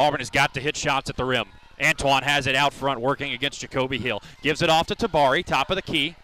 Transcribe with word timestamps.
Auburn 0.00 0.20
has 0.20 0.30
got 0.30 0.54
to 0.54 0.60
hit 0.60 0.78
shots 0.78 1.10
at 1.10 1.16
the 1.16 1.26
rim. 1.26 1.44
Antoine 1.78 2.22
has 2.22 2.46
it 2.46 2.54
out 2.54 2.72
front 2.72 3.02
working 3.02 3.34
against 3.34 3.60
Jacoby 3.60 3.98
Hill. 3.98 4.22
Gives 4.42 4.62
it 4.62 4.70
off 4.70 4.86
to 4.86 4.94
Tabari, 4.94 5.44
top 5.44 5.68
of 5.68 5.76
the 5.76 5.82
key. 5.82 6.16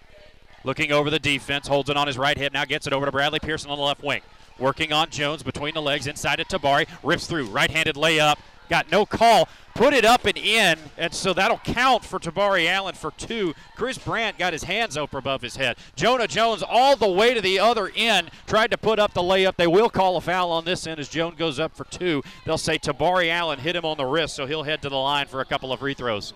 Looking 0.64 0.92
over 0.92 1.10
the 1.10 1.18
defense, 1.18 1.68
holds 1.68 1.90
it 1.90 1.96
on 1.96 2.06
his 2.06 2.16
right 2.16 2.38
hip, 2.38 2.54
now 2.54 2.64
gets 2.64 2.86
it 2.86 2.94
over 2.94 3.04
to 3.04 3.12
Bradley 3.12 3.38
Pearson 3.38 3.70
on 3.70 3.76
the 3.76 3.84
left 3.84 4.02
wing. 4.02 4.22
Working 4.58 4.94
on 4.94 5.10
Jones 5.10 5.42
between 5.42 5.74
the 5.74 5.82
legs, 5.82 6.06
inside 6.06 6.36
to 6.36 6.44
Tabari, 6.46 6.88
rips 7.02 7.26
through, 7.26 7.48
right 7.48 7.70
handed 7.70 7.96
layup, 7.96 8.38
got 8.68 8.90
no 8.90 9.06
call, 9.06 9.48
put 9.74 9.92
it 9.92 10.04
up 10.04 10.24
and 10.24 10.36
in, 10.36 10.78
and 10.96 11.12
so 11.12 11.32
that'll 11.32 11.58
count 11.58 12.04
for 12.04 12.18
Tabari 12.18 12.66
Allen 12.66 12.94
for 12.94 13.10
two. 13.12 13.54
Chris 13.76 13.98
Brandt 13.98 14.38
got 14.38 14.52
his 14.52 14.64
hands 14.64 14.96
up 14.96 15.14
above 15.14 15.42
his 15.42 15.56
head. 15.56 15.76
Jonah 15.94 16.26
Jones 16.26 16.62
all 16.66 16.96
the 16.96 17.10
way 17.10 17.34
to 17.34 17.40
the 17.40 17.58
other 17.58 17.90
end, 17.94 18.30
tried 18.46 18.70
to 18.70 18.78
put 18.78 18.98
up 18.98 19.12
the 19.12 19.22
layup. 19.22 19.56
They 19.56 19.66
will 19.66 19.90
call 19.90 20.16
a 20.16 20.20
foul 20.20 20.50
on 20.50 20.64
this 20.64 20.86
end 20.86 20.98
as 20.98 21.08
Jones 21.08 21.36
goes 21.36 21.60
up 21.60 21.76
for 21.76 21.84
two. 21.84 22.22
They'll 22.44 22.58
say 22.58 22.78
Tabari 22.78 23.28
Allen 23.28 23.58
hit 23.58 23.76
him 23.76 23.84
on 23.84 23.96
the 23.96 24.06
wrist, 24.06 24.34
so 24.34 24.46
he'll 24.46 24.62
head 24.62 24.82
to 24.82 24.88
the 24.88 24.96
line 24.96 25.26
for 25.26 25.40
a 25.40 25.44
couple 25.44 25.72
of 25.72 25.80
free 25.80 25.94
throws. 25.94 26.32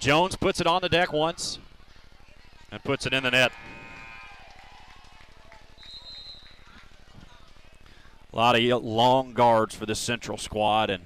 Jones 0.00 0.36
puts 0.36 0.60
it 0.60 0.66
on 0.66 0.82
the 0.82 0.88
deck 0.90 1.14
once 1.14 1.58
and 2.74 2.82
puts 2.82 3.06
it 3.06 3.12
in 3.14 3.22
the 3.22 3.30
net. 3.30 3.52
A 8.32 8.36
lot 8.36 8.58
of 8.58 8.82
long 8.82 9.32
guards 9.32 9.76
for 9.76 9.86
this 9.86 10.00
Central 10.00 10.36
squad, 10.36 10.90
and 10.90 11.04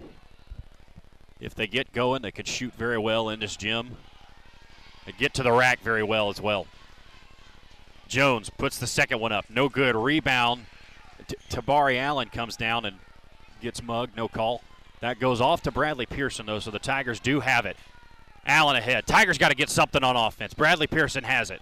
if 1.39 1.55
they 1.55 1.67
get 1.67 1.93
going, 1.93 2.23
they 2.23 2.33
could 2.33 2.49
shoot 2.49 2.73
very 2.73 2.97
well 2.97 3.29
in 3.29 3.41
this 3.41 3.55
gym. 3.55 3.99
They 5.05 5.13
get 5.13 5.35
to 5.35 5.43
the 5.43 5.53
rack 5.53 5.81
very 5.81 6.03
well 6.03 6.31
as 6.31 6.41
well. 6.41 6.67
Jones 8.09 8.49
puts 8.49 8.79
the 8.79 8.87
second 8.87 9.21
one 9.21 9.33
up. 9.33 9.51
No 9.51 9.69
good. 9.69 9.95
Rebound. 9.95 10.65
T- 11.27 11.37
Tabari 11.51 11.99
Allen 11.99 12.31
comes 12.31 12.57
down 12.57 12.87
and 12.87 12.97
gets 13.61 13.83
mugged. 13.83 14.17
No 14.17 14.27
call. 14.27 14.63
That 15.01 15.21
goes 15.21 15.43
off 15.43 15.63
to 15.65 15.71
Bradley 15.71 16.07
Pearson, 16.07 16.47
though, 16.47 16.61
so 16.61 16.71
the 16.71 16.79
Tigers 16.79 17.21
do 17.21 17.41
have 17.41 17.67
it. 17.67 17.77
Allen 18.49 18.77
ahead. 18.77 19.07
Tigers 19.07 19.39
got 19.39 19.51
to 19.51 19.55
get 19.55 19.71
something 19.71 20.03
on 20.03 20.17
offense. 20.17 20.55
Bradley 20.55 20.87
Pearson 20.87 21.25
has 21.25 21.51
it. 21.51 21.61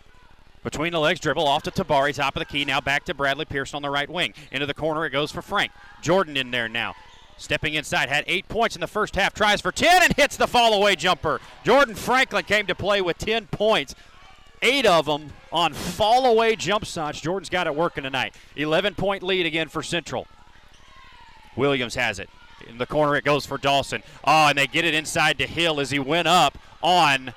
Between 0.62 0.92
the 0.92 0.98
legs, 0.98 1.20
dribble 1.20 1.46
off 1.46 1.62
to 1.64 1.70
Tabari, 1.70 2.14
top 2.14 2.34
of 2.36 2.40
the 2.40 2.44
key. 2.44 2.64
Now 2.64 2.80
back 2.80 3.04
to 3.04 3.14
Bradley 3.14 3.44
Pearson 3.44 3.76
on 3.76 3.82
the 3.82 3.90
right 3.90 4.08
wing. 4.08 4.34
Into 4.50 4.66
the 4.66 4.74
corner 4.74 5.04
it 5.04 5.10
goes 5.10 5.30
for 5.30 5.42
Frank. 5.42 5.72
Jordan 6.00 6.36
in 6.36 6.50
there 6.50 6.68
now. 6.68 6.94
Stepping 7.38 7.74
inside, 7.74 8.08
had 8.08 8.24
eight 8.26 8.48
points 8.48 8.74
in 8.76 8.80
the 8.80 8.86
first 8.86 9.14
half. 9.14 9.34
Tries 9.34 9.60
for 9.60 9.70
10 9.70 10.02
and 10.02 10.12
hits 10.14 10.36
the 10.36 10.46
fall 10.46 10.72
away 10.72 10.96
jumper. 10.96 11.40
Jordan 11.64 11.94
Franklin 11.94 12.44
came 12.44 12.66
to 12.66 12.74
play 12.74 13.02
with 13.02 13.18
10 13.18 13.46
points. 13.48 13.94
Eight 14.62 14.86
of 14.86 15.04
them 15.04 15.32
on 15.52 15.74
fall 15.74 16.24
away 16.26 16.56
jump 16.56 16.84
shots. 16.84 17.20
Jordan's 17.20 17.50
got 17.50 17.66
it 17.66 17.74
working 17.74 18.04
tonight. 18.04 18.34
11 18.56 18.94
point 18.94 19.22
lead 19.22 19.44
again 19.44 19.68
for 19.68 19.82
Central. 19.82 20.26
Williams 21.56 21.94
has 21.94 22.18
it. 22.18 22.30
In 22.68 22.78
the 22.78 22.86
corner 22.86 23.16
it 23.16 23.24
goes 23.24 23.46
for 23.46 23.58
Dawson. 23.58 24.02
Oh, 24.24 24.48
and 24.48 24.58
they 24.58 24.66
get 24.66 24.84
it 24.84 24.94
inside 24.94 25.38
to 25.38 25.46
Hill 25.46 25.80
as 25.80 25.90
he 25.90 25.98
went 25.98 26.28
up 26.28 26.58
on 26.82 27.32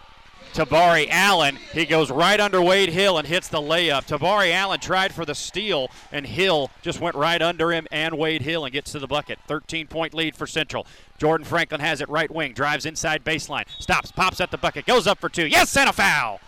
Tabari 0.53 1.07
Allen. 1.09 1.57
He 1.73 1.85
goes 1.85 2.09
right 2.09 2.39
under 2.39 2.61
Wade 2.61 2.89
Hill 2.89 3.17
and 3.17 3.27
hits 3.27 3.47
the 3.47 3.61
layup. 3.61 4.07
Tabari 4.07 4.51
Allen 4.51 4.79
tried 4.79 5.13
for 5.13 5.25
the 5.25 5.35
steal, 5.35 5.89
and 6.11 6.25
Hill 6.25 6.71
just 6.81 6.99
went 6.99 7.15
right 7.15 7.41
under 7.41 7.71
him 7.71 7.87
and 7.91 8.17
Wade 8.17 8.41
Hill 8.41 8.65
and 8.65 8.73
gets 8.73 8.91
to 8.93 8.99
the 8.99 9.07
bucket. 9.07 9.39
13 9.47 9.87
point 9.87 10.13
lead 10.13 10.35
for 10.35 10.47
Central. 10.47 10.87
Jordan 11.17 11.45
Franklin 11.45 11.81
has 11.81 12.01
it 12.01 12.09
right 12.09 12.31
wing, 12.31 12.53
drives 12.53 12.85
inside 12.85 13.23
baseline, 13.23 13.65
stops, 13.79 14.11
pops 14.11 14.41
at 14.41 14.51
the 14.51 14.57
bucket, 14.57 14.85
goes 14.85 15.05
up 15.05 15.19
for 15.19 15.29
two. 15.29 15.47
Yes, 15.47 15.75
and 15.77 15.89
a 15.89 15.93
foul. 15.93 16.39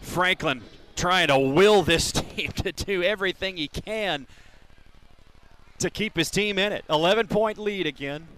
Franklin 0.00 0.62
trying 0.96 1.28
to 1.28 1.38
will 1.38 1.82
this 1.82 2.12
team 2.12 2.52
to 2.52 2.72
do 2.72 3.02
everything 3.02 3.56
he 3.56 3.68
can 3.68 4.26
to 5.82 5.90
keep 5.90 6.16
his 6.16 6.30
team 6.30 6.58
in 6.58 6.72
it. 6.72 6.84
11 6.88 7.28
point 7.28 7.58
lead 7.58 7.86
again. 7.86 8.28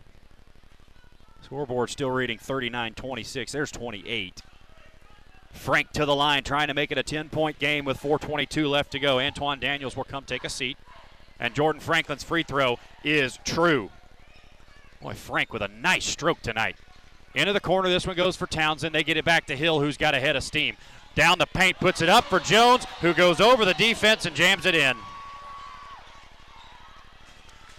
Scoreboard 1.43 1.91
still 1.91 2.10
reading 2.10 2.38
39 2.38 2.94
26. 2.94 3.53
There's 3.53 3.71
28. 3.71 4.43
Frank 5.53 5.93
to 5.93 6.05
the 6.05 6.15
line, 6.15 6.43
trying 6.43 6.69
to 6.69 6.75
make 6.75 6.91
it 6.91 6.99
a 6.99 7.03
10 7.03 7.28
point 7.28 7.59
game 7.59 7.84
with 7.84 8.00
4.22 8.00 8.69
left 8.69 8.91
to 8.93 8.99
go. 8.99 9.21
Antoine 9.21 9.60
Daniels 9.60 9.97
will 9.97 10.05
come 10.05 10.25
take 10.25 10.44
a 10.44 10.49
seat. 10.49 10.77
And 11.38 11.55
Jordan 11.55 11.81
Franklin's 11.81 12.25
free 12.25 12.43
throw 12.43 12.78
is 13.03 13.38
true. 13.44 13.91
Boy, 15.00 15.15
Frank 15.15 15.53
with 15.53 15.62
a 15.62 15.69
nice 15.69 16.05
stroke 16.05 16.41
tonight. 16.43 16.76
Into 17.34 17.53
the 17.53 17.61
corner, 17.61 17.88
this 17.88 18.06
one 18.06 18.16
goes 18.16 18.37
for 18.37 18.47
Townsend. 18.47 18.94
They 18.94 19.03
get 19.03 19.16
it 19.16 19.25
back 19.25 19.47
to 19.47 19.56
Hill, 19.56 19.81
who's 19.81 19.97
got 19.97 20.15
a 20.15 20.21
head 20.21 20.37
of 20.37 20.44
steam. 20.44 20.76
Down 21.15 21.38
the 21.38 21.47
paint, 21.47 21.78
puts 21.78 22.00
it 22.00 22.09
up 22.09 22.25
for 22.25 22.41
Jones, 22.41 22.84
who 23.00 23.12
goes 23.12 23.41
over 23.41 23.65
the 23.65 23.75
defense 23.75 24.25
and 24.26 24.34
jams 24.34 24.66
it 24.66 24.75
in. 24.75 24.97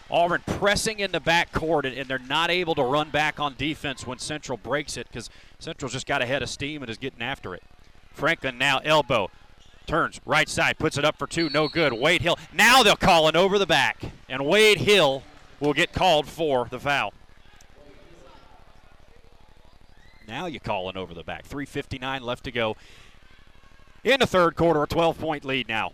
Auburn 0.09 0.43
pressing 0.45 0.99
in 0.99 1.11
the 1.11 1.19
back 1.19 1.51
court, 1.51 1.85
and, 1.85 2.07
they're 2.07 2.19
not 2.19 2.51
able 2.51 2.75
to 2.75 2.83
run 2.83 3.09
back 3.09 3.39
on 3.39 3.55
defense 3.57 4.05
when 4.05 4.19
Central 4.19 4.57
breaks 4.57 4.97
it 4.97 5.07
because 5.07 5.29
Central's 5.59 5.93
just 5.93 6.05
got 6.05 6.21
ahead 6.21 6.43
of 6.43 6.49
steam 6.49 6.83
and 6.83 6.89
is 6.89 6.97
getting 6.97 7.21
after 7.21 7.55
it. 7.55 7.63
Franklin 8.13 8.57
now 8.57 8.79
elbow. 8.83 9.29
Turns 9.87 10.19
right 10.25 10.49
side, 10.49 10.79
puts 10.79 10.97
it 10.97 11.05
up 11.05 11.17
for 11.17 11.27
two, 11.27 11.49
no 11.49 11.67
good. 11.67 11.93
Wade 11.93 12.21
Hill. 12.21 12.39
Now 12.53 12.81
they'll 12.81 12.95
call 12.95 13.27
it 13.27 13.35
over 13.35 13.59
the 13.59 13.67
back, 13.67 14.01
and 14.27 14.45
Wade 14.45 14.79
Hill 14.79 15.23
will 15.59 15.73
get 15.73 15.91
called 15.91 16.27
for 16.27 16.67
the 16.69 16.79
foul. 16.79 17.13
Now 20.27 20.47
you 20.47 20.59
call 20.59 20.89
it 20.89 20.97
over 20.97 21.13
the 21.13 21.23
back. 21.23 21.47
3.59 21.47 22.21
left 22.21 22.43
to 22.45 22.51
go 22.51 22.75
in 24.03 24.19
the 24.19 24.27
third 24.27 24.55
quarter, 24.55 24.81
a 24.83 24.87
12 24.87 25.19
point 25.19 25.45
lead 25.45 25.67
now. 25.67 25.91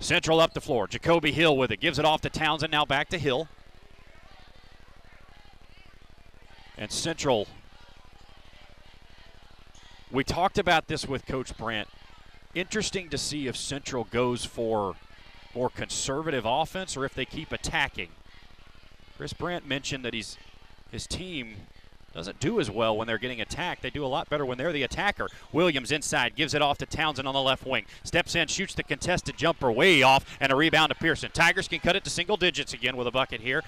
Central 0.00 0.40
up 0.40 0.54
the 0.54 0.60
floor. 0.60 0.88
Jacoby 0.88 1.30
Hill 1.30 1.56
with 1.56 1.70
it. 1.70 1.78
Gives 1.78 1.98
it 1.98 2.04
off 2.04 2.22
to 2.22 2.30
Townsend. 2.30 2.72
Now 2.72 2.86
back 2.86 3.10
to 3.10 3.18
Hill. 3.18 3.48
And 6.76 6.90
Central. 6.90 7.46
We 10.10 10.24
talked 10.24 10.58
about 10.58 10.88
this 10.88 11.06
with 11.06 11.26
Coach 11.26 11.56
Brandt. 11.56 11.88
Interesting 12.54 13.10
to 13.10 13.18
see 13.18 13.46
if 13.46 13.56
Central 13.56 14.04
goes 14.04 14.44
for 14.44 14.96
more 15.54 15.68
conservative 15.68 16.44
offense 16.46 16.96
or 16.96 17.04
if 17.04 17.14
they 17.14 17.26
keep 17.26 17.52
attacking. 17.52 18.08
Chris 19.16 19.34
Brandt 19.34 19.66
mentioned 19.66 20.04
that 20.04 20.14
he's 20.14 20.38
his 20.90 21.06
team 21.06 21.56
doesn't 22.12 22.40
do 22.40 22.60
as 22.60 22.70
well 22.70 22.96
when 22.96 23.06
they're 23.06 23.18
getting 23.18 23.40
attacked. 23.40 23.82
They 23.82 23.90
do 23.90 24.04
a 24.04 24.08
lot 24.08 24.28
better 24.28 24.44
when 24.44 24.58
they're 24.58 24.72
the 24.72 24.82
attacker. 24.82 25.28
Williams 25.52 25.92
inside, 25.92 26.34
gives 26.34 26.54
it 26.54 26.62
off 26.62 26.78
to 26.78 26.86
Townsend 26.86 27.28
on 27.28 27.34
the 27.34 27.40
left 27.40 27.66
wing. 27.66 27.84
Steps 28.02 28.34
in, 28.34 28.48
shoots 28.48 28.74
the 28.74 28.82
contested 28.82 29.36
jumper 29.36 29.70
way 29.70 30.02
off, 30.02 30.24
and 30.40 30.52
a 30.52 30.56
rebound 30.56 30.90
to 30.90 30.96
Pearson. 30.96 31.30
Tigers 31.32 31.68
can 31.68 31.80
cut 31.80 31.96
it 31.96 32.04
to 32.04 32.10
single 32.10 32.36
digits 32.36 32.72
again 32.72 32.96
with 32.96 33.06
a 33.06 33.12
bucket 33.12 33.40
here. 33.40 33.62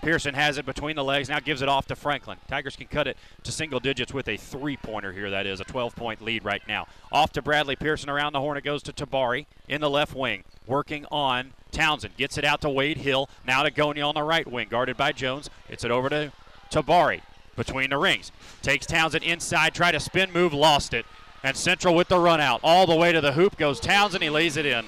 Pearson 0.00 0.34
has 0.34 0.58
it 0.58 0.64
between 0.64 0.94
the 0.94 1.02
legs, 1.02 1.28
now 1.28 1.40
gives 1.40 1.60
it 1.60 1.68
off 1.68 1.86
to 1.88 1.96
Franklin. 1.96 2.38
Tigers 2.46 2.76
can 2.76 2.86
cut 2.86 3.08
it 3.08 3.16
to 3.42 3.50
single 3.50 3.80
digits 3.80 4.14
with 4.14 4.28
a 4.28 4.36
three 4.36 4.76
pointer 4.76 5.12
here, 5.12 5.28
that 5.30 5.44
is, 5.44 5.60
a 5.60 5.64
12 5.64 5.96
point 5.96 6.22
lead 6.22 6.44
right 6.44 6.62
now. 6.68 6.86
Off 7.10 7.32
to 7.32 7.42
Bradley 7.42 7.74
Pearson 7.74 8.08
around 8.08 8.32
the 8.32 8.40
horn, 8.40 8.56
it 8.56 8.62
goes 8.62 8.82
to 8.84 8.92
Tabari 8.92 9.46
in 9.66 9.80
the 9.80 9.90
left 9.90 10.14
wing, 10.14 10.44
working 10.68 11.04
on 11.10 11.52
Townsend. 11.72 12.16
Gets 12.16 12.38
it 12.38 12.44
out 12.44 12.60
to 12.60 12.70
Wade 12.70 12.98
Hill, 12.98 13.28
now 13.44 13.64
to 13.64 13.72
Gonia 13.72 14.06
on 14.06 14.14
the 14.14 14.22
right 14.22 14.46
wing, 14.46 14.68
guarded 14.70 14.96
by 14.96 15.10
Jones. 15.10 15.50
It's 15.68 15.82
it 15.82 15.90
over 15.90 16.08
to 16.10 16.32
Tabari 16.70 17.22
between 17.58 17.90
the 17.90 17.98
rings. 17.98 18.32
Takes 18.62 18.86
Townsend 18.86 19.24
inside, 19.24 19.74
try 19.74 19.92
to 19.92 20.00
spin 20.00 20.32
move, 20.32 20.54
lost 20.54 20.94
it. 20.94 21.04
And 21.44 21.54
Central 21.56 21.94
with 21.94 22.08
the 22.08 22.18
run 22.18 22.40
out. 22.40 22.60
All 22.62 22.86
the 22.86 22.96
way 22.96 23.12
to 23.12 23.20
the 23.20 23.32
hoop 23.32 23.58
goes 23.58 23.78
Townsend, 23.78 24.22
he 24.22 24.30
lays 24.30 24.56
it 24.56 24.64
in. 24.64 24.86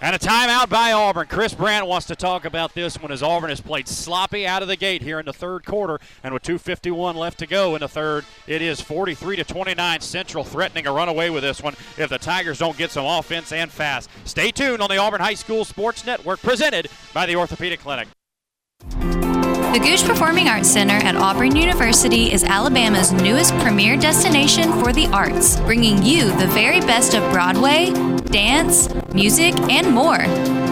And 0.00 0.14
a 0.14 0.18
timeout 0.18 0.68
by 0.68 0.92
Auburn. 0.92 1.26
Chris 1.26 1.54
Brandt 1.54 1.88
wants 1.88 2.06
to 2.06 2.14
talk 2.14 2.44
about 2.44 2.72
this 2.72 3.02
one 3.02 3.10
as 3.10 3.20
Auburn 3.20 3.50
has 3.50 3.60
played 3.60 3.88
sloppy 3.88 4.46
out 4.46 4.62
of 4.62 4.68
the 4.68 4.76
gate 4.76 5.02
here 5.02 5.18
in 5.18 5.26
the 5.26 5.32
third 5.32 5.66
quarter. 5.66 5.98
And 6.22 6.32
with 6.32 6.44
2.51 6.44 7.16
left 7.16 7.38
to 7.40 7.46
go 7.48 7.74
in 7.74 7.80
the 7.80 7.88
third, 7.88 8.24
it 8.46 8.62
is 8.62 8.80
43 8.80 9.36
to 9.36 9.44
29. 9.44 10.00
Central 10.00 10.44
threatening 10.44 10.86
a 10.86 10.92
runaway 10.92 11.30
with 11.30 11.42
this 11.42 11.60
one 11.60 11.74
if 11.96 12.10
the 12.10 12.18
Tigers 12.18 12.60
don't 12.60 12.78
get 12.78 12.92
some 12.92 13.06
offense 13.06 13.50
and 13.50 13.72
fast. 13.72 14.08
Stay 14.24 14.52
tuned 14.52 14.80
on 14.80 14.88
the 14.88 14.98
Auburn 14.98 15.20
High 15.20 15.34
School 15.34 15.64
Sports 15.64 16.06
Network 16.06 16.40
presented 16.42 16.88
by 17.12 17.26
the 17.26 17.34
Orthopedic 17.34 17.80
Clinic. 17.80 18.06
The 19.68 19.80
Gogue 19.80 20.08
Performing 20.08 20.48
Arts 20.48 20.70
Center 20.70 20.94
at 20.94 21.14
Auburn 21.14 21.54
University 21.54 22.32
is 22.32 22.42
Alabama's 22.42 23.12
newest 23.12 23.52
premier 23.58 23.98
destination 23.98 24.72
for 24.80 24.92
the 24.92 25.08
arts, 25.08 25.60
bringing 25.60 26.02
you 26.02 26.34
the 26.38 26.46
very 26.48 26.80
best 26.80 27.14
of 27.14 27.30
Broadway, 27.32 27.90
dance, 28.28 28.88
music, 29.12 29.58
and 29.70 29.90
more. 29.90 30.18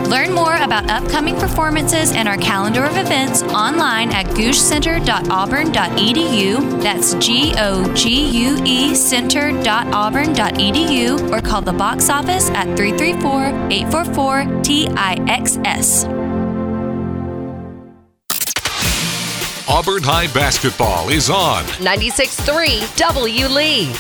Learn 0.07 0.33
more 0.33 0.55
about 0.57 0.89
upcoming 0.89 1.35
performances 1.37 2.13
and 2.13 2.29
our 2.29 2.37
calendar 2.37 2.85
of 2.85 2.97
events 2.97 3.43
online 3.43 4.13
at 4.13 4.27
goguecenter.auburn.edu. 4.27 6.83
That's 6.83 7.15
G 7.15 7.55
O 7.57 7.93
G 7.95 8.29
U 8.45 8.63
E 8.65 8.95
center.auburn.edu 8.95 11.33
or 11.33 11.41
call 11.41 11.63
the 11.63 11.73
box 11.73 12.09
office 12.09 12.49
at 12.51 12.77
334 12.77 13.47
844 13.71 14.45
TIXS. 14.63 16.07
Auburn 19.69 20.05
High 20.05 20.29
basketball 20.33 21.09
is 21.09 21.29
on 21.29 21.65
96.3 21.65 22.97
W. 22.97 23.49
Lee. 23.49 23.93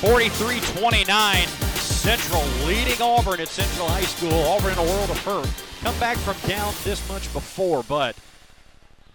43 0.00 0.60
29. 0.60 1.67
Central 2.08 2.42
leading 2.66 3.02
Auburn 3.02 3.38
at 3.38 3.48
Central 3.48 3.86
High 3.86 4.00
School. 4.00 4.32
Auburn 4.32 4.72
in 4.72 4.78
a 4.78 4.82
world 4.82 5.10
of 5.10 5.18
hurt. 5.26 5.50
Come 5.82 5.94
back 6.00 6.16
from 6.16 6.36
down 6.48 6.72
this 6.82 7.06
much 7.06 7.30
before, 7.34 7.82
but 7.86 8.16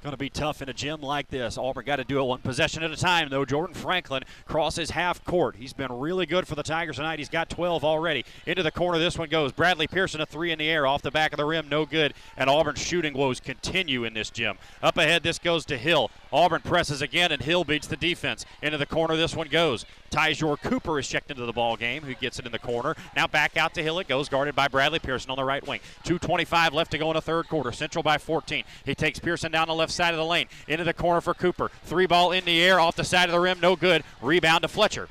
Going 0.04 0.12
to 0.12 0.18
be 0.18 0.30
tough 0.30 0.62
in 0.62 0.68
a 0.68 0.74
gym 0.74 1.00
like 1.00 1.30
this. 1.30 1.58
Auburn 1.58 1.86
got 1.86 1.96
to 1.96 2.04
do 2.04 2.20
it 2.20 2.24
one 2.24 2.40
possession 2.40 2.84
at 2.84 2.92
a 2.92 2.98
time, 2.98 3.30
though. 3.30 3.46
Jordan 3.46 3.74
Franklin 3.74 4.24
crosses 4.46 4.90
half 4.90 5.24
court. 5.24 5.56
He's 5.56 5.72
been 5.72 5.98
really 5.98 6.26
good 6.26 6.46
for 6.46 6.56
the 6.56 6.62
Tigers 6.62 6.98
tonight. 6.98 7.20
He's 7.20 7.30
got 7.30 7.50
12 7.50 7.86
already. 7.86 8.26
Into 8.46 8.64
the 8.64 8.72
corner, 8.72 9.00
this 9.00 9.18
one 9.18 9.30
goes. 9.30 9.54
Bradley 9.54 9.88
Pearson, 9.88 10.20
a 10.20 10.26
three 10.26 10.52
in 10.52 10.60
the 10.60 10.70
air, 10.70 10.86
off 10.86 11.04
the 11.04 11.10
back 11.10 11.32
of 11.32 11.38
the 11.38 11.46
rim, 11.46 11.70
no 11.70 11.86
good. 11.86 12.14
And 12.36 12.50
Auburn's 12.50 12.82
shooting 12.82 13.14
woes 13.14 13.40
continue 13.40 14.04
in 14.04 14.14
this 14.14 14.30
gym. 14.30 14.58
Up 14.82 14.98
ahead, 14.98 15.24
this 15.24 15.40
goes 15.40 15.64
to 15.68 15.78
Hill. 15.78 16.12
Auburn 16.34 16.64
presses 16.64 17.02
again, 17.02 17.32
and 17.32 17.42
Hill 17.42 17.64
beats 17.64 17.88
the 17.88 17.96
defense. 17.96 18.46
Into 18.62 18.78
the 18.78 18.86
corner, 18.86 19.16
this 19.16 19.38
one 19.38 19.48
goes. 19.48 19.86
Tyjor 20.12 20.62
Cooper 20.62 21.00
is 21.00 21.08
checked 21.08 21.32
into 21.32 21.46
the 21.46 21.54
ball 21.54 21.78
game, 21.78 22.04
who 22.04 22.14
gets 22.14 22.40
it 22.40 22.46
in 22.46 22.52
the 22.52 22.60
corner. 22.60 22.96
Now 23.16 23.26
back 23.26 23.56
out 23.56 23.74
to 23.76 23.82
Hill 23.82 24.00
it 24.00 24.10
goes, 24.10 24.28
guarded 24.28 24.54
by 24.54 24.68
Bradley 24.68 25.00
Pearson 25.00 25.32
on 25.32 25.38
the 25.38 25.46
right 25.46 25.66
wing. 25.66 25.80
2.25 26.04 26.74
left 26.74 26.92
to 26.92 26.98
go 26.98 27.10
in 27.10 27.16
the 27.16 27.22
third 27.22 27.48
quarter. 27.48 27.72
Central 27.72 28.04
by 28.04 28.18
14. 28.18 28.66
He 28.86 28.96
takes 28.96 29.20
Pearson 29.20 29.52
down 29.54 29.70
the 29.70 29.74
left 29.74 29.93
side 29.94 30.14
of 30.14 30.18
the 30.18 30.26
lane. 30.26 30.48
Into 30.68 30.84
the 30.84 30.94
corner 30.94 31.22
for 31.22 31.34
Cooper. 31.34 31.72
Three 31.84 32.06
ball 32.06 32.32
in 32.32 32.46
the 32.46 32.62
air, 32.62 32.80
off 32.80 32.96
the 32.96 33.04
side 33.04 33.30
of 33.30 33.34
the 33.34 33.40
rim, 33.40 33.60
no 33.60 33.76
good. 33.76 34.04
Rebound 34.22 34.64
to 34.64 34.68
Fletcher. 34.68 35.10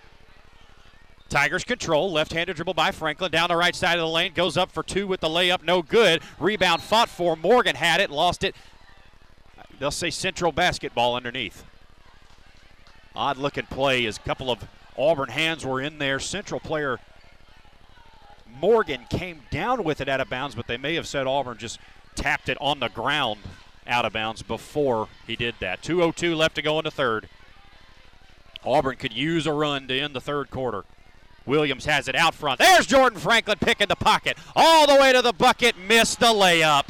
Tigers 1.32 1.64
control. 1.64 2.12
Left 2.12 2.32
handed 2.32 2.56
dribble 2.56 2.74
by 2.74 2.90
Franklin. 2.90 3.30
Down 3.30 3.48
the 3.48 3.56
right 3.56 3.74
side 3.74 3.96
of 3.96 4.02
the 4.02 4.08
lane. 4.08 4.34
Goes 4.34 4.58
up 4.58 4.70
for 4.70 4.82
two 4.82 5.06
with 5.06 5.20
the 5.20 5.28
layup. 5.28 5.62
No 5.62 5.80
good. 5.80 6.20
Rebound 6.38 6.82
fought 6.82 7.08
for. 7.08 7.36
Morgan 7.36 7.74
had 7.74 8.02
it. 8.02 8.10
Lost 8.10 8.44
it. 8.44 8.54
They'll 9.78 9.90
say 9.90 10.10
Central 10.10 10.52
basketball 10.52 11.16
underneath. 11.16 11.64
Odd 13.16 13.38
looking 13.38 13.64
play 13.64 14.04
as 14.04 14.18
a 14.18 14.20
couple 14.20 14.50
of 14.50 14.68
Auburn 14.98 15.30
hands 15.30 15.64
were 15.64 15.80
in 15.80 15.98
there. 15.98 16.20
Central 16.20 16.60
player 16.60 17.00
Morgan 18.60 19.06
came 19.08 19.40
down 19.50 19.84
with 19.84 20.00
it 20.00 20.08
out 20.08 20.20
of 20.20 20.28
bounds, 20.28 20.54
but 20.54 20.66
they 20.66 20.76
may 20.76 20.94
have 20.94 21.06
said 21.06 21.26
Auburn 21.26 21.56
just 21.56 21.78
tapped 22.14 22.48
it 22.48 22.58
on 22.60 22.80
the 22.80 22.88
ground 22.88 23.40
out 23.86 24.04
of 24.04 24.12
bounds 24.12 24.42
before 24.42 25.08
he 25.26 25.36
did 25.36 25.54
that. 25.60 25.82
2.02 25.82 26.36
left 26.36 26.54
to 26.56 26.62
go 26.62 26.78
in 26.78 26.84
the 26.84 26.90
third. 26.90 27.28
Auburn 28.64 28.96
could 28.96 29.12
use 29.12 29.46
a 29.46 29.52
run 29.52 29.88
to 29.88 29.98
end 29.98 30.14
the 30.14 30.20
third 30.20 30.50
quarter. 30.50 30.84
Williams 31.44 31.84
has 31.86 32.06
it 32.06 32.14
out 32.14 32.34
front. 32.34 32.60
There's 32.60 32.86
Jordan 32.86 33.18
Franklin 33.18 33.58
picking 33.60 33.88
the 33.88 33.96
pocket. 33.96 34.38
All 34.54 34.86
the 34.86 34.94
way 34.94 35.12
to 35.12 35.22
the 35.22 35.32
bucket. 35.32 35.76
Missed 35.76 36.20
the 36.20 36.26
layup. 36.26 36.84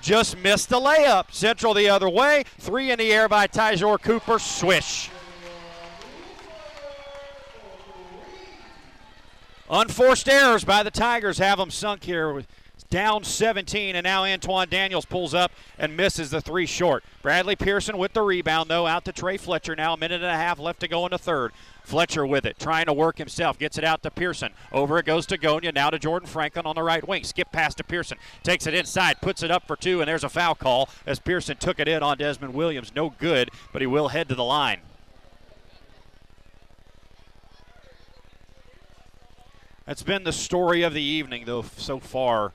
Just 0.00 0.36
missed 0.38 0.70
the 0.70 0.80
layup. 0.80 1.30
Central 1.30 1.74
the 1.74 1.88
other 1.88 2.08
way. 2.08 2.44
Three 2.58 2.90
in 2.90 2.98
the 2.98 3.12
air 3.12 3.28
by 3.28 3.46
Tyjor 3.46 4.00
Cooper. 4.02 4.38
Swish. 4.38 5.10
Unforced 9.70 10.28
errors 10.28 10.64
by 10.64 10.82
the 10.82 10.90
Tigers 10.90 11.38
have 11.38 11.58
them 11.58 11.70
sunk 11.70 12.02
here. 12.02 12.42
Down 12.90 13.22
17, 13.22 13.94
and 13.94 14.02
now 14.02 14.24
Antoine 14.24 14.68
Daniels 14.68 15.04
pulls 15.04 15.32
up 15.32 15.52
and 15.78 15.96
misses 15.96 16.30
the 16.30 16.40
three 16.40 16.66
short. 16.66 17.04
Bradley 17.22 17.54
Pearson 17.54 17.96
with 17.96 18.14
the 18.14 18.22
rebound, 18.22 18.68
though, 18.68 18.88
out 18.88 19.04
to 19.04 19.12
Trey 19.12 19.36
Fletcher. 19.36 19.76
Now 19.76 19.94
a 19.94 19.96
minute 19.96 20.22
and 20.22 20.24
a 20.24 20.36
half 20.36 20.58
left 20.58 20.80
to 20.80 20.88
go 20.88 21.06
in 21.06 21.12
the 21.12 21.18
third. 21.18 21.52
Fletcher 21.84 22.26
with 22.26 22.44
it, 22.44 22.58
trying 22.58 22.86
to 22.86 22.92
work 22.92 23.18
himself. 23.18 23.60
Gets 23.60 23.78
it 23.78 23.84
out 23.84 24.02
to 24.02 24.10
Pearson. 24.10 24.52
Over 24.72 24.98
it 24.98 25.06
goes 25.06 25.24
to 25.26 25.38
Gonia. 25.38 25.72
Now 25.72 25.90
to 25.90 26.00
Jordan 26.00 26.28
Franklin 26.28 26.66
on 26.66 26.74
the 26.74 26.82
right 26.82 27.06
wing. 27.06 27.22
Skip 27.22 27.52
pass 27.52 27.76
to 27.76 27.84
Pearson. 27.84 28.18
Takes 28.42 28.66
it 28.66 28.74
inside, 28.74 29.20
puts 29.20 29.44
it 29.44 29.52
up 29.52 29.68
for 29.68 29.76
two, 29.76 30.00
and 30.00 30.08
there's 30.08 30.24
a 30.24 30.28
foul 30.28 30.56
call 30.56 30.88
as 31.06 31.20
Pearson 31.20 31.58
took 31.58 31.78
it 31.78 31.86
in 31.86 32.02
on 32.02 32.18
Desmond 32.18 32.54
Williams. 32.54 32.92
No 32.94 33.10
good, 33.10 33.50
but 33.72 33.82
he 33.82 33.86
will 33.86 34.08
head 34.08 34.28
to 34.28 34.34
the 34.34 34.44
line. 34.44 34.80
That's 39.86 40.02
been 40.02 40.24
the 40.24 40.32
story 40.32 40.82
of 40.82 40.92
the 40.92 41.02
evening, 41.02 41.44
though, 41.46 41.62
so 41.62 42.00
far. 42.00 42.52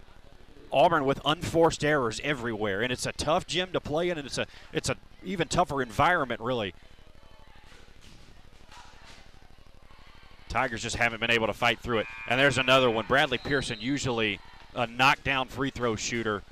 Auburn 0.71 1.05
with 1.05 1.19
unforced 1.25 1.83
errors 1.83 2.19
everywhere, 2.23 2.81
and 2.81 2.91
it's 2.91 3.05
a 3.05 3.11
tough 3.11 3.47
gym 3.47 3.71
to 3.73 3.79
play 3.79 4.09
in, 4.09 4.17
and 4.17 4.25
it's 4.25 4.37
a 4.37 4.47
it's 4.73 4.89
a 4.89 4.97
even 5.23 5.47
tougher 5.47 5.81
environment, 5.81 6.41
really. 6.41 6.73
Tigers 10.49 10.81
just 10.81 10.95
haven't 10.95 11.19
been 11.19 11.31
able 11.31 11.47
to 11.47 11.53
fight 11.53 11.79
through 11.79 11.99
it. 11.99 12.07
And 12.29 12.39
there's 12.39 12.57
another 12.57 12.89
one. 12.89 13.05
Bradley 13.07 13.37
Pearson, 13.37 13.77
usually 13.81 14.39
a 14.73 14.87
knockdown 14.87 15.49
free 15.49 15.69
throw 15.69 15.97
shooter, 15.97 16.43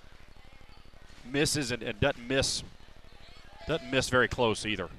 misses 1.26 1.72
and, 1.72 1.82
and 1.82 2.00
doesn't 2.00 2.28
miss 2.28 2.64
doesn't 3.66 3.90
miss 3.90 4.10
very 4.10 4.28
close 4.28 4.66
either. 4.66 4.90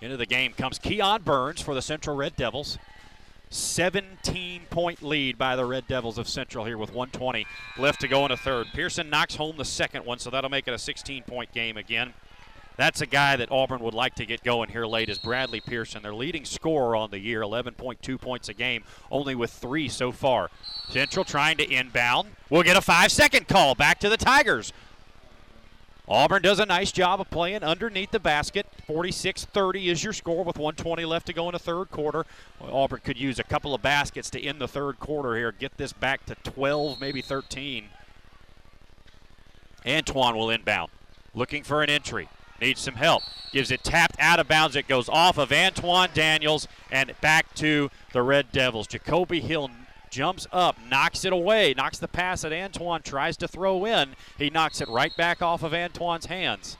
Into 0.00 0.16
the 0.16 0.26
game 0.26 0.52
comes 0.52 0.78
Keon 0.78 1.22
Burns 1.22 1.60
for 1.60 1.74
the 1.74 1.82
Central 1.82 2.16
Red 2.16 2.34
Devils. 2.34 2.78
17 3.52 4.62
point 4.70 5.02
lead 5.02 5.36
by 5.36 5.56
the 5.56 5.64
Red 5.64 5.86
Devils 5.86 6.18
of 6.18 6.28
Central 6.28 6.64
here 6.64 6.78
with 6.78 6.90
120 6.90 7.46
left 7.78 8.00
to 8.00 8.08
go 8.08 8.24
in 8.24 8.32
a 8.32 8.36
third. 8.36 8.68
Pearson 8.72 9.10
knocks 9.10 9.36
home 9.36 9.56
the 9.56 9.64
second 9.64 10.04
one, 10.04 10.18
so 10.18 10.30
that'll 10.30 10.50
make 10.50 10.66
it 10.66 10.74
a 10.74 10.78
16 10.78 11.22
point 11.24 11.52
game 11.52 11.76
again. 11.76 12.14
That's 12.76 13.02
a 13.02 13.06
guy 13.06 13.36
that 13.36 13.52
Auburn 13.52 13.80
would 13.80 13.92
like 13.92 14.14
to 14.14 14.24
get 14.24 14.42
going 14.42 14.70
here 14.70 14.86
late 14.86 15.10
is 15.10 15.18
Bradley 15.18 15.60
Pearson, 15.60 16.02
their 16.02 16.14
leading 16.14 16.46
scorer 16.46 16.96
on 16.96 17.10
the 17.10 17.18
year, 17.18 17.42
11.2 17.42 18.18
points 18.18 18.48
a 18.48 18.54
game, 18.54 18.84
only 19.10 19.34
with 19.34 19.50
three 19.50 19.88
so 19.90 20.10
far. 20.10 20.50
Central 20.88 21.24
trying 21.24 21.58
to 21.58 21.70
inbound. 21.70 22.30
We'll 22.48 22.62
get 22.62 22.78
a 22.78 22.80
five 22.80 23.12
second 23.12 23.46
call 23.46 23.74
back 23.74 24.00
to 24.00 24.08
the 24.08 24.16
Tigers. 24.16 24.72
Auburn 26.08 26.42
does 26.42 26.58
a 26.58 26.66
nice 26.66 26.90
job 26.90 27.20
of 27.20 27.30
playing 27.30 27.62
underneath 27.62 28.10
the 28.10 28.18
basket. 28.18 28.66
46 28.86 29.44
30 29.44 29.88
is 29.88 30.02
your 30.02 30.12
score 30.12 30.44
with 30.44 30.58
120 30.58 31.04
left 31.04 31.26
to 31.26 31.32
go 31.32 31.48
in 31.48 31.52
the 31.52 31.58
third 31.58 31.90
quarter. 31.90 32.26
Auburn 32.60 33.00
could 33.04 33.18
use 33.18 33.38
a 33.38 33.44
couple 33.44 33.74
of 33.74 33.82
baskets 33.82 34.28
to 34.30 34.40
end 34.40 34.60
the 34.60 34.68
third 34.68 34.98
quarter 34.98 35.36
here, 35.36 35.52
get 35.52 35.76
this 35.76 35.92
back 35.92 36.26
to 36.26 36.34
12, 36.34 37.00
maybe 37.00 37.22
13. 37.22 37.86
Antoine 39.86 40.36
will 40.36 40.50
inbound, 40.50 40.90
looking 41.34 41.62
for 41.62 41.82
an 41.82 41.90
entry. 41.90 42.28
Needs 42.60 42.80
some 42.80 42.94
help. 42.94 43.24
Gives 43.52 43.72
it 43.72 43.82
tapped 43.82 44.14
out 44.20 44.38
of 44.38 44.46
bounds. 44.46 44.76
It 44.76 44.86
goes 44.86 45.08
off 45.08 45.36
of 45.36 45.50
Antoine 45.50 46.10
Daniels 46.14 46.68
and 46.92 47.12
back 47.20 47.52
to 47.56 47.90
the 48.12 48.22
Red 48.22 48.52
Devils. 48.52 48.86
Jacoby 48.86 49.40
Hill 49.40 49.68
jumps 50.12 50.46
up, 50.52 50.76
knocks 50.88 51.24
it 51.24 51.32
away, 51.32 51.74
knocks 51.74 51.98
the 51.98 52.06
pass 52.06 52.44
at 52.44 52.52
Antoine 52.52 53.02
tries 53.02 53.36
to 53.38 53.48
throw 53.48 53.84
in. 53.84 54.14
He 54.38 54.50
knocks 54.50 54.80
it 54.80 54.88
right 54.88 55.16
back 55.16 55.42
off 55.42 55.64
of 55.64 55.74
Antoine's 55.74 56.26
hands. 56.26 56.76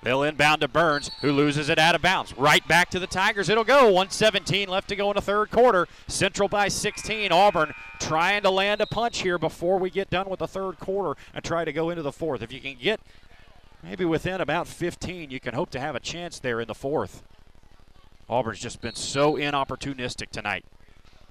They'll 0.00 0.22
inbound 0.22 0.60
to 0.60 0.68
Burns, 0.68 1.10
who 1.22 1.32
loses 1.32 1.68
it 1.68 1.78
out 1.78 1.96
of 1.96 2.02
bounds. 2.02 2.32
Right 2.38 2.66
back 2.68 2.88
to 2.90 3.00
the 3.00 3.08
Tigers. 3.08 3.48
It'll 3.48 3.64
go. 3.64 3.86
117 3.86 4.68
left 4.68 4.88
to 4.90 4.96
go 4.96 5.10
in 5.10 5.16
the 5.16 5.20
third 5.20 5.50
quarter. 5.50 5.88
Central 6.06 6.48
by 6.48 6.68
16. 6.68 7.32
Auburn 7.32 7.74
trying 7.98 8.42
to 8.42 8.50
land 8.50 8.80
a 8.80 8.86
punch 8.86 9.22
here 9.22 9.38
before 9.38 9.76
we 9.76 9.90
get 9.90 10.08
done 10.08 10.30
with 10.30 10.38
the 10.38 10.46
third 10.46 10.78
quarter 10.78 11.20
and 11.34 11.44
try 11.44 11.64
to 11.64 11.72
go 11.72 11.90
into 11.90 12.02
the 12.02 12.12
fourth. 12.12 12.42
If 12.42 12.52
you 12.52 12.60
can 12.60 12.76
get 12.80 13.00
maybe 13.82 14.04
within 14.04 14.40
about 14.40 14.68
15, 14.68 15.30
you 15.30 15.40
can 15.40 15.54
hope 15.54 15.70
to 15.70 15.80
have 15.80 15.96
a 15.96 16.00
chance 16.00 16.38
there 16.38 16.60
in 16.60 16.68
the 16.68 16.74
fourth. 16.76 17.24
Auburn's 18.28 18.60
just 18.60 18.80
been 18.80 18.94
so 18.94 19.34
inopportunistic 19.34 20.30
tonight. 20.30 20.64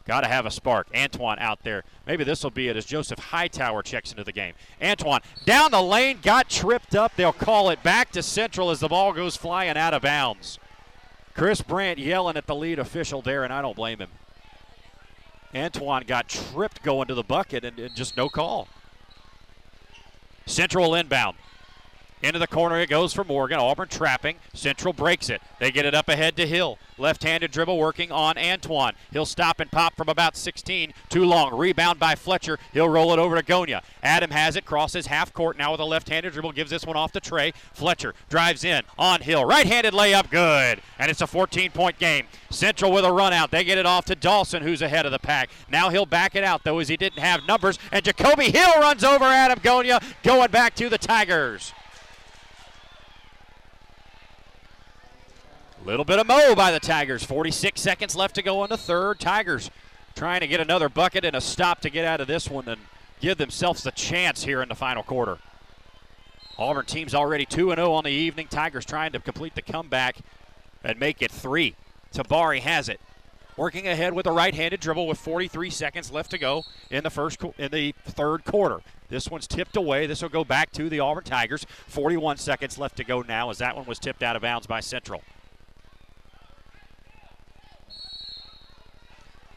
Got 0.07 0.21
to 0.21 0.27
have 0.27 0.45
a 0.45 0.51
spark. 0.51 0.87
Antoine 0.95 1.37
out 1.39 1.63
there. 1.63 1.83
Maybe 2.05 2.23
this 2.23 2.41
will 2.41 2.51
be 2.51 2.69
it 2.69 2.77
as 2.77 2.85
Joseph 2.85 3.19
Hightower 3.19 3.83
checks 3.83 4.11
into 4.11 4.23
the 4.23 4.31
game. 4.31 4.53
Antoine 4.81 5.19
down 5.43 5.71
the 5.71 5.81
lane, 5.81 6.19
got 6.21 6.49
tripped 6.49 6.95
up. 6.95 7.15
They'll 7.15 7.33
call 7.33 7.69
it 7.69 7.83
back 7.83 8.11
to 8.11 8.23
Central 8.23 8.71
as 8.71 8.79
the 8.79 8.87
ball 8.87 9.11
goes 9.11 9.35
flying 9.35 9.77
out 9.77 9.93
of 9.93 10.01
bounds. 10.01 10.59
Chris 11.33 11.61
Brandt 11.61 11.99
yelling 11.99 12.37
at 12.37 12.47
the 12.47 12.55
lead 12.55 12.79
official 12.79 13.21
there, 13.21 13.43
and 13.43 13.51
I 13.51 13.61
don't 13.61 13.75
blame 13.75 13.99
him. 13.99 14.09
Antoine 15.53 16.03
got 16.07 16.29
tripped 16.29 16.81
going 16.83 17.07
to 17.09 17.13
the 17.13 17.23
bucket 17.23 17.65
and, 17.65 17.77
and 17.77 17.93
just 17.93 18.15
no 18.15 18.29
call. 18.29 18.69
Central 20.45 20.95
inbound. 20.95 21.35
Into 22.21 22.39
the 22.39 22.47
corner 22.47 22.79
it 22.79 22.89
goes 22.89 23.13
for 23.13 23.23
Morgan. 23.23 23.59
Auburn 23.59 23.89
trapping. 23.89 24.37
Central 24.53 24.91
breaks 24.91 25.29
it. 25.29 25.41
They 25.59 25.71
get 25.71 25.85
it 25.85 25.93
up 25.93 26.09
ahead 26.09 26.35
to 26.37 26.47
Hill. 26.47 26.79
Left 26.97 27.23
handed 27.23 27.51
dribble 27.51 27.77
working 27.77 28.11
on 28.11 28.39
Antoine. 28.39 28.93
He'll 29.11 29.25
stop 29.25 29.59
and 29.59 29.69
pop 29.69 29.95
from 29.95 30.09
about 30.09 30.35
16. 30.35 30.93
Too 31.09 31.25
long. 31.25 31.55
Rebound 31.55 31.99
by 31.99 32.15
Fletcher. 32.15 32.57
He'll 32.73 32.89
roll 32.89 33.13
it 33.13 33.19
over 33.19 33.35
to 33.35 33.43
Gonia. 33.43 33.83
Adam 34.01 34.31
has 34.31 34.55
it. 34.55 34.65
Crosses 34.65 35.05
half 35.05 35.31
court 35.31 35.57
now 35.57 35.71
with 35.71 35.79
a 35.79 35.85
left 35.85 36.09
handed 36.09 36.33
dribble. 36.33 36.53
Gives 36.53 36.71
this 36.71 36.85
one 36.87 36.97
off 36.97 37.11
to 37.11 37.19
Trey. 37.19 37.53
Fletcher 37.73 38.15
drives 38.29 38.63
in 38.63 38.81
on 38.97 39.21
Hill. 39.21 39.45
Right 39.45 39.67
handed 39.67 39.93
layup. 39.93 40.31
Good. 40.31 40.81
And 40.97 41.11
it's 41.11 41.21
a 41.21 41.27
14 41.27 41.69
point 41.71 41.99
game. 41.99 42.25
Central 42.49 42.91
with 42.91 43.05
a 43.05 43.11
run 43.11 43.31
out. 43.33 43.51
They 43.51 43.63
get 43.63 43.77
it 43.77 43.85
off 43.85 44.05
to 44.05 44.15
Dawson, 44.15 44.63
who's 44.63 44.81
ahead 44.81 45.05
of 45.05 45.11
the 45.11 45.19
pack. 45.19 45.49
Now 45.69 45.89
he'll 45.89 46.07
back 46.07 46.35
it 46.35 46.43
out, 46.43 46.63
though, 46.63 46.79
as 46.79 46.87
he 46.87 46.97
didn't 46.97 47.19
have 47.19 47.45
numbers. 47.47 47.77
And 47.91 48.03
Jacoby 48.03 48.49
Hill 48.49 48.71
runs 48.79 49.03
over 49.03 49.25
Adam 49.25 49.59
Gonia, 49.59 50.01
going 50.23 50.49
back 50.49 50.73
to 50.75 50.89
the 50.89 50.97
Tigers. 50.97 51.73
Little 55.87 56.03
bit 56.03 56.19
of 56.19 56.27
mo 56.27 56.53
by 56.53 56.73
the 56.73 56.81
Tigers. 56.81 57.23
46 57.23 57.79
seconds 57.79 58.13
left 58.13 58.35
to 58.35 58.41
go 58.41 58.61
in 58.65 58.69
the 58.69 58.75
third. 58.75 59.21
Tigers 59.21 59.71
trying 60.15 60.41
to 60.41 60.47
get 60.47 60.59
another 60.59 60.89
bucket 60.89 61.23
and 61.23 61.33
a 61.33 61.39
stop 61.39 61.79
to 61.79 61.89
get 61.89 62.03
out 62.03 62.19
of 62.19 62.27
this 62.27 62.49
one. 62.49 62.67
And 62.67 62.81
give 63.21 63.37
themselves 63.37 63.83
the 63.83 63.91
chance 63.91 64.43
here 64.43 64.61
in 64.61 64.67
the 64.67 64.75
final 64.75 65.01
quarter. 65.01 65.37
Auburn 66.57 66.85
team's 66.85 67.15
already 67.15 67.45
2 67.45 67.73
0 67.73 67.93
on 67.93 68.03
the 68.03 68.11
evening. 68.11 68.47
Tigers 68.49 68.83
trying 68.85 69.13
to 69.13 69.21
complete 69.21 69.55
the 69.55 69.61
comeback 69.61 70.17
and 70.83 70.99
make 70.99 71.21
it 71.21 71.31
three. 71.31 71.73
Tabari 72.13 72.59
has 72.59 72.89
it. 72.89 72.99
Working 73.55 73.87
ahead 73.87 74.11
with 74.11 74.27
a 74.27 74.31
right-handed 74.33 74.81
dribble 74.81 75.07
with 75.07 75.17
43 75.17 75.69
seconds 75.69 76.11
left 76.11 76.31
to 76.31 76.37
go 76.37 76.65
in 76.91 77.03
the 77.05 77.09
first 77.09 77.41
in 77.57 77.71
the 77.71 77.95
third 78.03 78.43
quarter. 78.43 78.81
This 79.07 79.31
one's 79.31 79.47
tipped 79.47 79.77
away. 79.77 80.05
This 80.05 80.21
will 80.21 80.27
go 80.27 80.43
back 80.43 80.73
to 80.73 80.89
the 80.89 80.99
Auburn 80.99 81.23
Tigers. 81.23 81.65
41 81.87 82.35
seconds 82.35 82.77
left 82.77 82.97
to 82.97 83.05
go 83.05 83.21
now 83.21 83.49
as 83.49 83.59
that 83.59 83.77
one 83.77 83.85
was 83.85 83.99
tipped 83.99 84.21
out 84.21 84.35
of 84.35 84.41
bounds 84.41 84.67
by 84.67 84.81
Central. 84.81 85.23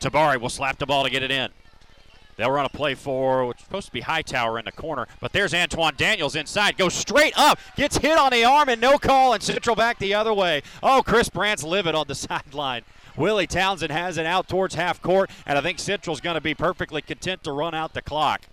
Tabari 0.00 0.40
will 0.40 0.49
slap 0.49 0.78
the 0.78 0.87
ball 0.87 1.04
to 1.04 1.11
get 1.11 1.23
it 1.23 1.30
in. 1.30 1.50
They'll 2.37 2.50
run 2.50 2.64
a 2.64 2.71
play 2.71 2.95
for 2.95 3.45
what's 3.45 3.62
supposed 3.62 3.88
to 3.88 3.92
be 3.92 4.00
Hightower 4.00 4.59
in 4.59 4.64
the 4.64 4.73
corner, 4.73 5.07
but 5.21 5.33
there's 5.33 5.52
Antoine 5.52 5.92
Daniels 5.97 6.35
inside. 6.35 6.78
Goes 6.78 6.95
straight 6.95 7.35
up, 7.37 7.59
gets 7.76 7.99
hit 7.99 8.16
on 8.16 8.30
the 8.30 8.45
arm, 8.45 8.71
and 8.71 8.80
no 8.80 8.97
call, 8.97 9.35
and 9.35 9.42
Central 9.42 9.76
back 9.76 9.99
the 9.99 10.14
other 10.14 10.33
way. 10.33 10.62
Oh, 10.83 11.02
Chris 11.04 11.28
Brandt's 11.28 11.62
livid 11.62 11.95
on 11.95 12.07
the 12.09 12.14
sideline. 12.14 12.83
Willie 13.14 13.47
Townsend 13.47 13.92
has 13.92 14.16
it 14.16 14.25
out 14.25 14.49
towards 14.49 14.75
half 14.75 15.02
court, 15.02 15.28
and 15.45 15.59
I 15.59 15.61
think 15.61 15.78
Central's 15.78 16.23
going 16.23 16.37
to 16.37 16.40
be 16.40 16.54
perfectly 16.54 17.02
content 17.02 17.45
to 17.45 17.52
run 17.52 17.75
out 17.75 17.92
the 17.92 18.00
clock. 18.00 18.47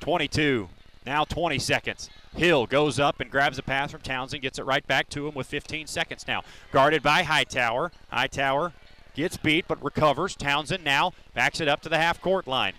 22, 0.00 0.70
now 1.04 1.24
20 1.24 1.58
seconds. 1.58 2.08
Hill 2.34 2.66
goes 2.66 2.98
up 2.98 3.20
and 3.20 3.30
grabs 3.30 3.58
a 3.58 3.62
pass 3.62 3.92
from 3.92 4.00
Townsend, 4.00 4.42
gets 4.42 4.58
it 4.58 4.64
right 4.64 4.86
back 4.86 5.08
to 5.10 5.28
him 5.28 5.34
with 5.34 5.46
15 5.46 5.86
seconds 5.86 6.26
now. 6.26 6.42
Guarded 6.72 7.02
by 7.02 7.22
Hightower. 7.22 7.92
Hightower 8.10 8.72
Gets 9.14 9.36
beat 9.36 9.68
but 9.68 9.82
recovers. 9.84 10.34
Townsend 10.34 10.84
now 10.84 11.12
backs 11.34 11.60
it 11.60 11.68
up 11.68 11.82
to 11.82 11.88
the 11.88 11.98
half 11.98 12.20
court 12.20 12.46
line. 12.46 12.72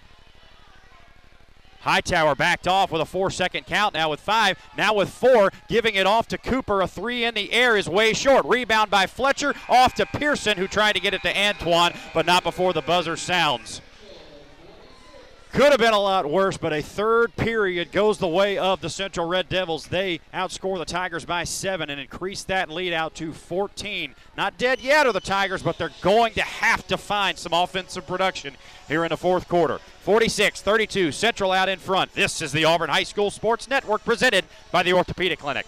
Hightower 1.82 2.34
backed 2.34 2.68
off 2.68 2.92
with 2.92 3.02
a 3.02 3.06
four 3.06 3.30
second 3.30 3.66
count, 3.66 3.94
now 3.94 4.10
with 4.10 4.22
five, 4.22 4.58
now 4.78 4.94
with 4.94 5.10
four, 5.10 5.52
giving 5.68 5.96
it 5.96 6.08
off 6.08 6.30
to 6.30 6.38
Cooper. 6.38 6.82
A 6.82 6.88
three 6.88 7.26
in 7.26 7.34
the 7.34 7.52
air 7.52 7.76
is 7.76 7.90
way 7.90 8.14
short. 8.14 8.46
Rebound 8.46 8.90
by 8.90 9.06
Fletcher, 9.06 9.54
off 9.68 9.94
to 9.96 10.06
Pearson, 10.06 10.58
who 10.58 10.68
tried 10.68 10.94
to 10.94 11.02
get 11.02 11.14
it 11.14 11.22
to 11.24 11.38
Antoine, 11.38 11.94
but 12.14 12.26
not 12.26 12.44
before 12.44 12.72
the 12.72 12.82
buzzer 12.82 13.18
sounds. 13.18 13.82
Could 15.54 15.70
have 15.70 15.80
been 15.80 15.94
a 15.94 16.00
lot 16.00 16.28
worse, 16.28 16.58
but 16.58 16.74
a 16.74 16.82
third 16.82 17.36
period 17.36 17.92
goes 17.92 18.18
the 18.18 18.28
way 18.28 18.58
of 18.58 18.82
the 18.82 18.90
Central 18.90 19.28
Red 19.28 19.50
Devils. 19.50 19.86
They 19.86 20.20
outscore 20.34 20.80
the 20.80 20.86
Tigers 20.86 21.26
by 21.26 21.44
seven 21.44 21.92
and 21.92 22.02
increase 22.02 22.44
that 22.46 22.72
lead 22.72 22.92
out 22.92 23.14
to 23.16 23.32
14. 23.32 24.16
Not 24.36 24.58
dead 24.58 24.80
yet 24.80 25.06
are 25.06 25.14
the 25.14 25.20
Tigers, 25.20 25.62
but 25.62 25.78
they're 25.78 25.92
going 26.02 26.34
to 26.34 26.42
have 26.42 26.88
to 26.88 26.98
find 26.98 27.38
some 27.38 27.54
offensive 27.54 28.08
production 28.08 28.56
here 28.88 29.06
in 29.06 29.10
the 29.10 29.18
fourth 29.18 29.48
quarter. 29.48 29.78
46 30.02 30.60
32, 30.64 31.12
Central 31.12 31.52
out 31.52 31.70
in 31.70 31.78
front. 31.78 32.12
This 32.16 32.42
is 32.42 32.52
the 32.52 32.66
Auburn 32.66 32.90
High 32.90 33.04
School 33.04 33.30
Sports 33.30 33.70
Network 33.70 34.04
presented 34.04 34.46
by 34.72 34.82
the 34.82 34.94
Orthopedic 34.94 35.38
Clinic. 35.38 35.68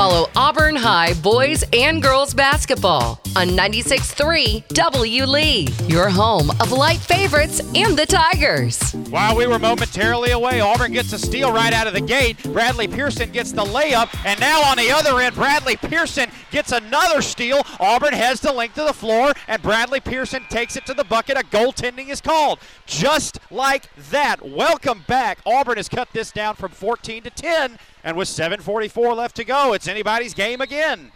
Follow 0.00 0.30
Auburn 0.34 0.76
High 0.76 1.12
boys 1.12 1.62
and 1.74 2.02
girls 2.02 2.32
basketball 2.32 3.20
on 3.36 3.48
96.3 3.48 4.66
W. 4.68 5.26
Lee, 5.26 5.68
your 5.88 6.08
home 6.08 6.48
of 6.52 6.72
light 6.72 7.00
favorites 7.00 7.60
and 7.74 7.98
the 7.98 8.06
Tigers. 8.06 8.94
While 9.10 9.36
we 9.36 9.46
were 9.46 9.58
momentarily 9.58 10.30
away, 10.30 10.60
Auburn 10.60 10.92
gets 10.92 11.12
a 11.12 11.18
steal 11.18 11.52
right 11.52 11.74
out 11.74 11.86
of 11.86 11.92
the 11.92 12.00
gate. 12.00 12.42
Bradley 12.44 12.88
Pearson 12.88 13.30
gets 13.30 13.52
the 13.52 13.62
layup, 13.62 14.08
and 14.24 14.40
now 14.40 14.62
on 14.62 14.78
the 14.78 14.90
other 14.90 15.20
end, 15.20 15.34
Bradley 15.34 15.76
Pearson 15.76 16.30
gets 16.50 16.72
another 16.72 17.20
steal. 17.20 17.60
Auburn 17.78 18.14
has 18.14 18.40
the 18.40 18.54
length 18.54 18.78
of 18.78 18.86
the 18.86 18.94
floor, 18.94 19.34
and 19.48 19.60
Bradley 19.60 20.00
Pearson 20.00 20.42
takes 20.48 20.76
it 20.76 20.86
to 20.86 20.94
the 20.94 21.04
bucket. 21.04 21.36
A 21.36 21.44
goaltending 21.44 22.08
is 22.08 22.22
called. 22.22 22.58
Just 22.86 23.38
like 23.50 23.94
that. 24.10 24.40
Welcome 24.40 25.04
back. 25.06 25.40
Auburn 25.44 25.76
has 25.76 25.90
cut 25.90 26.08
this 26.14 26.32
down 26.32 26.54
from 26.56 26.70
14 26.70 27.24
to 27.24 27.30
10. 27.30 27.78
And 28.02 28.16
with 28.16 28.28
7.44 28.28 29.16
left 29.16 29.36
to 29.36 29.44
go, 29.44 29.72
it's 29.72 29.88
anybody's 29.88 30.34
game 30.34 30.60
again. 30.60 31.12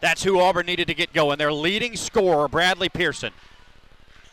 That's 0.00 0.22
who 0.24 0.40
Auburn 0.40 0.66
needed 0.66 0.88
to 0.88 0.94
get 0.94 1.12
going. 1.12 1.38
Their 1.38 1.52
leading 1.52 1.96
scorer, 1.96 2.48
Bradley 2.48 2.88
Pearson. 2.88 3.32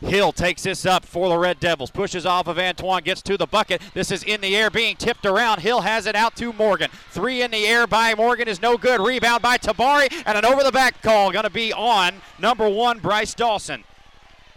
Hill 0.00 0.32
takes 0.32 0.62
this 0.62 0.86
up 0.86 1.04
for 1.04 1.28
the 1.28 1.36
Red 1.36 1.60
Devils. 1.60 1.90
Pushes 1.90 2.24
off 2.24 2.46
of 2.46 2.58
Antoine, 2.58 3.02
gets 3.02 3.20
to 3.22 3.36
the 3.36 3.46
bucket. 3.46 3.82
This 3.92 4.10
is 4.10 4.22
in 4.22 4.40
the 4.40 4.56
air, 4.56 4.70
being 4.70 4.96
tipped 4.96 5.26
around. 5.26 5.60
Hill 5.60 5.82
has 5.82 6.06
it 6.06 6.14
out 6.14 6.36
to 6.36 6.52
Morgan. 6.54 6.90
Three 7.10 7.42
in 7.42 7.50
the 7.50 7.66
air 7.66 7.86
by 7.86 8.14
Morgan 8.14 8.48
is 8.48 8.62
no 8.62 8.78
good. 8.78 9.00
Rebound 9.00 9.42
by 9.42 9.58
Tabari, 9.58 10.10
and 10.24 10.38
an 10.38 10.44
over 10.44 10.62
the 10.64 10.72
back 10.72 11.02
call 11.02 11.30
going 11.30 11.44
to 11.44 11.50
be 11.50 11.72
on 11.72 12.14
number 12.38 12.68
one, 12.68 12.98
Bryce 12.98 13.34
Dawson. 13.34 13.84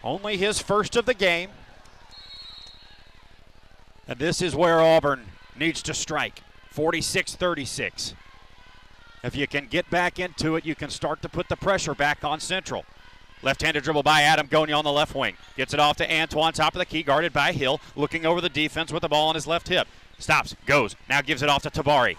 Only 0.01 0.37
his 0.37 0.59
first 0.59 0.95
of 0.95 1.05
the 1.05 1.13
game. 1.13 1.49
And 4.07 4.19
this 4.19 4.41
is 4.41 4.55
where 4.55 4.81
Auburn 4.81 5.25
needs 5.57 5.81
to 5.83 5.93
strike. 5.93 6.41
46 6.73 7.35
36. 7.35 8.15
If 9.23 9.35
you 9.35 9.45
can 9.45 9.67
get 9.67 9.87
back 9.91 10.17
into 10.17 10.55
it, 10.55 10.65
you 10.65 10.73
can 10.73 10.89
start 10.89 11.21
to 11.21 11.29
put 11.29 11.47
the 11.47 11.55
pressure 11.55 11.93
back 11.93 12.23
on 12.23 12.39
Central. 12.39 12.83
Left 13.43 13.61
handed 13.61 13.83
dribble 13.83 14.01
by 14.01 14.23
Adam 14.23 14.47
Gonia 14.47 14.75
on 14.75 14.83
the 14.83 14.91
left 14.91 15.13
wing. 15.13 15.35
Gets 15.55 15.75
it 15.75 15.79
off 15.79 15.97
to 15.97 16.11
Antoine, 16.11 16.51
top 16.51 16.73
of 16.73 16.79
the 16.79 16.85
key, 16.87 17.03
guarded 17.03 17.31
by 17.31 17.51
Hill, 17.51 17.79
looking 17.95 18.25
over 18.25 18.41
the 18.41 18.49
defense 18.49 18.91
with 18.91 19.03
the 19.03 19.07
ball 19.07 19.29
on 19.29 19.35
his 19.35 19.45
left 19.45 19.67
hip. 19.67 19.87
Stops, 20.17 20.55
goes, 20.65 20.95
now 21.07 21.21
gives 21.21 21.43
it 21.43 21.49
off 21.49 21.61
to 21.61 21.69
Tabari. 21.69 22.17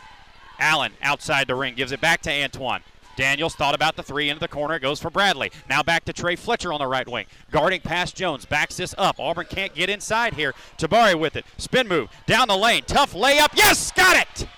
Allen 0.61 0.93
outside 1.03 1.49
the 1.49 1.57
ring, 1.57 1.75
gives 1.75 1.91
it 1.91 2.01
back 2.01 2.23
to 2.23 2.31
Antoine. 2.31 2.83
Daniels 3.17 3.55
thought 3.55 3.75
about 3.75 3.97
the 3.97 4.03
three 4.03 4.29
into 4.29 4.41
the 4.41 4.49
corner. 4.49 4.75
It 4.75 4.81
goes 4.81 5.01
for 5.01 5.11
Bradley. 5.11 5.51
Now 5.69 5.83
back 5.83 6.05
to 6.07 6.13
Trey 6.13 6.37
Fletcher 6.37 6.73
on 6.73 6.81
the 6.81 6.87
right 6.87 7.09
wing. 7.09 7.27
Guarding 7.51 7.81
past 7.81 8.17
Jones. 8.17 8.45
Backs 8.45 8.77
this 8.77 8.95
up. 8.99 9.19
Auburn 9.19 9.47
can't 9.49 9.75
get 9.75 9.91
inside 9.91 10.35
here. 10.35 10.55
Tabari 10.79 11.19
with 11.19 11.37
it. 11.37 11.45
Spin 11.57 11.89
move. 11.89 12.09
Down 12.27 12.49
the 12.49 12.57
lane. 12.57 12.83
Tough 12.87 13.15
layup. 13.15 13.49
Yes! 13.55 13.93
Got 13.93 14.17
it! 14.17 14.49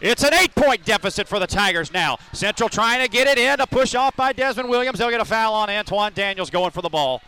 It's 0.00 0.22
an 0.22 0.34
eight 0.34 0.54
point 0.54 0.84
deficit 0.84 1.26
for 1.26 1.38
the 1.38 1.46
Tigers 1.46 1.92
now. 1.92 2.18
Central 2.32 2.68
trying 2.68 3.02
to 3.02 3.08
get 3.08 3.26
it 3.26 3.38
in. 3.38 3.60
A 3.60 3.66
push 3.66 3.94
off 3.94 4.14
by 4.16 4.32
Desmond 4.32 4.68
Williams. 4.68 4.98
They'll 4.98 5.10
get 5.10 5.20
a 5.20 5.24
foul 5.24 5.54
on 5.54 5.70
Antoine 5.70 6.12
Daniels 6.14 6.50
going 6.50 6.70
for 6.70 6.82
the 6.82 6.90
ball. 6.90 7.22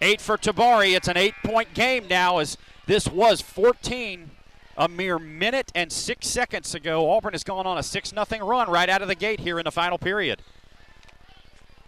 Eight 0.00 0.20
for 0.20 0.36
Tabari. 0.36 0.96
It's 0.96 1.06
an 1.06 1.16
eight 1.16 1.34
point 1.44 1.74
game 1.74 2.08
now 2.08 2.38
as 2.38 2.58
this 2.86 3.06
was 3.06 3.40
14 3.40 4.30
a 4.76 4.88
mere 4.88 5.18
minute 5.18 5.70
and 5.74 5.92
six 5.92 6.28
seconds 6.28 6.74
ago. 6.74 7.10
Auburn 7.10 7.32
has 7.32 7.44
gone 7.44 7.66
on 7.66 7.78
a 7.78 7.82
6 7.82 8.10
0 8.10 8.46
run 8.46 8.70
right 8.70 8.88
out 8.88 9.02
of 9.02 9.08
the 9.08 9.14
gate 9.14 9.40
here 9.40 9.58
in 9.58 9.64
the 9.64 9.70
final 9.70 9.98
period. 9.98 10.42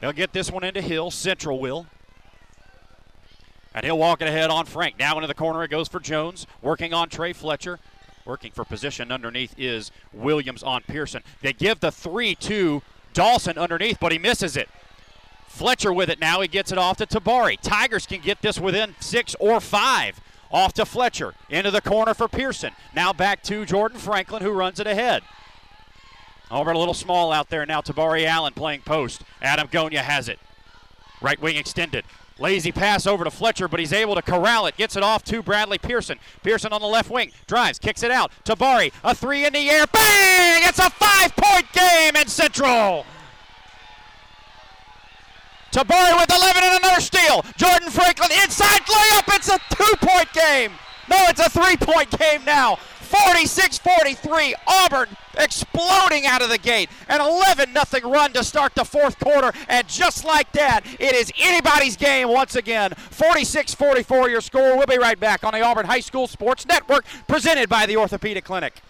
They'll 0.00 0.12
get 0.12 0.33
this 0.33 0.50
one 0.50 0.64
into 0.64 0.81
Hill. 0.81 1.11
Central 1.11 1.59
will. 1.59 1.87
And 3.75 3.85
he'll 3.85 3.99
walk 3.99 4.23
it 4.23 4.29
ahead 4.29 4.50
on 4.50 4.67
Frank. 4.67 4.99
Now 4.99 5.17
into 5.17 5.26
the 5.26 5.35
corner 5.35 5.64
it 5.64 5.69
goes 5.71 5.88
for 5.88 5.99
Jones. 5.99 6.47
Working 6.62 6.93
on 6.95 7.09
Trey 7.09 7.33
Fletcher. 7.33 7.79
Working 8.25 8.53
for 8.53 8.64
position 8.64 9.11
underneath 9.11 9.55
is 9.59 9.91
Williams 10.12 10.62
on 10.62 10.83
Pearson. 10.83 11.23
They 11.43 11.53
give 11.53 11.81
the 11.81 11.91
three 11.91 12.35
to 12.37 12.83
Dawson 13.12 13.59
underneath, 13.59 13.99
but 14.00 14.12
he 14.12 14.19
misses 14.19 14.57
it. 14.57 14.69
Fletcher 15.47 15.93
with 15.93 16.09
it 16.09 16.21
now. 16.21 16.41
He 16.41 16.49
gets 16.49 16.73
it 16.73 16.79
off 16.79 16.97
to 16.99 17.07
Tabari. 17.07 17.59
Tigers 17.61 18.07
can 18.07 18.21
get 18.21 18.43
this 18.43 18.59
within 18.59 18.95
six 18.99 19.37
or 19.38 19.61
five. 19.61 20.21
Off 20.51 20.73
to 20.75 20.85
Fletcher. 20.85 21.35
Into 21.49 21.71
the 21.71 21.81
corner 21.81 22.15
for 22.15 22.29
Pearson. 22.29 22.73
Now 22.95 23.13
back 23.13 23.43
to 23.45 23.65
Jordan 23.65 23.99
Franklin, 23.99 24.43
who 24.43 24.51
runs 24.51 24.81
it 24.81 24.87
ahead. 24.87 25.23
Over 26.51 26.73
a 26.73 26.79
little 26.79 26.95
small 26.95 27.33
out 27.33 27.51
there 27.51 27.67
now. 27.67 27.81
Tabari 27.81 28.27
Allen 28.27 28.53
playing 28.53 28.83
post. 28.83 29.23
Adam 29.43 29.69
Gonya 29.69 29.99
has 29.99 30.29
it. 30.29 30.39
Right 31.21 31.41
wing 31.41 31.57
extended. 31.57 32.05
Lazy 32.39 32.73
pass 32.73 33.07
over 33.07 33.23
to 33.23 33.31
Fletcher, 33.31 33.69
but 33.69 33.79
he's 33.79 33.93
able 33.93 34.17
to 34.17 34.23
corral 34.23 34.67
it. 34.67 34.77
Gets 34.77 34.97
it 34.97 35.03
off 35.05 35.23
to 35.25 35.43
Bradley 35.43 35.79
Pearson. 35.79 36.19
Pearson 36.43 36.73
on 36.73 36.81
the 36.81 36.87
left 36.87 37.09
wing. 37.09 37.31
Drives, 37.47 37.79
kicks 37.79 38.03
it 38.03 38.11
out. 38.11 38.33
Tabari, 38.45 38.93
a 39.05 39.15
three 39.15 39.47
in 39.47 39.53
the 39.53 39.71
air. 39.71 39.87
Bang! 39.87 40.63
It's 40.65 40.81
a 40.81 40.91
five 40.91 41.35
point 41.37 41.73
game 41.73 42.17
in 42.17 42.27
Central. 42.27 43.07
Tabari 45.75 46.16
with 46.16 46.31
11 46.31 46.62
and 46.62 46.85
another 46.85 47.00
steal. 47.00 47.45
Jordan 47.57 47.90
Franklin 47.90 48.31
inside 48.45 48.83
layup. 48.83 49.35
It's 49.35 49.49
a 49.49 49.59
two 49.75 49.97
point 50.07 50.33
game. 50.33 50.71
No, 51.11 51.16
it's 51.28 51.40
a 51.40 51.50
three 51.50 51.76
point 51.76 52.16
game 52.16 52.45
now. 52.45 52.76
46 52.76 53.78
43. 53.78 54.54
Auburn 54.69 55.09
exploding 55.37 56.26
out 56.26 56.43
of 56.43 56.49
the 56.49 56.59
gate. 56.59 56.90
An 57.09 57.21
11 57.21 57.75
0 57.75 58.09
run 58.09 58.33
to 58.35 58.45
start 58.45 58.76
the 58.76 58.85
fourth 58.85 59.19
quarter. 59.19 59.52
And 59.69 59.88
just 59.88 60.25
like 60.25 60.52
that, 60.52 60.83
it 61.00 61.12
is 61.12 61.33
anybody's 61.40 61.97
game 61.97 62.28
once 62.28 62.54
again. 62.54 62.93
46 63.11 63.75
44 63.75 64.31
your 64.31 64.40
score. 64.43 64.76
We'll 64.76 64.87
be 64.87 64.99
right 64.99 65.19
back 65.19 65.43
on 65.43 65.54
the 65.54 65.61
Auburn 65.62 65.87
High 65.87 66.00
School 66.00 66.28
Sports 66.28 66.66
Network, 66.66 67.04
presented 67.26 67.69
by 67.69 67.87
the 67.87 67.97
Orthopedic 67.97 68.45
Clinic. 68.45 68.81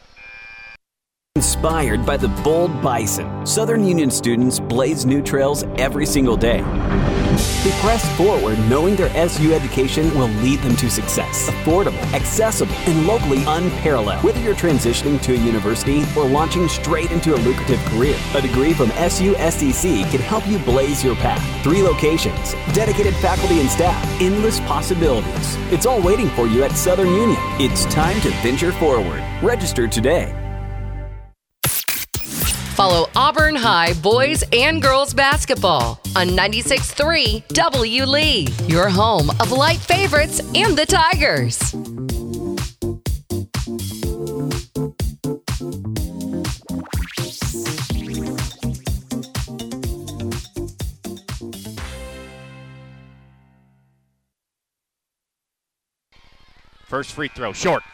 Inspired 1.36 2.06
by 2.06 2.16
the 2.16 2.28
bold 2.44 2.80
bison, 2.80 3.44
Southern 3.44 3.84
Union 3.84 4.08
students 4.08 4.60
blaze 4.60 5.04
new 5.04 5.20
trails 5.20 5.64
every 5.78 6.06
single 6.06 6.36
day. 6.36 6.58
They 7.64 7.72
press 7.80 8.08
forward 8.16 8.56
knowing 8.70 8.94
their 8.94 9.10
SU 9.16 9.52
education 9.52 10.16
will 10.16 10.28
lead 10.44 10.60
them 10.60 10.76
to 10.76 10.88
success. 10.88 11.50
Affordable, 11.50 11.98
accessible, 12.14 12.72
and 12.86 13.04
locally 13.08 13.42
unparalleled. 13.48 14.22
Whether 14.22 14.38
you're 14.38 14.54
transitioning 14.54 15.20
to 15.22 15.34
a 15.34 15.36
university 15.36 16.04
or 16.16 16.24
launching 16.24 16.68
straight 16.68 17.10
into 17.10 17.34
a 17.34 17.38
lucrative 17.38 17.80
career, 17.86 18.16
a 18.36 18.40
degree 18.40 18.72
from 18.72 18.90
SUSCC 18.90 20.08
can 20.12 20.20
help 20.20 20.46
you 20.46 20.60
blaze 20.60 21.02
your 21.02 21.16
path. 21.16 21.42
Three 21.64 21.82
locations, 21.82 22.54
dedicated 22.74 23.16
faculty 23.16 23.58
and 23.58 23.68
staff, 23.68 24.00
endless 24.20 24.60
possibilities. 24.60 25.56
It's 25.72 25.84
all 25.84 26.00
waiting 26.00 26.28
for 26.30 26.46
you 26.46 26.62
at 26.62 26.76
Southern 26.76 27.08
Union. 27.08 27.40
It's 27.58 27.86
time 27.86 28.20
to 28.20 28.30
venture 28.40 28.70
forward. 28.70 29.20
Register 29.42 29.88
today. 29.88 30.32
Follow 32.74 33.08
Auburn 33.14 33.54
High 33.54 33.92
boys 34.02 34.42
and 34.52 34.82
girls 34.82 35.14
basketball 35.14 36.00
on 36.16 36.26
96.3 36.30 37.46
W. 37.46 38.04
Lee, 38.04 38.48
your 38.66 38.88
home 38.88 39.30
of 39.38 39.52
light 39.52 39.78
favorites 39.78 40.40
and 40.56 40.76
the 40.76 40.84
Tigers. 40.84 41.70
First 56.86 57.12
free 57.12 57.28
throw, 57.28 57.52
short. 57.52 57.84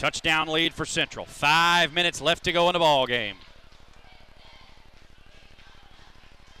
Touchdown 0.00 0.48
lead 0.48 0.72
for 0.72 0.86
Central. 0.86 1.26
Five 1.26 1.92
minutes 1.92 2.22
left 2.22 2.44
to 2.44 2.52
go 2.52 2.70
in 2.70 2.72
the 2.72 2.78
ball 2.78 3.06
game. 3.06 3.36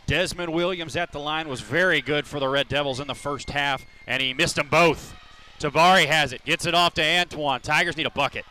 Desmond 0.06 0.52
Williams 0.52 0.94
at 0.94 1.10
the 1.10 1.20
line 1.20 1.48
was 1.48 1.62
very 1.62 2.02
good 2.02 2.26
for 2.26 2.38
the 2.38 2.48
Red 2.48 2.68
Devils 2.68 3.00
in 3.00 3.06
the 3.06 3.14
first 3.14 3.48
half, 3.48 3.82
and 4.06 4.20
he 4.22 4.34
missed 4.34 4.56
them 4.56 4.68
both. 4.68 5.14
Tabari 5.58 6.04
has 6.04 6.34
it, 6.34 6.44
gets 6.44 6.66
it 6.66 6.74
off 6.74 6.92
to 6.94 7.02
Antoine. 7.02 7.62
Tigers 7.62 7.96
need 7.96 8.04
a 8.04 8.10
bucket. 8.10 8.44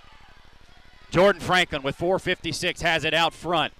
Jordan 1.11 1.39
Franklin 1.39 1.83
with 1.83 1.95
4.56 1.95 2.81
has 2.81 3.03
it 3.03 3.13
out 3.13 3.35
front. 3.35 3.73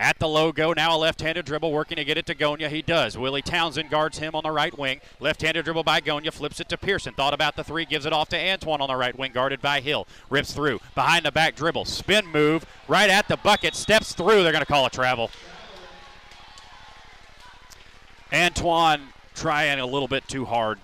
At 0.00 0.18
the 0.18 0.26
logo, 0.26 0.72
now 0.72 0.96
a 0.96 0.98
left-handed 0.98 1.44
dribble, 1.44 1.70
working 1.70 1.96
to 1.96 2.06
get 2.06 2.16
it 2.16 2.24
to 2.24 2.34
Gonya. 2.34 2.70
He 2.70 2.80
does. 2.80 3.18
Willie 3.18 3.42
Townsend 3.42 3.90
guards 3.90 4.16
him 4.16 4.34
on 4.34 4.44
the 4.44 4.50
right 4.50 4.76
wing. 4.78 5.02
Left-handed 5.20 5.62
dribble 5.62 5.84
by 5.84 6.00
Gonya, 6.00 6.32
flips 6.32 6.58
it 6.58 6.70
to 6.70 6.78
Pearson. 6.78 7.12
Thought 7.12 7.34
about 7.34 7.54
the 7.54 7.62
three, 7.62 7.84
gives 7.84 8.06
it 8.06 8.12
off 8.14 8.30
to 8.30 8.38
Antoine 8.38 8.80
on 8.80 8.88
the 8.88 8.96
right 8.96 9.16
wing, 9.16 9.30
guarded 9.32 9.60
by 9.60 9.80
Hill. 9.80 10.08
Rips 10.30 10.54
through, 10.54 10.80
behind 10.94 11.26
the 11.26 11.30
back 11.30 11.54
dribble, 11.54 11.84
spin 11.84 12.26
move, 12.26 12.64
right 12.88 13.10
at 13.10 13.28
the 13.28 13.36
bucket, 13.36 13.74
steps 13.74 14.14
through. 14.14 14.42
They're 14.42 14.52
going 14.52 14.64
to 14.64 14.72
call 14.72 14.86
a 14.86 14.90
travel. 14.90 15.30
Antoine 18.32 19.08
trying 19.34 19.80
a 19.80 19.86
little 19.86 20.08
bit 20.08 20.26
too 20.26 20.46
hard. 20.46 20.78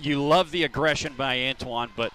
You 0.00 0.22
love 0.22 0.52
the 0.52 0.64
aggression 0.64 1.12
by 1.18 1.38
Antoine, 1.48 1.90
but 1.94 2.14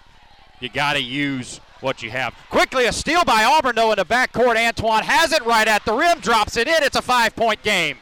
you 0.62 0.68
got 0.68 0.94
to 0.94 1.02
use 1.02 1.60
what 1.80 2.02
you 2.02 2.10
have. 2.10 2.34
Quickly, 2.50 2.86
a 2.86 2.92
steal 2.92 3.24
by 3.24 3.44
Auburn, 3.44 3.74
though, 3.74 3.90
in 3.90 3.96
the 3.96 4.04
backcourt. 4.04 4.56
Antoine 4.56 5.02
has 5.02 5.32
it 5.32 5.44
right 5.44 5.66
at 5.66 5.84
the 5.84 5.92
rim, 5.92 6.20
drops 6.20 6.56
it 6.56 6.68
in. 6.68 6.82
It's 6.82 6.96
a 6.96 7.02
five 7.02 7.34
point 7.34 7.62
game. 7.62 7.98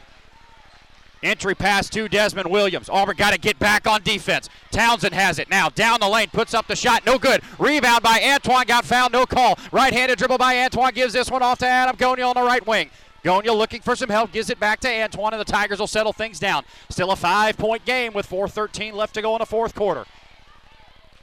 Entry 1.23 1.53
pass 1.53 1.87
to 1.89 2.07
Desmond 2.09 2.49
Williams. 2.49 2.89
Auburn 2.89 3.15
got 3.15 3.31
to 3.33 3.39
get 3.39 3.59
back 3.59 3.85
on 3.85 4.01
defense. 4.01 4.49
Townsend 4.71 5.13
has 5.13 5.37
it 5.37 5.51
now. 5.51 5.69
Down 5.69 5.99
the 5.99 6.09
lane, 6.09 6.29
puts 6.33 6.55
up 6.55 6.67
the 6.67 6.75
shot. 6.75 7.05
No 7.05 7.19
good. 7.19 7.41
Rebound 7.59 8.01
by 8.01 8.19
Antoine. 8.23 8.65
Got 8.65 8.85
fouled. 8.85 9.11
No 9.11 9.27
call. 9.27 9.59
Right 9.71 9.93
handed 9.93 10.17
dribble 10.17 10.39
by 10.39 10.57
Antoine. 10.63 10.93
Gives 10.93 11.13
this 11.13 11.29
one 11.29 11.43
off 11.43 11.59
to 11.59 11.67
Adam 11.67 11.95
Gonya 11.95 12.27
on 12.27 12.33
the 12.33 12.41
right 12.41 12.65
wing. 12.65 12.89
Gonya 13.23 13.55
looking 13.55 13.81
for 13.81 13.95
some 13.95 14.09
help. 14.09 14.31
Gives 14.31 14.49
it 14.49 14.59
back 14.59 14.79
to 14.79 14.89
Antoine, 14.89 15.33
and 15.33 15.39
the 15.39 15.45
Tigers 15.45 15.79
will 15.79 15.85
settle 15.85 16.11
things 16.11 16.39
down. 16.39 16.63
Still 16.89 17.11
a 17.11 17.15
five 17.15 17.55
point 17.55 17.85
game 17.85 18.13
with 18.13 18.27
4.13 18.27 18.93
left 18.93 19.13
to 19.13 19.21
go 19.21 19.35
in 19.35 19.39
the 19.39 19.45
fourth 19.45 19.75
quarter. 19.75 20.05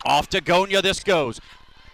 Off 0.05 0.29
to 0.31 0.41
Gonya 0.41 0.83
this 0.83 1.01
goes. 1.01 1.41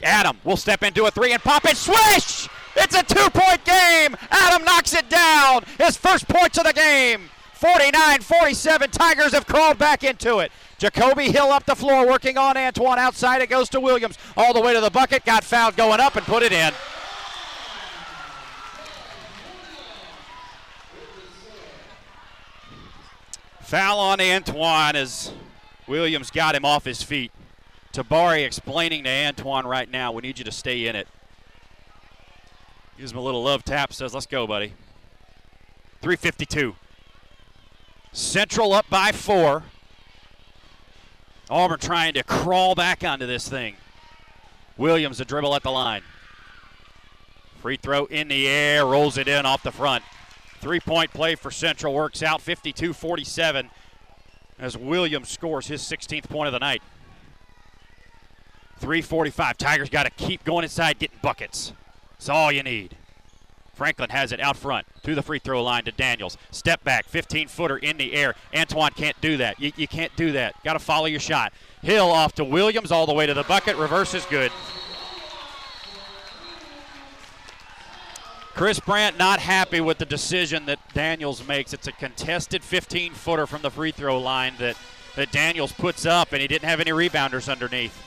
Adam 0.03 0.39
will 0.45 0.57
step 0.57 0.83
into 0.83 1.05
a 1.05 1.11
three 1.11 1.33
and 1.33 1.43
pop 1.43 1.65
it. 1.65 1.77
Swish! 1.77 2.49
It's 2.77 2.95
a 2.95 3.03
two 3.03 3.31
point 3.31 3.65
game. 3.65 4.17
Adam 4.31 4.65
knocks 4.65 4.95
it 4.95 5.09
down. 5.09 5.65
His 5.79 5.97
first 5.97 6.29
points 6.29 6.59
of 6.59 6.65
the 6.65 6.73
game. 6.73 7.31
49 7.55 8.21
47. 8.21 8.91
Tigers 8.91 9.33
have 9.33 9.47
crawled 9.47 9.79
back 9.79 10.05
into 10.05 10.41
it. 10.41 10.51
Jacoby 10.79 11.31
Hill 11.31 11.51
up 11.51 11.65
the 11.65 11.77
floor 11.77 12.07
working 12.07 12.37
on 12.37 12.57
Antoine. 12.57 12.99
Outside 12.99 13.43
it 13.43 13.49
goes 13.49 13.69
to 13.71 13.81
Williams. 13.81 14.19
All 14.37 14.53
the 14.53 14.61
way 14.61 14.75
to 14.75 14.81
the 14.81 14.91
bucket. 14.91 15.25
Got 15.25 15.45
fouled 15.45 15.77
going 15.77 16.01
up 16.01 16.17
and 16.17 16.27
put 16.27 16.43
it 16.43 16.53
in. 16.53 16.73
Foul 23.63 23.99
on 23.99 24.21
Antoine 24.21 24.95
as 24.95 25.33
Williams 25.87 26.31
got 26.31 26.55
him 26.55 26.65
off 26.65 26.85
his 26.85 27.03
feet. 27.03 27.33
Tabari 27.95 28.45
explaining 28.45 29.05
to 29.05 29.11
Antoine 29.11 29.67
right 29.67 29.89
now, 29.89 30.11
we 30.11 30.23
need 30.23 30.37
you 30.37 30.45
to 30.45 30.51
stay 30.51 30.89
in 30.89 30.97
it. 30.97 31.07
Gives 32.99 33.13
him 33.13 33.19
a 33.19 33.23
little 33.23 33.45
love 33.45 33.65
tap, 33.65 33.93
says, 33.93 34.13
let's 34.13 34.27
go, 34.27 34.49
buddy. 34.49 34.73
352. 36.03 36.75
Central 38.13 38.73
up 38.73 38.91
by 38.91 39.13
four. 39.13 39.63
Auburn 41.49 41.79
trying 41.79 42.15
to 42.15 42.25
crawl 42.25 42.75
back 42.75 43.05
onto 43.05 43.27
this 43.27 43.49
thing. 43.49 43.77
Williams 44.77 45.21
a 45.21 45.25
dribble 45.25 45.55
at 45.55 45.63
the 45.63 45.71
line. 45.71 46.03
Free 47.61 47.77
throw 47.77 48.07
in 48.07 48.27
the 48.27 48.49
air, 48.49 48.85
rolls 48.85 49.17
it 49.19 49.29
in 49.29 49.47
off 49.47 49.63
the 49.63 49.71
front. 49.71 50.03
Three 50.61 50.81
point 50.81 51.13
play 51.13 51.37
for 51.37 51.53
Central 51.53 51.95
works 51.95 52.25
out 52.25 52.41
52 52.41 52.93
47 52.93 53.71
as 54.59 54.77
Williams 54.77 55.29
scores 55.29 55.69
his 55.69 55.83
16th 55.83 56.29
point 56.29 56.49
of 56.49 56.53
the 56.53 56.59
night. 56.59 56.83
345. 58.79 59.59
Tigers 59.59 59.89
got 59.89 60.05
to 60.05 60.11
keep 60.11 60.45
going 60.45 60.65
inside, 60.65 60.99
getting 60.99 61.19
buckets. 61.23 61.73
That's 62.13 62.29
all 62.29 62.53
you 62.53 62.63
need. 62.63 62.97
Franklin 63.75 64.11
has 64.11 64.33
it 64.33 64.41
out 64.41 64.57
front 64.57 64.87
to 65.03 65.15
the 65.15 65.23
free 65.23 65.39
throw 65.39 65.63
line 65.63 65.85
to 65.85 65.93
Daniels. 65.93 66.39
Step 66.51 66.85
back, 66.85 67.07
15 67.07 67.49
footer 67.49 67.77
in 67.77 67.97
the 67.97 68.15
air. 68.15 68.35
Antoine 68.57 68.93
can't 68.93 69.21
do 69.21 69.37
that. 69.39 69.59
You, 69.61 69.73
you 69.77 69.89
can't 69.89 70.15
do 70.17 70.33
that. 70.33 70.55
Got 70.63 70.75
to 70.75 70.79
follow 70.79 71.07
your 71.07 71.21
shot. 71.21 71.53
Hill 71.83 72.11
off 72.11 72.35
to 72.35 72.45
Williams 72.45 72.93
all 72.93 73.07
the 73.07 73.13
way 73.13 73.27
to 73.27 73.35
the 73.35 73.43
bucket. 73.43 73.77
Reverse 73.77 74.15
is 74.15 74.25
good. 74.27 74.53
Chris 78.55 78.79
Brandt 78.79 79.19
not 79.19 79.41
happy 79.41 79.81
with 79.81 79.99
the 79.99 80.07
decision 80.07 80.67
that 80.67 80.79
Daniels 80.95 81.47
makes. 81.47 81.73
It's 81.73 81.89
a 81.89 81.93
contested 81.93 82.63
15 82.63 83.13
footer 83.13 83.49
from 83.49 83.63
the 83.63 83.71
free 83.71 83.91
throw 83.91 84.21
line 84.21 84.55
that, 84.61 84.77
that 85.17 85.33
Daniels 85.33 85.73
puts 85.73 86.07
up, 86.07 86.33
and 86.33 86.41
he 86.41 86.47
didn't 86.47 86.69
have 86.69 86.79
any 86.79 86.93
rebounders 86.93 87.51
underneath. 87.51 88.01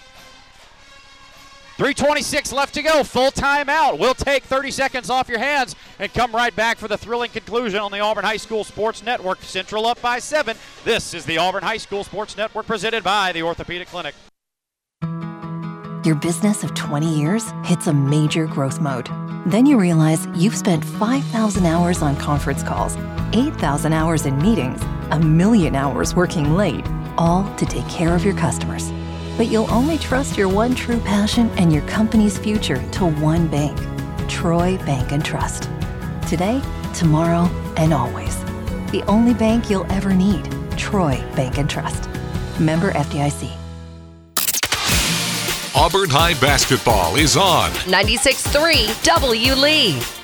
326 1.77 2.51
left 2.53 2.73
to 2.73 2.81
go. 2.81 3.03
Full 3.03 3.29
timeout. 3.29 3.99
We'll 3.99 4.15
take 4.15 4.43
30 4.43 4.71
seconds 4.71 5.11
off 5.11 5.29
your 5.29 5.37
hands 5.37 5.75
and 5.99 6.11
come 6.11 6.31
right 6.31 6.55
back 6.55 6.79
for 6.79 6.87
the 6.87 6.97
thrilling 6.97 7.29
conclusion 7.29 7.79
on 7.79 7.91
the 7.91 7.99
Auburn 7.99 8.25
High 8.25 8.37
School 8.37 8.63
Sports 8.63 9.03
Network. 9.03 9.43
Central 9.43 9.85
up 9.85 10.01
by 10.01 10.17
seven. 10.17 10.57
This 10.83 11.13
is 11.13 11.23
the 11.25 11.37
Auburn 11.37 11.61
High 11.61 11.77
School 11.77 12.03
Sports 12.03 12.35
Network 12.35 12.65
presented 12.65 13.03
by 13.03 13.31
the 13.31 13.43
Orthopedic 13.43 13.89
Clinic. 13.89 14.15
Your 16.03 16.15
business 16.15 16.63
of 16.63 16.73
20 16.73 17.19
years 17.19 17.51
hits 17.63 17.85
a 17.85 17.93
major 17.93 18.47
growth 18.47 18.79
mode. 18.79 19.09
Then 19.45 19.67
you 19.67 19.77
realize 19.77 20.25
you've 20.35 20.55
spent 20.55 20.83
5,000 20.83 21.65
hours 21.65 22.01
on 22.01 22.15
conference 22.15 22.63
calls, 22.63 22.95
8,000 23.33 23.93
hours 23.93 24.25
in 24.25 24.41
meetings, 24.41 24.81
a 25.11 25.19
million 25.19 25.75
hours 25.75 26.15
working 26.15 26.55
late, 26.55 26.85
all 27.17 27.43
to 27.57 27.65
take 27.65 27.87
care 27.87 28.15
of 28.15 28.23
your 28.23 28.35
customers. 28.35 28.89
But 29.37 29.47
you'll 29.47 29.71
only 29.71 29.99
trust 29.99 30.35
your 30.35 30.49
one 30.49 30.73
true 30.73 30.99
passion 30.99 31.49
and 31.51 31.71
your 31.71 31.83
company's 31.83 32.37
future 32.37 32.81
to 32.93 33.05
one 33.05 33.47
bank, 33.47 33.77
Troy 34.27 34.77
Bank 34.79 35.11
and 35.11 35.23
Trust. 35.23 35.69
Today, 36.27 36.59
tomorrow, 36.93 37.47
and 37.77 37.93
always. 37.93 38.43
The 38.91 39.03
only 39.07 39.35
bank 39.35 39.69
you'll 39.69 39.89
ever 39.91 40.13
need, 40.13 40.49
Troy 40.75 41.23
Bank 41.35 41.59
and 41.59 41.69
Trust. 41.69 42.09
Member 42.59 42.91
FDIC. 42.93 43.51
Auburn 45.75 46.09
High 46.09 46.33
basketball 46.41 47.15
is 47.17 47.37
on. 47.37 47.69
96.3 47.85 49.03
W. 49.03 49.53
Lee. 49.53 50.16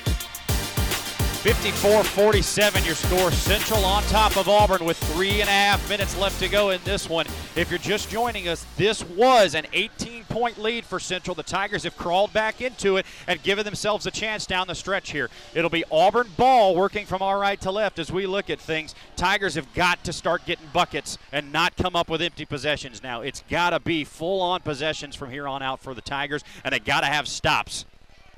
54-47 1.44 2.86
your 2.86 2.94
score. 2.94 3.30
Central 3.30 3.84
on 3.84 4.02
top 4.04 4.38
of 4.38 4.48
Auburn 4.48 4.86
with 4.86 4.96
three 5.12 5.42
and 5.42 5.48
a 5.50 5.52
half 5.52 5.86
minutes 5.90 6.16
left 6.16 6.40
to 6.40 6.48
go 6.48 6.70
in 6.70 6.80
this 6.84 7.06
one. 7.06 7.26
If 7.54 7.68
you're 7.68 7.78
just 7.78 8.08
joining 8.08 8.48
us, 8.48 8.64
this 8.78 9.04
was 9.04 9.54
an 9.54 9.64
18-point 9.74 10.56
lead 10.56 10.86
for 10.86 10.98
Central. 10.98 11.34
The 11.34 11.42
Tigers 11.42 11.82
have 11.82 11.98
crawled 11.98 12.32
back 12.32 12.62
into 12.62 12.96
it 12.96 13.04
and 13.26 13.42
given 13.42 13.66
themselves 13.66 14.06
a 14.06 14.10
chance 14.10 14.46
down 14.46 14.68
the 14.68 14.74
stretch 14.74 15.10
here. 15.10 15.28
It'll 15.54 15.68
be 15.68 15.84
Auburn 15.92 16.28
ball 16.38 16.74
working 16.74 17.04
from 17.04 17.20
our 17.20 17.38
right 17.38 17.60
to 17.60 17.70
left 17.70 17.98
as 17.98 18.10
we 18.10 18.26
look 18.26 18.48
at 18.48 18.58
things. 18.58 18.94
Tigers 19.14 19.54
have 19.56 19.70
got 19.74 20.02
to 20.04 20.14
start 20.14 20.46
getting 20.46 20.68
buckets 20.72 21.18
and 21.30 21.52
not 21.52 21.76
come 21.76 21.94
up 21.94 22.08
with 22.08 22.22
empty 22.22 22.46
possessions 22.46 23.02
now. 23.02 23.20
It's 23.20 23.44
got 23.50 23.70
to 23.70 23.80
be 23.80 24.04
full-on 24.04 24.62
possessions 24.62 25.14
from 25.14 25.30
here 25.30 25.46
on 25.46 25.60
out 25.60 25.82
for 25.82 25.92
the 25.92 26.00
Tigers, 26.00 26.42
and 26.64 26.72
they 26.72 26.78
got 26.78 27.02
to 27.02 27.06
have 27.06 27.28
stops 27.28 27.84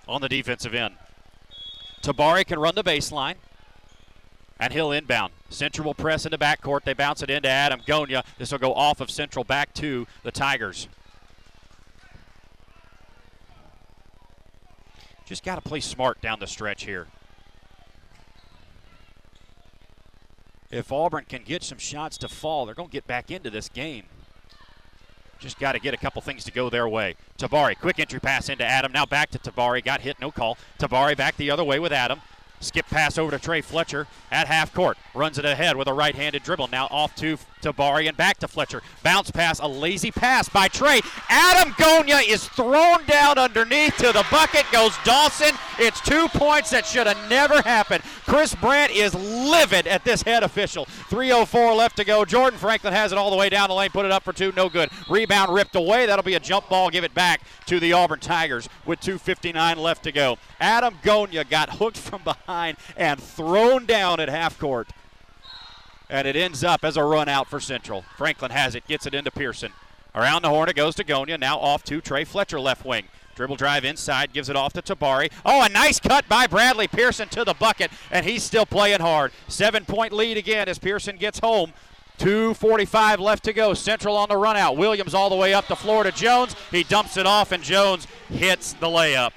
on 0.09 0.21
the 0.21 0.29
defensive 0.29 0.75
end. 0.75 0.97
Tabari 2.07 2.47
can 2.47 2.61
run 2.61 2.77
the 2.77 2.85
baseline. 2.85 3.35
And 4.59 4.73
he'll 4.73 4.93
inbound. 4.93 5.33
Central 5.51 5.85
will 5.85 5.95
press 5.95 6.25
into 6.25 6.39
backcourt. 6.39 6.85
They 6.85 6.95
bounce 6.95 7.21
it 7.23 7.29
into 7.29 7.49
Adam 7.49 7.81
Gonia. 7.87 8.25
This 8.39 8.53
will 8.53 8.59
go 8.59 8.73
off 8.73 9.01
of 9.03 9.11
Central 9.11 9.45
back 9.45 9.75
to 9.75 10.07
the 10.23 10.31
Tigers. 10.31 10.89
Just 15.27 15.45
got 15.45 15.57
to 15.57 15.61
play 15.61 15.81
smart 15.81 16.23
down 16.23 16.39
the 16.39 16.47
stretch 16.47 16.85
here. 16.85 17.09
If 20.71 20.91
Auburn 20.91 21.27
can 21.29 21.43
get 21.43 21.63
some 21.63 21.79
shots 21.79 22.17
to 22.19 22.29
fall, 22.29 22.65
they're 22.65 22.75
going 22.75 22.89
to 22.89 22.93
get 22.93 23.07
back 23.07 23.31
into 23.31 23.51
this 23.51 23.69
game. 23.69 24.05
Just 25.39 25.59
got 25.59 25.73
to 25.73 25.79
get 25.79 25.95
a 25.95 25.97
couple 25.97 26.23
things 26.23 26.45
to 26.45 26.53
go 26.53 26.71
their 26.71 26.89
way. 26.89 27.15
Tabari, 27.39 27.79
quick 27.79 27.99
entry 27.99 28.21
pass 28.21 28.49
into 28.49 28.65
Adam. 28.65 28.93
Now 28.93 29.07
back 29.07 29.31
to 29.31 29.39
Tabari. 29.39 29.85
Got 29.85 30.01
hit, 30.01 30.21
no 30.21 30.31
call. 30.31 30.57
Tabari 30.79 31.17
back 31.17 31.37
the 31.37 31.51
other 31.51 31.65
way 31.65 31.79
with 31.79 31.93
Adam. 31.93 32.21
Skip 32.61 32.87
pass 32.87 33.19
over 33.19 33.31
to 33.33 33.39
Trey 33.39 33.61
Fletcher 33.61 34.07
at 34.31 34.47
half 34.47 34.73
court. 34.73 34.97
Runs 35.15 35.39
it 35.39 35.45
ahead 35.45 35.77
with 35.77 35.89
a 35.89 35.93
right 35.93 36.15
handed 36.15 36.43
dribble. 36.43 36.69
Now 36.69 36.87
off 36.91 37.15
to 37.17 37.39
Tabari 37.67 38.09
and 38.09 38.17
back 38.17 38.39
to 38.39 38.49
Fletcher. 38.49 38.83
Bounce 39.03 39.31
pass, 39.31 39.59
a 39.59 39.67
lazy 39.67 40.11
pass 40.11 40.49
by 40.49 40.69
Trey. 40.69 41.01
Adam 41.29 41.73
Gonya 41.73 42.27
is 42.27 42.47
thrown 42.49 43.05
down 43.07 43.39
underneath 43.39 43.97
to 43.99 44.13
the 44.13 44.25
bucket. 44.31 44.65
Goes 44.73 44.97
Dawson. 45.05 45.55
It's 45.79 46.01
two 46.01 46.29
points 46.29 46.71
that 46.71 46.87
should 46.87 47.07
have 47.07 47.31
never 47.31 47.61
happened. 47.63 48.03
Chris 48.25 48.55
Brandt 48.55 48.93
is 48.93 49.15
livid 49.15 49.87
at 49.87 50.05
this 50.05 50.23
head 50.23 50.43
official. 50.43 50.87
3.04 51.11 51.77
left 51.77 51.97
to 51.97 52.05
go. 52.05 52.25
Jordan 52.25 52.59
Franklin 52.59 52.93
has 52.93 53.13
it 53.13 53.19
all 53.19 53.31
the 53.31 53.37
way 53.37 53.49
down 53.49 53.69
the 53.69 53.75
lane. 53.75 53.91
Put 53.91 54.07
it 54.07 54.13
up 54.13 54.23
for 54.23 54.33
two. 54.33 54.53
No 54.57 54.69
good. 54.69 54.91
Rebound 55.09 55.53
ripped 55.53 55.77
away. 55.77 56.07
That'll 56.07 56.23
be 56.23 56.35
a 56.35 56.41
jump 56.41 56.69
ball. 56.69 56.91
Give 56.91 57.05
it 57.05 57.15
back 57.15 57.43
to 57.67 57.81
the 57.81 57.93
Auburn 57.93 58.21
Tigers 58.21 58.69
with 58.85 59.01
2.59 59.01 59.77
left 59.77 60.05
to 60.05 60.13
go. 60.13 60.39
Adam 60.61 60.95
Gonya 61.03 61.49
got 61.49 61.71
hooked 61.71 61.99
from 61.99 62.23
behind 62.23 62.77
and 62.97 63.21
thrown 63.21 63.87
down 63.87 64.21
at 64.21 64.29
half 64.29 64.59
court 64.59 64.89
and 66.09 66.27
it 66.27 66.37
ends 66.37 66.63
up 66.63 66.85
as 66.85 66.97
a 66.97 67.05
run 67.05 67.29
out 67.29 67.49
for 67.49 67.61
Central. 67.61 68.03
Franklin 68.17 68.51
has 68.51 68.75
it, 68.75 68.87
gets 68.87 69.07
it 69.07 69.15
into 69.15 69.31
Pearson. 69.31 69.73
Around 70.15 70.43
the 70.43 70.49
horn 70.49 70.69
it 70.69 70.77
goes 70.77 70.95
to 70.97 71.05
Gonia. 71.05 71.39
now 71.39 71.59
off 71.59 71.85
to 71.85 72.01
Trey 72.01 72.25
Fletcher, 72.25 72.61
left 72.61 72.85
wing. 72.85 73.05
Dribble 73.35 73.57
drive 73.57 73.85
inside, 73.85 74.33
gives 74.33 74.49
it 74.49 74.57
off 74.57 74.73
to 74.73 74.83
Tabari. 74.83 75.31
Oh, 75.45 75.63
a 75.63 75.69
nice 75.69 76.01
cut 76.01 76.27
by 76.27 76.47
Bradley 76.47 76.89
Pearson 76.89 77.29
to 77.29 77.45
the 77.45 77.53
bucket, 77.53 77.91
and 78.11 78.25
he's 78.25 78.43
still 78.43 78.65
playing 78.65 79.01
hard. 79.01 79.31
Seven 79.47 79.85
point 79.85 80.15
lead 80.15 80.39
again 80.39 80.69
as 80.69 80.79
Pearson 80.79 81.17
gets 81.17 81.41
home. 81.41 81.75
2.45 82.19 83.19
left 83.19 83.45
to 83.45 83.53
go. 83.53 83.75
Central 83.75 84.17
on 84.17 84.31
the 84.31 84.39
run 84.39 84.57
out. 84.57 84.79
Williams 84.79 85.13
all 85.13 85.29
the 85.29 85.37
way 85.37 85.53
up 85.53 85.67
the 85.67 85.77
floor 85.77 86.03
to 86.03 86.13
Jones. 86.13 86.57
He 86.71 86.83
dumps 86.83 87.19
it 87.19 87.27
off, 87.27 87.53
and 87.53 87.63
Jones 87.63 88.07
hits 88.31 88.73
the 88.73 88.87
layup. 88.87 89.33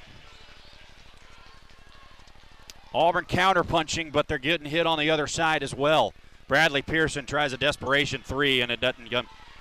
Auburn 2.94 3.26
counterpunching, 3.26 4.10
but 4.12 4.28
they're 4.28 4.38
getting 4.38 4.66
hit 4.66 4.86
on 4.86 4.98
the 4.98 5.10
other 5.10 5.26
side 5.26 5.62
as 5.62 5.74
well. 5.74 6.14
Bradley 6.50 6.82
Pearson 6.82 7.26
tries 7.26 7.52
a 7.52 7.56
desperation 7.56 8.22
three, 8.24 8.60
and 8.60 8.72
it 8.72 8.80
doesn't. 8.80 9.08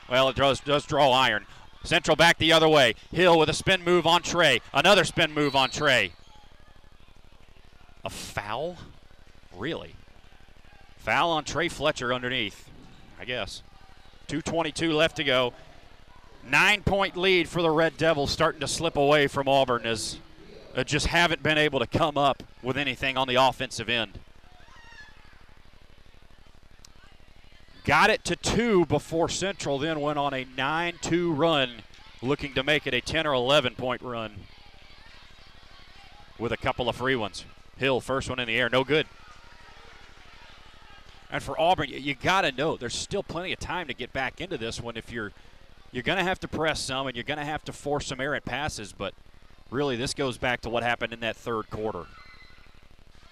Well, 0.10 0.28
it 0.28 0.36
does, 0.36 0.60
does 0.60 0.88
draw 0.88 1.12
iron. 1.12 1.46
Central 1.84 2.16
back 2.16 2.40
the 2.40 2.52
other 2.52 2.68
way. 2.68 2.96
Hill 3.12 3.38
with 3.38 3.48
a 3.48 3.54
spin 3.54 3.84
move 3.84 4.08
on 4.08 4.24
Trey. 4.24 4.60
Another 4.74 5.04
spin 5.04 5.32
move 5.32 5.56
on 5.56 5.70
Trey. 5.70 6.14
A 8.04 8.10
foul? 8.10 8.78
Really? 9.56 9.94
Foul 10.98 11.30
on 11.30 11.44
Trey 11.44 11.70
Fletcher 11.70 12.12
underneath, 12.12 12.68
I 13.20 13.26
guess. 13.26 13.62
2.22 14.28 14.92
left 14.92 15.18
to 15.18 15.24
go. 15.24 15.54
Nine 16.44 16.82
point 16.82 17.16
lead 17.16 17.48
for 17.48 17.62
the 17.62 17.70
Red 17.70 17.98
Devils, 17.98 18.32
starting 18.32 18.62
to 18.62 18.68
slip 18.68 18.98
away 18.98 19.28
from 19.28 19.48
Auburn 19.48 19.86
as 19.86 20.18
uh, 20.76 20.84
just 20.84 21.06
haven't 21.06 21.44
been 21.44 21.60
able 21.60 21.80
to 21.82 21.88
come 21.88 22.18
up 22.18 22.42
with 22.64 22.78
anything 22.78 23.16
on 23.16 23.28
the 23.28 23.36
offensive 23.36 23.90
end. 23.90 24.18
Got 27.90 28.12
it 28.12 28.24
to 28.26 28.36
two 28.36 28.86
before 28.86 29.30
Central, 29.30 29.80
then 29.80 30.00
went 30.00 30.20
on 30.20 30.32
a 30.32 30.46
9 30.56 30.94
2 31.02 31.34
run, 31.34 31.82
looking 32.22 32.54
to 32.54 32.62
make 32.62 32.86
it 32.86 32.94
a 32.94 33.02
10 33.02 33.26
or 33.26 33.34
11 33.34 33.74
point 33.74 34.04
run 34.04 34.32
with 36.38 36.52
a 36.52 36.58
couple 36.58 36.88
of 36.88 36.96
free 36.96 37.16
ones. 37.16 37.46
Hill, 37.78 38.00
first 38.00 38.30
one 38.30 38.38
in 38.38 38.48
the 38.48 38.56
air, 38.56 38.70
no 38.70 38.84
good. 38.84 39.08
And 41.32 41.42
for 41.42 41.60
Auburn, 41.60 41.90
you, 41.90 41.98
you 41.98 42.14
got 42.14 42.42
to 42.42 42.52
know 42.52 42.78
there's 42.78 42.94
still 42.94 43.24
plenty 43.24 43.54
of 43.54 43.60
time 43.60 43.88
to 43.88 43.96
get 43.96 44.14
back 44.14 44.40
into 44.40 44.60
this 44.60 44.80
one 44.80 44.96
if 44.96 45.12
you're 45.12 45.32
you're 45.92 46.04
going 46.04 46.20
to 46.20 46.24
have 46.24 46.40
to 46.42 46.48
press 46.48 46.80
some 46.80 47.08
and 47.08 47.16
you're 47.18 47.24
going 47.24 47.40
to 47.40 47.44
have 47.44 47.66
to 47.66 47.74
force 47.74 48.06
some 48.06 48.22
errant 48.22 48.46
passes, 48.46 48.94
but 48.94 49.16
really 49.72 49.96
this 49.96 50.14
goes 50.14 50.38
back 50.38 50.62
to 50.62 50.70
what 50.70 50.84
happened 50.84 51.12
in 51.12 51.22
that 51.22 51.36
third 51.36 51.72
quarter. 51.72 52.06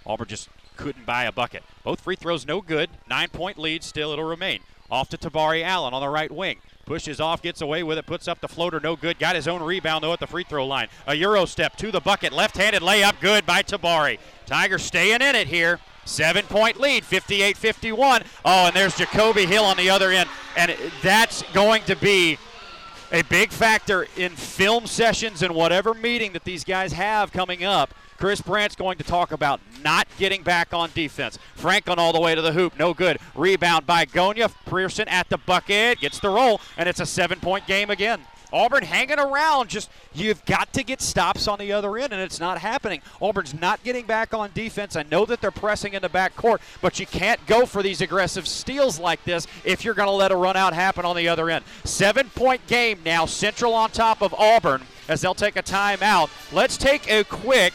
Auburn 0.03 0.27
just 0.27 0.49
couldn't 0.77 1.05
buy 1.05 1.25
a 1.25 1.31
bucket. 1.31 1.63
Both 1.83 2.01
free 2.01 2.15
throws 2.15 2.45
no 2.45 2.61
good. 2.61 2.89
Nine 3.09 3.29
point 3.29 3.57
lead 3.57 3.83
still 3.83 4.11
it'll 4.11 4.25
remain. 4.25 4.61
Off 4.89 5.09
to 5.09 5.17
Tabari 5.17 5.63
Allen 5.63 5.93
on 5.93 6.01
the 6.01 6.09
right 6.09 6.31
wing. 6.31 6.59
Pushes 6.85 7.19
off, 7.19 7.41
gets 7.41 7.59
away 7.59 7.83
with 7.83 7.97
it, 7.97 8.05
puts 8.05 8.29
up 8.29 8.39
the 8.39 8.47
floater, 8.47 8.79
no 8.79 8.95
good. 8.95 9.19
Got 9.19 9.35
his 9.35 9.47
own 9.47 9.61
rebound 9.61 10.03
though 10.03 10.13
at 10.13 10.21
the 10.21 10.27
free 10.27 10.45
throw 10.45 10.65
line. 10.65 10.87
A 11.05 11.15
Euro 11.15 11.43
step 11.43 11.75
to 11.77 11.91
the 11.91 11.99
bucket, 11.99 12.31
left-handed 12.31 12.81
layup, 12.81 13.19
good 13.19 13.45
by 13.45 13.61
Tabari. 13.61 14.19
Tigers 14.45 14.83
staying 14.83 15.21
in 15.21 15.35
it 15.35 15.47
here. 15.47 15.79
Seven 16.05 16.45
point 16.45 16.79
lead, 16.79 17.03
58 17.03 17.57
51. 17.57 18.23
Oh, 18.45 18.67
and 18.67 18.75
there's 18.75 18.95
Jacoby 18.95 19.45
Hill 19.45 19.65
on 19.65 19.75
the 19.75 19.89
other 19.89 20.11
end. 20.11 20.29
And 20.55 20.73
that's 21.03 21.41
going 21.51 21.83
to 21.83 21.97
be 21.97 22.37
a 23.11 23.23
big 23.23 23.51
factor 23.51 24.07
in 24.15 24.31
film 24.31 24.87
sessions 24.87 25.41
and 25.41 25.53
whatever 25.53 25.93
meeting 25.93 26.31
that 26.33 26.45
these 26.45 26.63
guys 26.63 26.93
have 26.93 27.33
coming 27.33 27.65
up. 27.65 27.93
Chris 28.17 28.41
Brandt's 28.41 28.75
going 28.75 28.97
to 28.97 29.03
talk 29.03 29.31
about 29.31 29.59
not 29.83 30.07
getting 30.17 30.41
back 30.41 30.73
on 30.73 30.89
defense. 30.93 31.37
Franklin 31.55 31.99
all 31.99 32.13
the 32.13 32.19
way 32.19 32.33
to 32.33 32.41
the 32.41 32.53
hoop, 32.53 32.77
no 32.77 32.93
good. 32.93 33.19
Rebound 33.35 33.85
by 33.85 34.05
Gonia. 34.05 34.51
Pearson 34.65 35.07
at 35.07 35.29
the 35.29 35.37
bucket, 35.37 35.99
gets 35.99 36.19
the 36.19 36.29
roll, 36.29 36.59
and 36.77 36.89
it's 36.89 36.99
a 36.99 37.05
seven 37.05 37.39
point 37.39 37.67
game 37.67 37.89
again. 37.89 38.21
Auburn 38.51 38.83
hanging 38.83 39.19
around. 39.19 39.69
Just 39.69 39.89
you've 40.13 40.43
got 40.45 40.71
to 40.73 40.83
get 40.83 41.01
stops 41.01 41.47
on 41.47 41.59
the 41.59 41.73
other 41.73 41.97
end, 41.97 42.13
and 42.13 42.21
it's 42.21 42.39
not 42.39 42.59
happening. 42.59 43.01
Auburn's 43.19 43.53
not 43.53 43.83
getting 43.83 44.05
back 44.05 44.33
on 44.33 44.51
defense. 44.53 44.95
I 44.95 45.03
know 45.03 45.25
that 45.25 45.41
they're 45.41 45.51
pressing 45.51 45.93
in 45.93 46.01
the 46.01 46.09
back 46.09 46.35
court, 46.35 46.61
but 46.81 46.99
you 46.99 47.05
can't 47.05 47.45
go 47.45 47.65
for 47.65 47.83
these 47.83 48.01
aggressive 48.01 48.47
steals 48.47 48.99
like 48.99 49.23
this 49.25 49.47
if 49.65 49.83
you're 49.83 49.93
going 49.93 50.07
to 50.07 50.13
let 50.13 50.31
a 50.31 50.35
run 50.35 50.55
out 50.55 50.73
happen 50.73 51.05
on 51.05 51.15
the 51.15 51.27
other 51.27 51.49
end. 51.49 51.65
Seven 51.83 52.29
point 52.29 52.65
game 52.67 52.99
now. 53.03 53.25
Central 53.25 53.73
on 53.73 53.91
top 53.91 54.21
of 54.21 54.33
Auburn 54.33 54.81
as 55.07 55.21
they'll 55.21 55.35
take 55.35 55.55
a 55.55 55.63
timeout. 55.63 56.29
Let's 56.53 56.77
take 56.77 57.09
a 57.11 57.23
quick 57.25 57.73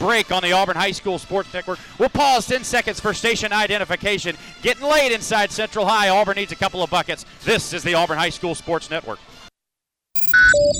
break 0.00 0.32
on 0.32 0.42
the 0.42 0.50
Auburn 0.50 0.76
High 0.76 0.90
School 0.90 1.20
Sports 1.20 1.54
Network. 1.54 1.78
We'll 1.98 2.08
pause 2.08 2.46
10 2.46 2.64
seconds 2.64 2.98
for 2.98 3.14
station 3.14 3.52
identification. 3.52 4.36
Getting 4.62 4.88
late 4.88 5.12
inside 5.12 5.52
Central 5.52 5.86
High. 5.86 6.08
Auburn 6.08 6.34
needs 6.36 6.50
a 6.50 6.56
couple 6.56 6.82
of 6.82 6.90
buckets. 6.90 7.24
This 7.44 7.72
is 7.72 7.84
the 7.84 7.94
Auburn 7.94 8.18
High 8.18 8.30
School 8.30 8.56
Sports 8.56 8.90
Network. 8.90 9.20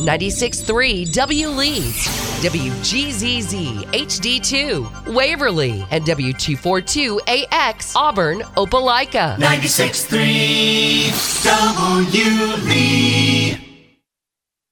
96.3 0.00 1.12
W 1.12 1.48
Lee, 1.48 1.92
WGZZ 2.40 3.84
HD2, 3.92 5.14
Waverly, 5.14 5.86
and 5.90 6.04
W242AX, 6.04 7.94
Auburn, 7.94 8.40
Opelika. 8.56 9.36
96.3 9.36 11.44
W 11.44 12.56
Lee. 12.68 13.96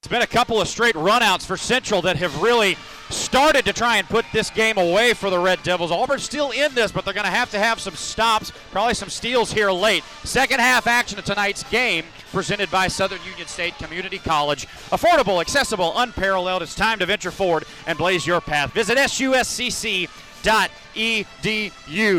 It's 0.01 0.09
been 0.09 0.21
a 0.21 0.27
couple 0.27 0.59
of 0.59 0.67
straight 0.67 0.95
runouts 0.95 1.45
for 1.45 1.55
Central 1.55 2.01
that 2.01 2.17
have 2.17 2.41
really 2.41 2.75
started 3.09 3.65
to 3.65 3.73
try 3.73 3.97
and 3.97 4.07
put 4.07 4.25
this 4.31 4.49
game 4.49 4.77
away 4.77 5.13
for 5.13 5.29
the 5.29 5.39
Red 5.39 5.61
Devils. 5.63 5.91
Auburn's 5.91 6.23
still 6.23 6.51
in 6.51 6.73
this, 6.75 6.91
but 6.91 7.05
they're 7.05 7.13
going 7.13 7.25
to 7.25 7.31
have 7.31 7.51
to 7.51 7.59
have 7.59 7.79
some 7.79 7.95
stops, 7.95 8.51
probably 8.71 8.93
some 8.93 9.09
steals 9.09 9.51
here 9.51 9.71
late. 9.71 10.03
Second 10.23 10.59
half 10.59 10.87
action 10.87 11.17
of 11.19 11.25
tonight's 11.25 11.63
game 11.63 12.05
presented 12.31 12.69
by 12.71 12.87
Southern 12.87 13.19
Union 13.27 13.47
State 13.47 13.77
Community 13.77 14.19
College. 14.19 14.67
Affordable, 14.91 15.41
accessible, 15.41 15.93
unparalleled. 15.97 16.61
It's 16.61 16.75
time 16.75 16.99
to 16.99 17.05
venture 17.05 17.31
forward 17.31 17.65
and 17.87 17.97
blaze 17.97 18.27
your 18.27 18.41
path. 18.41 18.71
Visit 18.73 18.97
suscc.edu. 18.97 20.07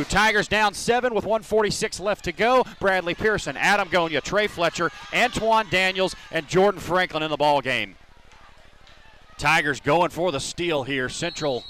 Tigers 0.09 0.48
down 0.48 0.74
seven 0.74 1.14
with 1.14 1.24
146 1.24 2.00
left 2.00 2.24
to 2.24 2.33
go. 2.33 2.64
Bradley 2.81 3.14
Pearson, 3.14 3.57
Adam 3.57 3.88
Gonia, 3.88 4.20
Trey 4.20 4.46
Fletcher, 4.46 4.90
Antoine 5.14 5.68
Daniels, 5.70 6.16
and 6.31 6.48
Jordan 6.48 6.81
Franklin 6.81 7.22
in 7.22 7.31
the 7.31 7.37
ball 7.37 7.61
game. 7.61 7.94
Tigers 9.40 9.81
going 9.81 10.11
for 10.11 10.31
the 10.31 10.38
steal 10.38 10.83
here. 10.83 11.09
Central 11.09 11.64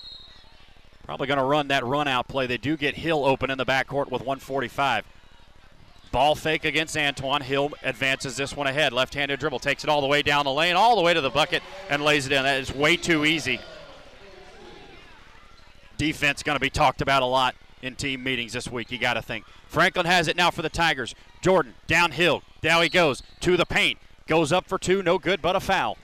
probably 1.05 1.29
going 1.29 1.39
to 1.39 1.45
run 1.45 1.69
that 1.69 1.85
run 1.85 2.09
out 2.09 2.27
play. 2.27 2.49
They 2.49 2.59
do 2.59 2.77
get 2.77 2.97
Hill 2.97 3.25
open 3.25 3.49
in 3.49 3.59
the 3.59 3.65
backcourt 3.65 4.11
with 4.11 4.23
145. 4.23 5.05
Ball 6.11 6.35
fake 6.35 6.65
against 6.65 6.97
Antoine. 6.97 7.43
Hill 7.43 7.71
advances 7.85 8.37
this 8.37 8.57
one 8.57 8.67
ahead. 8.67 8.93
Left 8.93 9.15
handed 9.15 9.39
dribble. 9.39 9.61
Takes 9.61 9.85
it 9.85 9.91
all 9.91 10.01
the 10.01 10.09
way 10.09 10.21
down 10.23 10.47
the 10.47 10.53
lane, 10.53 10.75
all 10.75 10.97
the 10.97 11.03
way 11.03 11.15
to 11.15 11.21
the 11.21 11.31
bucket, 11.31 11.63
and 11.89 12.03
lays 12.03 12.27
it 12.27 12.33
in. 12.33 12.43
That 12.43 12.61
is 12.61 12.75
way 12.75 12.97
too 12.97 13.25
easy. 13.25 13.61
Defense 15.97 16.43
going 16.43 16.57
to 16.57 16.61
be 16.61 16.71
talked 16.71 17.01
about 17.01 17.23
a 17.23 17.27
lot 17.27 17.55
in 17.83 17.95
team 17.95 18.25
meetings 18.25 18.53
this 18.53 18.69
week, 18.69 18.91
you 18.91 18.99
got 18.99 19.15
to 19.15 19.23
think. 19.23 19.45
Franklin 19.69 20.07
has 20.07 20.27
it 20.27 20.37
now 20.37 20.51
for 20.51 20.63
the 20.63 20.69
Tigers. 20.69 21.15
Jordan 21.41 21.75
downhill. 21.87 22.43
Down 22.63 22.83
he 22.83 22.89
goes 22.89 23.23
to 23.41 23.57
the 23.57 23.65
paint. 23.65 23.99
Goes 24.27 24.51
up 24.51 24.67
for 24.67 24.77
two. 24.77 25.05
No 25.05 25.19
good, 25.19 25.41
but 25.41 25.55
a 25.55 25.61
foul. 25.61 25.97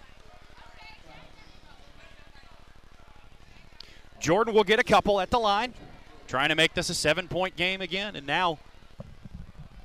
Jordan 4.20 4.55
will 4.55 4.64
get 4.64 4.79
a 4.79 4.85
couple 4.85 5.20
at 5.20 5.31
the 5.31 5.38
line, 5.38 5.74
trying 6.26 6.48
to 6.48 6.55
make 6.55 6.74
this 6.74 6.90
a 6.90 6.94
seven 6.94 7.29
point 7.29 7.57
game 7.57 7.81
again. 7.81 8.16
And 8.16 8.26
now, 8.26 8.59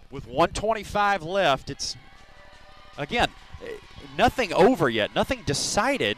with 0.10 0.26
125 0.28 1.24
left, 1.24 1.70
it's, 1.70 1.96
again, 2.98 3.30
nothing 4.18 4.54
over 4.54 4.90
yet, 4.90 5.14
nothing 5.16 5.44
decided 5.46 6.18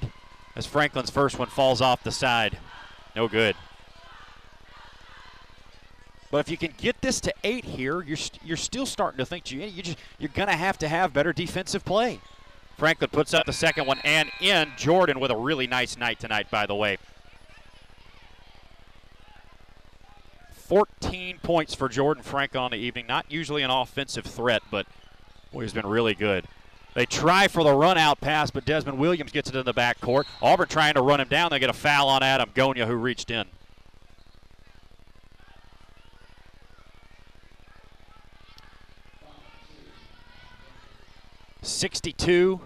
as 0.56 0.66
Franklin's 0.66 1.10
first 1.10 1.40
one 1.40 1.48
falls 1.48 1.82
off 1.82 2.04
the 2.04 2.12
side. 2.12 2.58
No 3.16 3.28
good. 3.28 3.56
But 6.32 6.40
if 6.40 6.50
you 6.50 6.58
can 6.58 6.74
get 6.78 7.00
this 7.02 7.22
to 7.22 7.34
eight 7.44 7.64
here, 7.64 8.02
you're, 8.02 8.18
st- 8.18 8.44
you're 8.44 8.58
still 8.58 8.88
starting 8.88 9.20
to 9.20 9.26
think 9.26 9.52
you, 9.52 9.62
you 9.62 9.84
just, 9.84 10.00
you're 10.18 10.32
going 10.34 10.50
to 10.50 10.56
have 10.56 10.80
to 10.80 10.88
have 10.88 11.14
better 11.14 11.32
defensive 11.32 11.86
play. 11.86 12.20
Franklin 12.76 13.12
puts 13.12 13.36
up 13.36 13.46
the 13.46 13.54
second 13.54 13.86
one 13.86 14.00
and 14.04 14.32
in. 14.42 14.72
Jordan 14.76 15.20
with 15.20 15.30
a 15.30 15.36
really 15.36 15.68
nice 15.68 15.96
night 15.96 16.20
tonight, 16.20 16.50
by 16.50 16.66
the 16.66 16.74
way. 16.74 16.98
14 20.74 21.38
points 21.44 21.76
for 21.76 21.88
Jordan 21.88 22.24
Franklin 22.24 22.64
on 22.64 22.72
the 22.72 22.78
evening. 22.78 23.06
Not 23.06 23.32
usually 23.32 23.62
an 23.62 23.70
offensive 23.70 24.26
threat, 24.26 24.64
but 24.72 24.88
boy, 25.52 25.62
he's 25.62 25.72
been 25.72 25.86
really 25.86 26.16
good. 26.16 26.46
They 26.96 27.06
try 27.06 27.48
for 27.48 27.64
the 27.64 27.76
run 27.76 27.96
out 27.96 28.20
pass, 28.20 28.50
but 28.50 28.66
Desmond 28.66 28.98
Williams 28.98 29.32
gets 29.32 29.48
it 29.48 29.56
in 29.56 29.66
the 29.66 29.74
backcourt. 29.74 30.24
Auburn 30.42 30.68
trying 30.68 30.96
to 30.96 31.04
run 31.04 31.20
him 31.20 31.28
down. 31.28 31.52
They 31.52 31.60
get 31.60 31.70
a 31.70 31.74
foul 31.74 32.10
on 32.10 32.24
Adam 32.24 32.50
Gonia, 32.56 32.88
who 32.88 32.96
reached 32.96 33.30
in. 33.30 33.46
Sixty-two, 41.62 42.62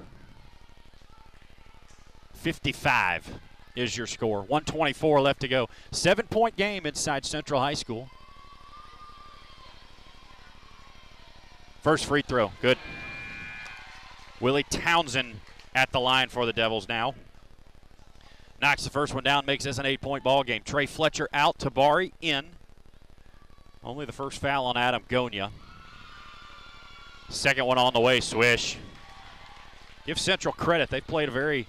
fifty-five 2.33 3.41
is 3.77 3.95
your 3.95 4.07
score. 4.07 4.39
124 4.39 5.21
left 5.21 5.41
to 5.41 5.47
go. 5.47 5.69
Seven 5.91 6.27
point 6.27 6.55
game 6.55 6.85
inside 6.85 7.25
Central 7.25 7.59
High 7.61 7.75
School. 7.75 8.09
First 11.81 12.05
free 12.05 12.21
throw. 12.21 12.51
Good. 12.61 12.77
Willie 14.39 14.65
Townsend 14.69 15.39
at 15.73 15.91
the 15.91 15.99
line 15.99 16.29
for 16.29 16.45
the 16.45 16.53
Devils 16.53 16.87
now. 16.87 17.13
Knocks 18.61 18.83
the 18.83 18.89
first 18.89 19.13
one 19.13 19.23
down, 19.23 19.45
makes 19.45 19.63
this 19.63 19.77
an 19.77 19.85
eight 19.85 20.01
point 20.01 20.23
ball 20.23 20.43
game. 20.43 20.63
Trey 20.65 20.87
Fletcher 20.87 21.29
out, 21.31 21.59
Tabari 21.59 22.11
in. 22.21 22.47
Only 23.83 24.05
the 24.05 24.11
first 24.11 24.41
foul 24.41 24.65
on 24.65 24.75
Adam 24.75 25.03
Gonia. 25.07 25.51
Second 27.29 27.65
one 27.65 27.77
on 27.77 27.93
the 27.93 27.99
way, 27.99 28.19
swish. 28.19 28.77
Give 30.05 30.19
Central 30.19 30.53
credit. 30.53 30.89
They 30.89 31.01
played 31.01 31.29
a 31.29 31.31
very 31.31 31.67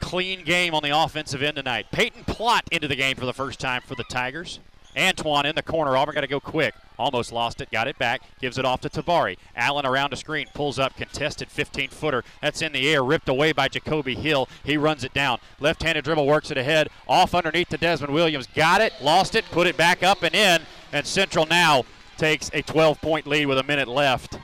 clean 0.00 0.44
game 0.44 0.74
on 0.74 0.82
the 0.82 0.90
offensive 0.90 1.42
end 1.42 1.56
tonight. 1.56 1.86
Peyton 1.92 2.24
Plot 2.24 2.64
into 2.72 2.88
the 2.88 2.96
game 2.96 3.16
for 3.16 3.26
the 3.26 3.34
first 3.34 3.60
time 3.60 3.82
for 3.86 3.94
the 3.94 4.04
Tigers. 4.04 4.58
Antoine 4.96 5.46
in 5.46 5.54
the 5.54 5.62
corner. 5.62 5.96
Auburn 5.96 6.14
got 6.14 6.22
to 6.22 6.26
go 6.26 6.40
quick. 6.40 6.74
Almost 6.98 7.32
lost 7.32 7.60
it. 7.60 7.70
Got 7.70 7.88
it 7.88 7.98
back. 7.98 8.22
Gives 8.40 8.58
it 8.58 8.64
off 8.64 8.80
to 8.82 8.88
Tabari. 8.90 9.36
Allen 9.54 9.86
around 9.86 10.10
the 10.10 10.16
screen. 10.16 10.46
Pulls 10.52 10.78
up. 10.78 10.96
Contested 10.96 11.48
15 11.48 11.88
footer. 11.90 12.24
That's 12.42 12.60
in 12.60 12.72
the 12.72 12.88
air. 12.90 13.02
Ripped 13.02 13.28
away 13.28 13.52
by 13.52 13.68
Jacoby 13.68 14.14
Hill. 14.14 14.48
He 14.64 14.76
runs 14.76 15.04
it 15.04 15.14
down. 15.14 15.38
Left 15.60 15.82
handed 15.82 16.04
dribble 16.04 16.26
works 16.26 16.50
it 16.50 16.58
ahead. 16.58 16.88
Off 17.08 17.34
underneath 17.34 17.68
to 17.68 17.78
Desmond 17.78 18.12
Williams. 18.12 18.48
Got 18.48 18.80
it. 18.80 18.92
Lost 19.00 19.34
it. 19.34 19.44
Put 19.46 19.66
it 19.66 19.76
back 19.76 20.02
up 20.02 20.22
and 20.22 20.34
in. 20.34 20.62
And 20.92 21.06
Central 21.06 21.46
now 21.46 21.84
takes 22.18 22.50
a 22.52 22.62
12 22.62 23.00
point 23.00 23.26
lead 23.26 23.46
with 23.46 23.58
a 23.58 23.62
minute 23.62 23.88
left. 23.88 24.38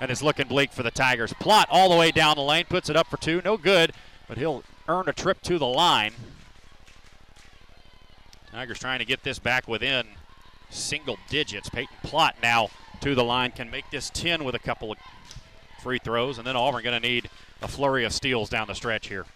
And 0.00 0.10
it's 0.10 0.22
looking 0.22 0.48
bleak 0.48 0.72
for 0.72 0.82
the 0.82 0.90
Tigers. 0.90 1.32
Plot 1.34 1.68
all 1.70 1.88
the 1.88 1.96
way 1.96 2.10
down 2.10 2.34
the 2.36 2.42
lane. 2.42 2.64
Puts 2.68 2.90
it 2.90 2.96
up 2.96 3.06
for 3.06 3.18
two. 3.18 3.40
No 3.44 3.56
good. 3.56 3.92
But 4.26 4.36
he'll 4.36 4.64
earn 4.88 5.08
a 5.08 5.12
trip 5.12 5.40
to 5.42 5.58
the 5.58 5.66
line. 5.66 6.12
Tigers 8.50 8.78
trying 8.78 8.98
to 8.98 9.04
get 9.04 9.22
this 9.22 9.38
back 9.38 9.66
within 9.66 10.06
single 10.70 11.18
digits. 11.28 11.70
Peyton 11.70 11.96
Plot 12.02 12.36
now 12.42 12.68
to 13.00 13.14
the 13.14 13.24
line 13.24 13.50
can 13.50 13.70
make 13.70 13.90
this 13.90 14.10
10 14.10 14.44
with 14.44 14.54
a 14.54 14.58
couple 14.58 14.92
of 14.92 14.98
free 15.82 15.98
throws, 15.98 16.38
and 16.38 16.46
then 16.46 16.56
Auburn 16.56 16.82
going 16.82 17.00
to 17.00 17.08
need 17.08 17.30
a 17.62 17.68
flurry 17.68 18.04
of 18.04 18.12
steals 18.12 18.48
down 18.48 18.66
the 18.66 18.74
stretch 18.74 19.08
here. 19.08 19.26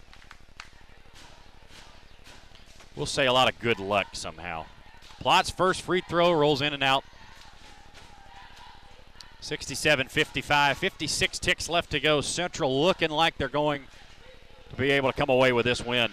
We'll 2.95 3.05
say 3.05 3.25
a 3.25 3.33
lot 3.33 3.51
of 3.51 3.59
good 3.59 3.79
luck 3.79 4.07
somehow. 4.13 4.65
Plot's 5.19 5.49
first 5.49 5.81
free 5.81 6.01
throw 6.01 6.31
rolls 6.31 6.61
in 6.61 6.73
and 6.73 6.83
out. 6.83 7.03
67 9.39 10.07
55, 10.07 10.77
56 10.77 11.39
ticks 11.39 11.69
left 11.69 11.91
to 11.91 11.99
go. 11.99 12.21
Central 12.21 12.81
looking 12.81 13.09
like 13.09 13.37
they're 13.37 13.47
going 13.47 13.83
to 14.69 14.75
be 14.75 14.91
able 14.91 15.11
to 15.11 15.17
come 15.17 15.29
away 15.29 15.51
with 15.51 15.65
this 15.65 15.85
win. 15.85 16.11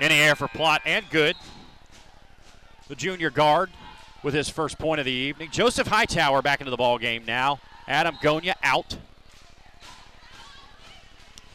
In 0.00 0.08
the 0.08 0.14
air 0.14 0.34
for 0.34 0.48
Plot 0.48 0.82
and 0.84 1.04
good. 1.10 1.36
The 2.88 2.96
junior 2.96 3.30
guard 3.30 3.70
with 4.22 4.34
his 4.34 4.48
first 4.48 4.78
point 4.78 5.00
of 5.00 5.06
the 5.06 5.12
evening. 5.12 5.50
Joseph 5.50 5.86
Hightower 5.86 6.42
back 6.42 6.60
into 6.60 6.70
the 6.70 6.76
ball 6.76 6.98
game 6.98 7.24
now. 7.24 7.60
Adam 7.86 8.16
Gonia 8.22 8.54
out. 8.62 8.96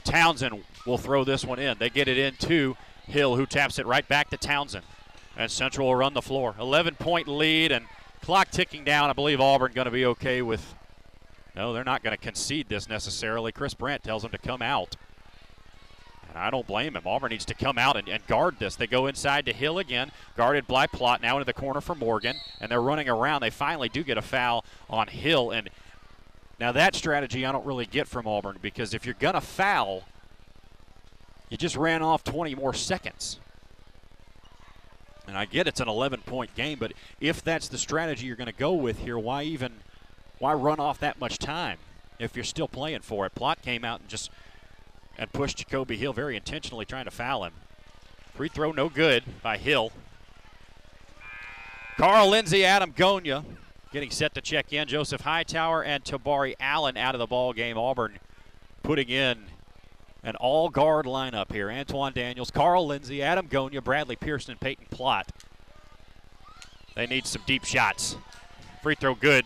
Townsend 0.04 0.64
will 0.86 0.98
throw 0.98 1.24
this 1.24 1.44
one 1.44 1.60
in. 1.60 1.78
They 1.78 1.90
get 1.90 2.08
it 2.08 2.18
in 2.18 2.36
to 2.48 2.78
Hill, 3.08 3.36
who 3.36 3.46
taps 3.46 3.80
it 3.80 3.86
right 3.86 4.08
back 4.08 4.30
to 4.30 4.38
Townsend. 4.38 4.86
And 5.36 5.52
Central 5.52 5.88
will 5.88 5.96
run 5.96 6.14
the 6.14 6.22
floor. 6.22 6.56
11 6.60 6.96
point 6.96 7.28
lead 7.28 7.72
and 7.72 7.86
clock 8.22 8.50
ticking 8.50 8.84
down. 8.84 9.10
I 9.10 9.14
believe 9.14 9.40
Auburn 9.40 9.74
going 9.74 9.86
to 9.86 9.92
be 9.92 10.06
okay 10.06 10.42
with. 10.42 10.74
No, 11.56 11.74
they're 11.74 11.84
not 11.84 12.04
going 12.04 12.16
to 12.16 12.22
concede 12.22 12.70
this 12.70 12.88
necessarily. 12.88 13.52
Chris 13.52 13.74
Brandt 13.74 14.04
tells 14.04 14.22
them 14.22 14.32
to 14.32 14.38
come 14.38 14.62
out. 14.62 14.96
And 16.30 16.38
I 16.38 16.50
don't 16.50 16.68
blame 16.68 16.96
him. 16.96 17.04
Auburn 17.06 17.32
needs 17.32 17.46
to 17.46 17.54
come 17.54 17.78
out 17.78 17.96
and, 17.96 18.08
and, 18.08 18.26
guard 18.28 18.60
this. 18.60 18.76
They 18.76 18.88
go 18.88 19.08
inside 19.08 19.46
to 19.46 19.54
Hill 19.54 19.80
again, 19.80 20.12
guarded 20.36 20.68
by 20.68 20.88
Plot 20.88 21.22
now 21.22 21.36
into 21.36 21.46
the 21.46 21.54
corner 21.54 21.82
for 21.82 21.96
Morgan, 21.96 22.38
and 22.60 22.72
they're 22.72 22.82
running 22.82 23.10
around. 23.10 23.42
They 23.42 23.50
finally 23.50 23.90
do 23.90 24.04
get 24.04 24.18
a 24.18 24.22
foul 24.22 24.66
on 24.90 25.08
Hill. 25.08 25.52
And 25.52 25.70
now 26.60 26.72
that 26.72 26.96
strategy 26.96 27.46
I 27.46 27.52
don't 27.52 27.66
really 27.66 27.86
get 27.86 28.08
from 28.08 28.28
Auburn 28.28 28.58
because 28.62 28.94
if 28.94 29.06
you're 29.06 29.16
going 29.16 29.36
to 29.36 29.42
foul, 29.42 30.04
you 31.50 31.58
just 31.58 31.76
ran 31.76 32.02
off 32.02 32.24
20 32.24 32.56
more 32.56 32.74
seconds. 32.74 33.40
And 35.28 35.38
I 35.38 35.46
get 35.46 35.68
it's 35.68 35.82
an 35.82 35.90
11 35.90 36.22
point 36.22 36.56
game, 36.56 36.80
but 36.80 36.94
if 37.20 37.44
that's 37.44 37.68
the 37.68 37.78
strategy 37.78 38.28
you're 38.28 38.38
going 38.38 38.48
to 38.48 38.54
go 38.54 38.74
with 38.74 39.00
here, 39.00 39.20
why 39.20 39.44
even 39.44 39.74
why 40.40 40.54
run 40.54 40.80
off 40.80 41.00
that 41.00 41.20
much 41.20 41.38
time 41.38 41.80
if 42.20 42.36
you're 42.36 42.46
still 42.46 42.68
playing 42.68 43.02
for 43.02 43.26
it? 43.26 43.36
Plot 43.36 43.62
came 43.62 43.84
out 43.84 44.00
and 44.00 44.10
just 44.10 44.32
and 45.18 45.32
pushed 45.32 45.58
Jacoby 45.58 45.98
Hill 45.98 46.14
very 46.14 46.36
intentionally 46.36 46.86
trying 46.86 47.06
to 47.06 47.12
foul 47.12 47.44
him. 47.44 47.54
Free 48.36 48.50
throw 48.50 48.72
no 48.72 48.90
good 48.90 49.24
by 49.42 49.58
Hill. 49.58 49.92
Carl 51.98 52.30
Lindsay, 52.30 52.64
Adam 52.64 52.94
Gonia 52.94 53.44
getting 53.92 54.12
set 54.12 54.36
to 54.36 54.42
check 54.42 54.72
in. 54.72 54.88
Joseph 54.88 55.22
Hightower 55.22 55.84
and 55.84 56.04
Tabari 56.04 56.54
Allen 56.60 56.98
out 56.98 57.16
of 57.16 57.20
the 57.20 57.26
ball 57.26 57.54
game. 57.54 57.78
Auburn 57.78 58.20
putting 58.84 59.10
in 59.10 59.46
an 60.24 60.36
all 60.36 60.70
guard 60.70 61.06
lineup 61.06 61.52
here. 61.52 61.72
Antoine 61.72 62.14
Daniels, 62.14 62.52
Carl 62.52 62.86
Lindsay, 62.86 63.24
Adam 63.24 63.48
Gonia, 63.48 63.84
Bradley 63.84 64.16
Pearson, 64.16 64.52
and 64.52 64.62
Peyton 64.62 64.86
Plott. 64.92 65.30
They 66.96 67.08
need 67.08 67.26
some 67.26 67.42
deep 67.48 67.64
shots. 67.64 68.18
Free 68.84 68.96
throw 68.96 69.16
good 69.16 69.46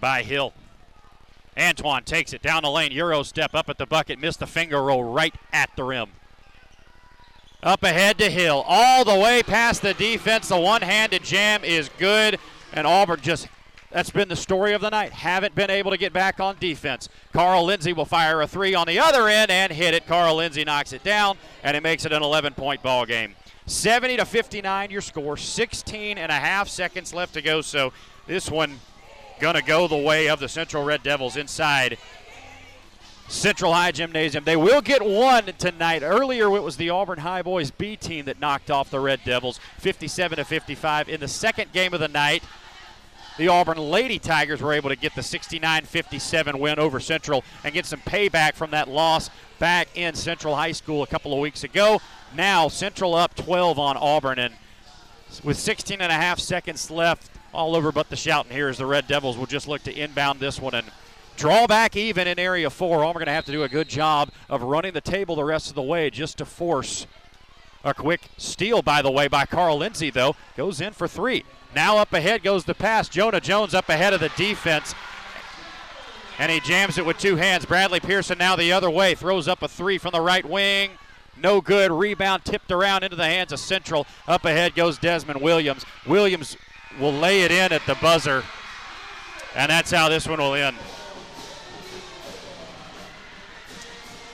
by 0.00 0.22
Hill. 0.22 0.54
Antoine 1.58 2.04
takes 2.04 2.32
it 2.32 2.42
down 2.42 2.62
the 2.62 2.70
lane. 2.70 2.92
Euro 2.92 3.22
step 3.22 3.54
up 3.54 3.68
at 3.68 3.78
the 3.78 3.86
bucket, 3.86 4.18
missed 4.18 4.40
the 4.40 4.46
finger 4.46 4.82
roll 4.82 5.04
right 5.04 5.34
at 5.52 5.70
the 5.76 5.84
rim. 5.84 6.10
Up 7.62 7.82
ahead 7.82 8.18
to 8.18 8.28
Hill, 8.28 8.62
all 8.66 9.04
the 9.04 9.18
way 9.18 9.42
past 9.42 9.80
the 9.82 9.94
defense. 9.94 10.48
The 10.48 10.58
one 10.58 10.82
handed 10.82 11.24
jam 11.24 11.64
is 11.64 11.88
good, 11.98 12.38
and 12.72 12.86
Auburn 12.86 13.20
just 13.20 13.48
that's 13.94 14.10
been 14.10 14.28
the 14.28 14.36
story 14.36 14.72
of 14.72 14.80
the 14.80 14.90
night. 14.90 15.12
Haven't 15.12 15.54
been 15.54 15.70
able 15.70 15.92
to 15.92 15.96
get 15.96 16.12
back 16.12 16.40
on 16.40 16.56
defense. 16.58 17.08
Carl 17.32 17.64
Lindsay 17.64 17.92
will 17.92 18.04
fire 18.04 18.42
a 18.42 18.46
three 18.46 18.74
on 18.74 18.88
the 18.88 18.98
other 18.98 19.28
end 19.28 19.52
and 19.52 19.72
hit 19.72 19.94
it. 19.94 20.04
Carl 20.08 20.34
Lindsay 20.34 20.64
knocks 20.64 20.92
it 20.92 21.04
down, 21.04 21.38
and 21.62 21.76
it 21.76 21.82
makes 21.82 22.04
it 22.04 22.12
an 22.12 22.20
11 22.20 22.54
point 22.54 22.82
ball 22.82 23.06
game. 23.06 23.36
70 23.66 24.16
to 24.18 24.24
59 24.26 24.90
your 24.90 25.00
score 25.00 25.36
16 25.36 26.18
and 26.18 26.30
a 26.30 26.34
half 26.34 26.68
seconds 26.68 27.14
left 27.14 27.32
to 27.34 27.40
go 27.40 27.62
so 27.62 27.92
this 28.26 28.50
one 28.50 28.78
gonna 29.40 29.62
go 29.62 29.88
the 29.88 29.96
way 29.96 30.28
of 30.28 30.40
the 30.40 30.48
central 30.48 30.84
red 30.84 31.02
devils 31.02 31.36
inside 31.36 31.98
central 33.28 33.72
high 33.72 33.90
gymnasium. 33.90 34.44
They 34.44 34.56
will 34.56 34.80
get 34.80 35.04
one 35.04 35.46
tonight. 35.58 36.02
Earlier 36.02 36.54
it 36.56 36.60
was 36.60 36.76
the 36.76 36.90
auburn 36.90 37.18
high 37.18 37.42
boys 37.42 37.70
b 37.70 37.96
team 37.96 38.26
that 38.26 38.40
knocked 38.40 38.70
off 38.70 38.90
the 38.90 39.00
red 39.00 39.20
devils 39.24 39.58
57 39.78 40.36
to 40.36 40.44
55 40.44 41.08
in 41.08 41.20
the 41.20 41.28
second 41.28 41.72
game 41.72 41.94
of 41.94 42.00
the 42.00 42.08
night. 42.08 42.42
The 43.36 43.48
Auburn 43.48 43.78
Lady 43.78 44.20
Tigers 44.20 44.62
were 44.62 44.72
able 44.72 44.90
to 44.90 44.96
get 44.96 45.16
the 45.16 45.22
69 45.22 45.84
57 45.84 46.58
win 46.58 46.78
over 46.78 47.00
Central 47.00 47.42
and 47.64 47.74
get 47.74 47.84
some 47.84 48.00
payback 48.00 48.54
from 48.54 48.70
that 48.70 48.88
loss 48.88 49.28
back 49.58 49.88
in 49.96 50.14
Central 50.14 50.54
High 50.54 50.70
School 50.70 51.02
a 51.02 51.06
couple 51.06 51.32
of 51.32 51.40
weeks 51.40 51.64
ago. 51.64 52.00
Now, 52.36 52.68
Central 52.68 53.14
up 53.14 53.34
12 53.34 53.78
on 53.78 53.96
Auburn, 53.96 54.38
and 54.38 54.54
with 55.42 55.58
16 55.58 56.00
and 56.00 56.12
a 56.12 56.14
half 56.14 56.38
seconds 56.38 56.92
left, 56.92 57.28
all 57.54 57.76
over 57.76 57.92
but 57.92 58.10
the 58.10 58.16
shouting 58.16 58.52
here 58.52 58.68
as 58.68 58.78
the 58.78 58.86
Red 58.86 59.06
Devils 59.06 59.38
will 59.38 59.46
just 59.46 59.68
look 59.68 59.82
to 59.84 59.92
inbound 59.96 60.40
this 60.40 60.60
one 60.60 60.74
and 60.74 60.86
draw 61.36 61.66
back 61.66 61.96
even 61.96 62.26
in 62.26 62.38
area 62.38 62.68
four. 62.68 63.04
Auburn 63.04 63.20
going 63.20 63.26
to 63.26 63.32
have 63.32 63.44
to 63.46 63.52
do 63.52 63.62
a 63.62 63.68
good 63.68 63.88
job 63.88 64.30
of 64.48 64.62
running 64.62 64.92
the 64.92 65.00
table 65.00 65.36
the 65.36 65.44
rest 65.44 65.68
of 65.68 65.74
the 65.74 65.82
way 65.82 66.10
just 66.10 66.38
to 66.38 66.44
force 66.44 67.06
a 67.84 67.94
quick 67.94 68.22
steal, 68.38 68.82
by 68.82 69.02
the 69.02 69.10
way, 69.10 69.28
by 69.28 69.44
Carl 69.44 69.78
Lindsay, 69.78 70.10
though. 70.10 70.34
Goes 70.56 70.80
in 70.80 70.92
for 70.92 71.06
three. 71.06 71.44
Now 71.74 71.98
up 71.98 72.12
ahead 72.12 72.42
goes 72.42 72.64
the 72.64 72.74
pass. 72.74 73.08
Jonah 73.08 73.40
Jones 73.40 73.74
up 73.74 73.88
ahead 73.88 74.14
of 74.14 74.20
the 74.20 74.30
defense. 74.30 74.94
And 76.38 76.50
he 76.50 76.60
jams 76.60 76.98
it 76.98 77.06
with 77.06 77.18
two 77.18 77.36
hands. 77.36 77.64
Bradley 77.64 78.00
Pearson 78.00 78.38
now 78.38 78.56
the 78.56 78.72
other 78.72 78.90
way. 78.90 79.14
Throws 79.14 79.46
up 79.46 79.62
a 79.62 79.68
three 79.68 79.98
from 79.98 80.12
the 80.12 80.20
right 80.20 80.44
wing. 80.44 80.92
No 81.36 81.60
good. 81.60 81.92
Rebound 81.92 82.44
tipped 82.44 82.72
around 82.72 83.04
into 83.04 83.16
the 83.16 83.26
hands 83.26 83.52
of 83.52 83.60
Central. 83.60 84.06
Up 84.26 84.44
ahead 84.44 84.74
goes 84.74 84.98
Desmond 84.98 85.40
Williams. 85.40 85.84
Williams 86.06 86.56
will 86.98 87.12
lay 87.12 87.42
it 87.42 87.50
in 87.50 87.72
at 87.72 87.84
the 87.86 87.94
buzzer. 87.96 88.42
And 89.56 89.70
that's 89.70 89.90
how 89.90 90.08
this 90.08 90.26
one 90.26 90.38
will 90.38 90.54
end. 90.54 90.76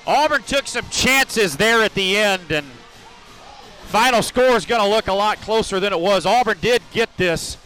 Auburn 0.07 0.43
took 0.43 0.67
some 0.67 0.89
chances 0.91 1.57
there 1.57 1.83
at 1.83 1.95
the 1.95 2.17
end, 2.17 2.51
and 2.51 2.67
final 3.83 4.23
score 4.23 4.57
is 4.57 4.65
going 4.65 4.81
to 4.81 4.89
look 4.89 5.09
a 5.09 5.13
lot 5.13 5.41
closer 5.41 5.79
than 5.79 5.93
it 5.93 6.01
was. 6.01 6.25
Auburn 6.27 6.59
did 6.61 6.83
get 6.93 7.15
this 7.17 7.59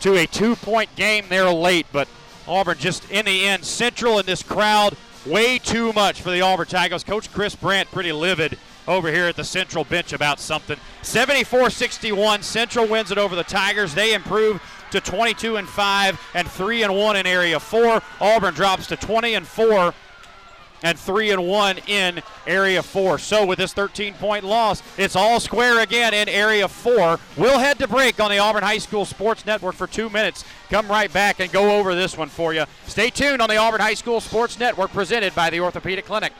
to 0.00 0.16
a 0.16 0.26
two 0.26 0.56
point 0.56 0.94
game 0.96 1.26
there 1.28 1.50
late, 1.50 1.86
but 1.92 2.08
Auburn 2.46 2.78
just 2.78 3.08
in 3.10 3.26
the 3.26 3.46
end, 3.46 3.64
Central 3.64 4.18
in 4.18 4.26
this 4.26 4.42
crowd, 4.42 4.96
way 5.26 5.58
too 5.58 5.92
much 5.92 6.22
for 6.22 6.30
the 6.30 6.40
Auburn 6.40 6.66
Tigers. 6.66 7.04
Coach 7.04 7.30
Chris 7.32 7.54
Brandt 7.54 7.90
pretty 7.90 8.12
livid 8.12 8.58
over 8.88 9.12
here 9.12 9.26
at 9.26 9.36
the 9.36 9.44
Central 9.44 9.84
bench 9.84 10.12
about 10.12 10.40
something. 10.40 10.78
74 11.02 11.70
61, 11.70 12.42
Central 12.42 12.88
wins 12.88 13.12
it 13.12 13.18
over 13.18 13.36
the 13.36 13.44
Tigers. 13.44 13.94
They 13.94 14.14
improve 14.14 14.60
to 14.90 15.00
22 15.00 15.56
and 15.56 15.68
5 15.68 16.20
and 16.34 16.50
3 16.50 16.82
and 16.82 16.96
1 16.96 17.16
in 17.16 17.26
area 17.26 17.60
4. 17.60 18.02
Auburn 18.20 18.54
drops 18.54 18.86
to 18.88 18.96
20 18.96 19.34
and 19.34 19.46
4 19.46 19.94
and 20.82 20.98
3 20.98 21.30
and 21.30 21.46
1 21.46 21.78
in 21.86 22.22
area 22.46 22.82
4. 22.82 23.18
So 23.18 23.44
with 23.44 23.58
this 23.58 23.72
13 23.72 24.14
point 24.14 24.44
loss, 24.44 24.82
it's 24.96 25.16
all 25.16 25.40
square 25.40 25.80
again 25.80 26.14
in 26.14 26.28
area 26.28 26.68
4. 26.68 27.18
We'll 27.36 27.58
head 27.58 27.78
to 27.80 27.88
break 27.88 28.20
on 28.20 28.30
the 28.30 28.38
Auburn 28.38 28.62
High 28.62 28.78
School 28.78 29.04
Sports 29.04 29.44
Network 29.44 29.74
for 29.74 29.86
2 29.86 30.08
minutes. 30.08 30.44
Come 30.70 30.88
right 30.88 31.12
back 31.12 31.40
and 31.40 31.52
go 31.52 31.78
over 31.78 31.94
this 31.94 32.16
one 32.16 32.28
for 32.28 32.54
you. 32.54 32.64
Stay 32.86 33.10
tuned 33.10 33.42
on 33.42 33.48
the 33.48 33.56
Auburn 33.56 33.80
High 33.80 33.94
School 33.94 34.20
Sports 34.20 34.58
Network 34.58 34.92
presented 34.92 35.34
by 35.34 35.50
the 35.50 35.60
Orthopedic 35.60 36.06
Clinic. 36.06 36.32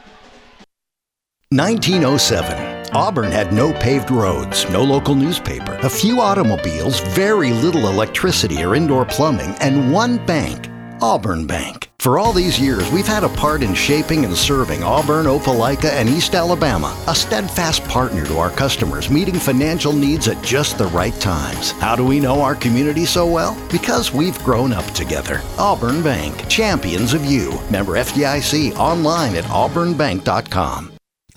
1907. 1.50 2.94
Auburn 2.94 3.32
had 3.32 3.54
no 3.54 3.72
paved 3.72 4.10
roads, 4.10 4.68
no 4.68 4.84
local 4.84 5.14
newspaper, 5.14 5.78
a 5.82 5.88
few 5.88 6.20
automobiles, 6.20 7.00
very 7.00 7.52
little 7.52 7.88
electricity 7.88 8.62
or 8.62 8.74
indoor 8.74 9.06
plumbing, 9.06 9.54
and 9.60 9.90
one 9.90 10.24
bank, 10.26 10.68
Auburn 11.00 11.46
Bank. 11.46 11.88
For 12.00 12.18
all 12.18 12.34
these 12.34 12.60
years, 12.60 12.90
we've 12.92 13.06
had 13.06 13.24
a 13.24 13.30
part 13.30 13.62
in 13.62 13.74
shaping 13.74 14.26
and 14.26 14.36
serving 14.36 14.82
Auburn, 14.82 15.24
Opelika, 15.24 15.90
and 15.90 16.08
East 16.08 16.34
Alabama, 16.34 16.94
a 17.08 17.14
steadfast 17.14 17.82
partner 17.84 18.26
to 18.26 18.36
our 18.36 18.50
customers, 18.50 19.08
meeting 19.08 19.34
financial 19.34 19.94
needs 19.94 20.28
at 20.28 20.42
just 20.44 20.76
the 20.76 20.86
right 20.88 21.18
times. 21.18 21.70
How 21.72 21.96
do 21.96 22.04
we 22.04 22.20
know 22.20 22.42
our 22.42 22.56
community 22.56 23.06
so 23.06 23.26
well? 23.26 23.56
Because 23.70 24.12
we've 24.12 24.38
grown 24.44 24.72
up 24.72 24.84
together. 24.92 25.40
Auburn 25.58 26.02
Bank, 26.02 26.46
champions 26.48 27.14
of 27.14 27.24
you. 27.24 27.58
Member 27.70 27.94
FDIC, 27.94 28.76
online 28.76 29.34
at 29.34 29.44
auburnbank.com. 29.44 30.97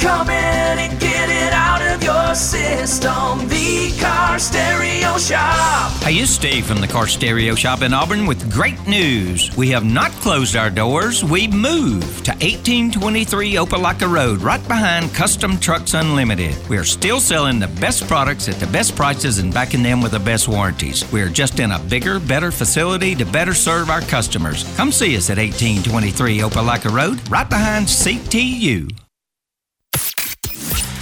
Come 0.00 0.30
in 0.30 0.78
and 0.78 0.98
get 0.98 1.28
it 1.28 1.52
out 1.52 1.82
of 1.82 2.02
your 2.02 2.34
system. 2.34 3.46
The 3.48 3.94
Car 4.00 4.38
Stereo 4.38 5.18
Shop. 5.18 5.92
Hey, 6.02 6.14
it's 6.14 6.30
Steve 6.30 6.64
from 6.64 6.80
the 6.80 6.86
Car 6.86 7.06
Stereo 7.06 7.54
Shop 7.54 7.82
in 7.82 7.92
Auburn 7.92 8.26
with 8.26 8.50
great 8.50 8.86
news. 8.86 9.54
We 9.58 9.68
have 9.68 9.84
not 9.84 10.10
closed 10.12 10.56
our 10.56 10.70
doors. 10.70 11.22
We've 11.22 11.52
moved 11.52 12.24
to 12.24 12.32
1823 12.32 13.54
Opelika 13.54 14.10
Road, 14.10 14.40
right 14.40 14.66
behind 14.66 15.12
Custom 15.12 15.58
Trucks 15.58 15.92
Unlimited. 15.92 16.56
We 16.68 16.78
are 16.78 16.84
still 16.84 17.20
selling 17.20 17.58
the 17.58 17.68
best 17.68 18.08
products 18.08 18.48
at 18.48 18.54
the 18.54 18.66
best 18.68 18.96
prices 18.96 19.38
and 19.38 19.52
backing 19.52 19.82
them 19.82 20.00
with 20.00 20.12
the 20.12 20.18
best 20.18 20.48
warranties. 20.48 21.10
We 21.12 21.20
are 21.20 21.28
just 21.28 21.60
in 21.60 21.72
a 21.72 21.78
bigger, 21.78 22.18
better 22.18 22.50
facility 22.50 23.14
to 23.16 23.26
better 23.26 23.52
serve 23.52 23.90
our 23.90 24.00
customers. 24.00 24.64
Come 24.76 24.92
see 24.92 25.16
us 25.16 25.28
at 25.28 25.36
1823 25.36 26.38
Opelika 26.38 26.90
Road, 26.90 27.20
right 27.30 27.48
behind 27.48 27.86
CTU. 27.86 28.99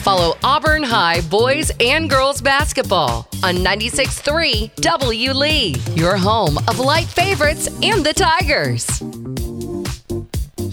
Follow 0.08 0.38
Auburn 0.42 0.84
High 0.84 1.20
boys 1.20 1.70
and 1.80 2.08
girls 2.08 2.40
basketball 2.40 3.28
on 3.44 3.56
96.3 3.56 4.74
W. 4.76 5.32
Lee, 5.34 5.76
your 5.96 6.16
home 6.16 6.56
of 6.66 6.78
light 6.78 7.04
favorites 7.04 7.66
and 7.82 8.06
the 8.06 8.14
Tigers. 8.14 8.86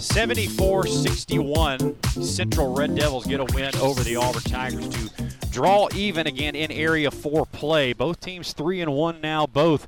74 0.02 0.86
61. 0.86 2.02
Central 2.22 2.74
Red 2.74 2.94
Devils 2.94 3.26
get 3.26 3.40
a 3.40 3.44
win 3.54 3.76
over 3.76 4.02
the 4.02 4.16
Auburn 4.16 4.40
Tigers 4.40 4.88
to 4.88 5.10
draw 5.50 5.88
even 5.94 6.26
again 6.26 6.54
in 6.54 6.72
Area 6.72 7.10
4 7.10 7.44
play. 7.44 7.92
Both 7.92 8.20
teams 8.20 8.54
3 8.54 8.80
and 8.80 8.94
1 8.94 9.20
now, 9.20 9.46
both 9.46 9.86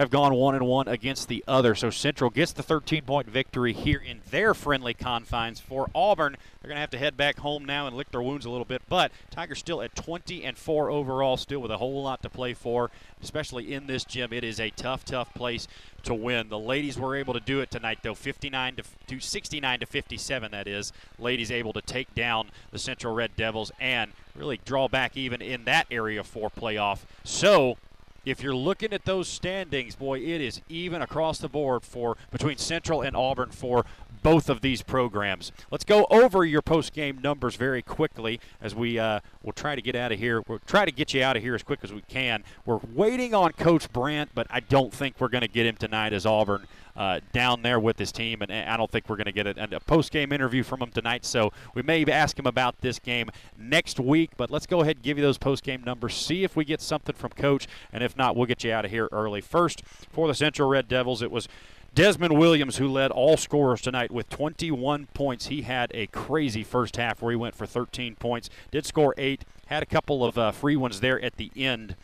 have 0.00 0.10
gone 0.10 0.34
one 0.34 0.54
and 0.54 0.66
one 0.66 0.88
against 0.88 1.28
the 1.28 1.44
other. 1.46 1.74
So 1.74 1.90
Central 1.90 2.30
gets 2.30 2.52
the 2.52 2.62
13 2.62 3.02
point 3.02 3.28
victory 3.28 3.74
here 3.74 3.98
in 3.98 4.20
their 4.30 4.54
friendly 4.54 4.94
confines. 4.94 5.60
For 5.60 5.90
Auburn, 5.94 6.36
they're 6.60 6.68
going 6.68 6.76
to 6.76 6.80
have 6.80 6.90
to 6.90 6.98
head 6.98 7.18
back 7.18 7.40
home 7.40 7.66
now 7.66 7.86
and 7.86 7.94
lick 7.94 8.10
their 8.10 8.22
wounds 8.22 8.46
a 8.46 8.50
little 8.50 8.64
bit. 8.64 8.80
But 8.88 9.12
Tigers 9.30 9.58
still 9.58 9.82
at 9.82 9.94
20 9.94 10.42
and 10.42 10.56
4 10.56 10.90
overall, 10.90 11.36
still 11.36 11.60
with 11.60 11.70
a 11.70 11.76
whole 11.76 12.02
lot 12.02 12.22
to 12.22 12.30
play 12.30 12.54
for, 12.54 12.90
especially 13.22 13.74
in 13.74 13.86
this 13.88 14.04
gym. 14.04 14.32
It 14.32 14.42
is 14.42 14.58
a 14.58 14.70
tough, 14.70 15.04
tough 15.04 15.34
place 15.34 15.68
to 16.04 16.14
win. 16.14 16.48
The 16.48 16.58
ladies 16.58 16.98
were 16.98 17.14
able 17.14 17.34
to 17.34 17.40
do 17.40 17.60
it 17.60 17.70
tonight, 17.70 17.98
though, 18.02 18.14
59 18.14 18.76
to, 18.76 18.82
to 19.08 19.20
69 19.20 19.80
to 19.80 19.86
57. 19.86 20.50
That 20.50 20.66
is, 20.66 20.94
ladies 21.18 21.50
able 21.50 21.74
to 21.74 21.82
take 21.82 22.14
down 22.14 22.50
the 22.70 22.78
Central 22.78 23.14
Red 23.14 23.36
Devils 23.36 23.70
and 23.78 24.12
really 24.34 24.60
draw 24.64 24.88
back 24.88 25.14
even 25.14 25.42
in 25.42 25.64
that 25.64 25.86
area 25.90 26.24
for 26.24 26.48
playoff. 26.48 27.00
So 27.22 27.76
if 28.24 28.42
you're 28.42 28.54
looking 28.54 28.92
at 28.92 29.04
those 29.04 29.28
standings, 29.28 29.96
boy, 29.96 30.18
it 30.18 30.40
is 30.40 30.60
even 30.68 31.02
across 31.02 31.38
the 31.38 31.48
board 31.48 31.82
for 31.82 32.16
between 32.30 32.58
Central 32.58 33.02
and 33.02 33.16
Auburn 33.16 33.50
for 33.50 33.84
both 34.22 34.48
of 34.50 34.60
these 34.60 34.82
programs. 34.82 35.50
Let's 35.70 35.84
go 35.84 36.06
over 36.10 36.44
your 36.44 36.62
post-game 36.62 37.20
numbers 37.22 37.56
very 37.56 37.82
quickly 37.82 38.40
as 38.60 38.74
we 38.74 38.98
uh, 38.98 39.20
will 39.42 39.52
try 39.52 39.74
to 39.74 39.82
get 39.82 39.96
out 39.96 40.12
of 40.12 40.18
here. 40.18 40.42
We'll 40.46 40.60
try 40.66 40.84
to 40.84 40.92
get 40.92 41.14
you 41.14 41.22
out 41.22 41.36
of 41.36 41.42
here 41.42 41.54
as 41.54 41.62
quick 41.62 41.80
as 41.82 41.92
we 41.92 42.02
can. 42.02 42.44
We're 42.66 42.80
waiting 42.94 43.34
on 43.34 43.52
Coach 43.52 43.90
Brandt, 43.92 44.30
but 44.34 44.46
I 44.50 44.60
don't 44.60 44.92
think 44.92 45.16
we're 45.18 45.28
going 45.28 45.42
to 45.42 45.48
get 45.48 45.66
him 45.66 45.76
tonight 45.76 46.12
as 46.12 46.26
Auburn 46.26 46.66
uh, 47.00 47.18
down 47.32 47.62
there 47.62 47.80
with 47.80 47.98
his 47.98 48.12
team, 48.12 48.42
and 48.42 48.52
I 48.52 48.76
don't 48.76 48.90
think 48.90 49.08
we're 49.08 49.16
going 49.16 49.24
to 49.24 49.32
get 49.32 49.46
a, 49.46 49.76
a 49.76 49.80
post-game 49.80 50.34
interview 50.34 50.62
from 50.62 50.82
him 50.82 50.90
tonight. 50.90 51.24
So 51.24 51.50
we 51.72 51.80
may 51.80 52.04
ask 52.04 52.38
him 52.38 52.44
about 52.44 52.78
this 52.82 52.98
game 52.98 53.30
next 53.58 53.98
week. 53.98 54.32
But 54.36 54.50
let's 54.50 54.66
go 54.66 54.82
ahead 54.82 54.96
and 54.96 55.02
give 55.02 55.16
you 55.16 55.24
those 55.24 55.38
post-game 55.38 55.82
numbers. 55.82 56.14
See 56.14 56.44
if 56.44 56.56
we 56.56 56.66
get 56.66 56.82
something 56.82 57.14
from 57.14 57.30
Coach, 57.30 57.66
and 57.90 58.04
if 58.04 58.18
not, 58.18 58.36
we'll 58.36 58.44
get 58.44 58.64
you 58.64 58.72
out 58.74 58.84
of 58.84 58.90
here 58.90 59.08
early. 59.12 59.40
First, 59.40 59.82
for 60.12 60.28
the 60.28 60.34
Central 60.34 60.68
Red 60.68 60.88
Devils, 60.88 61.22
it 61.22 61.30
was. 61.30 61.48
Desmond 61.92 62.38
Williams, 62.38 62.76
who 62.76 62.86
led 62.86 63.10
all 63.10 63.36
scorers 63.36 63.80
tonight 63.80 64.12
with 64.12 64.28
21 64.28 65.08
points. 65.12 65.46
He 65.46 65.62
had 65.62 65.90
a 65.92 66.06
crazy 66.06 66.62
first 66.62 66.96
half 66.96 67.20
where 67.20 67.32
he 67.32 67.36
went 67.36 67.56
for 67.56 67.66
13 67.66 68.14
points, 68.14 68.48
did 68.70 68.86
score 68.86 69.12
eight, 69.18 69.44
had 69.66 69.82
a 69.82 69.86
couple 69.86 70.24
of 70.24 70.38
uh, 70.38 70.52
free 70.52 70.76
ones 70.76 71.00
there 71.00 71.20
at 71.20 71.36
the 71.36 71.50
end 71.56 71.96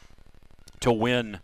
to 0.80 0.90
win, 0.90 1.38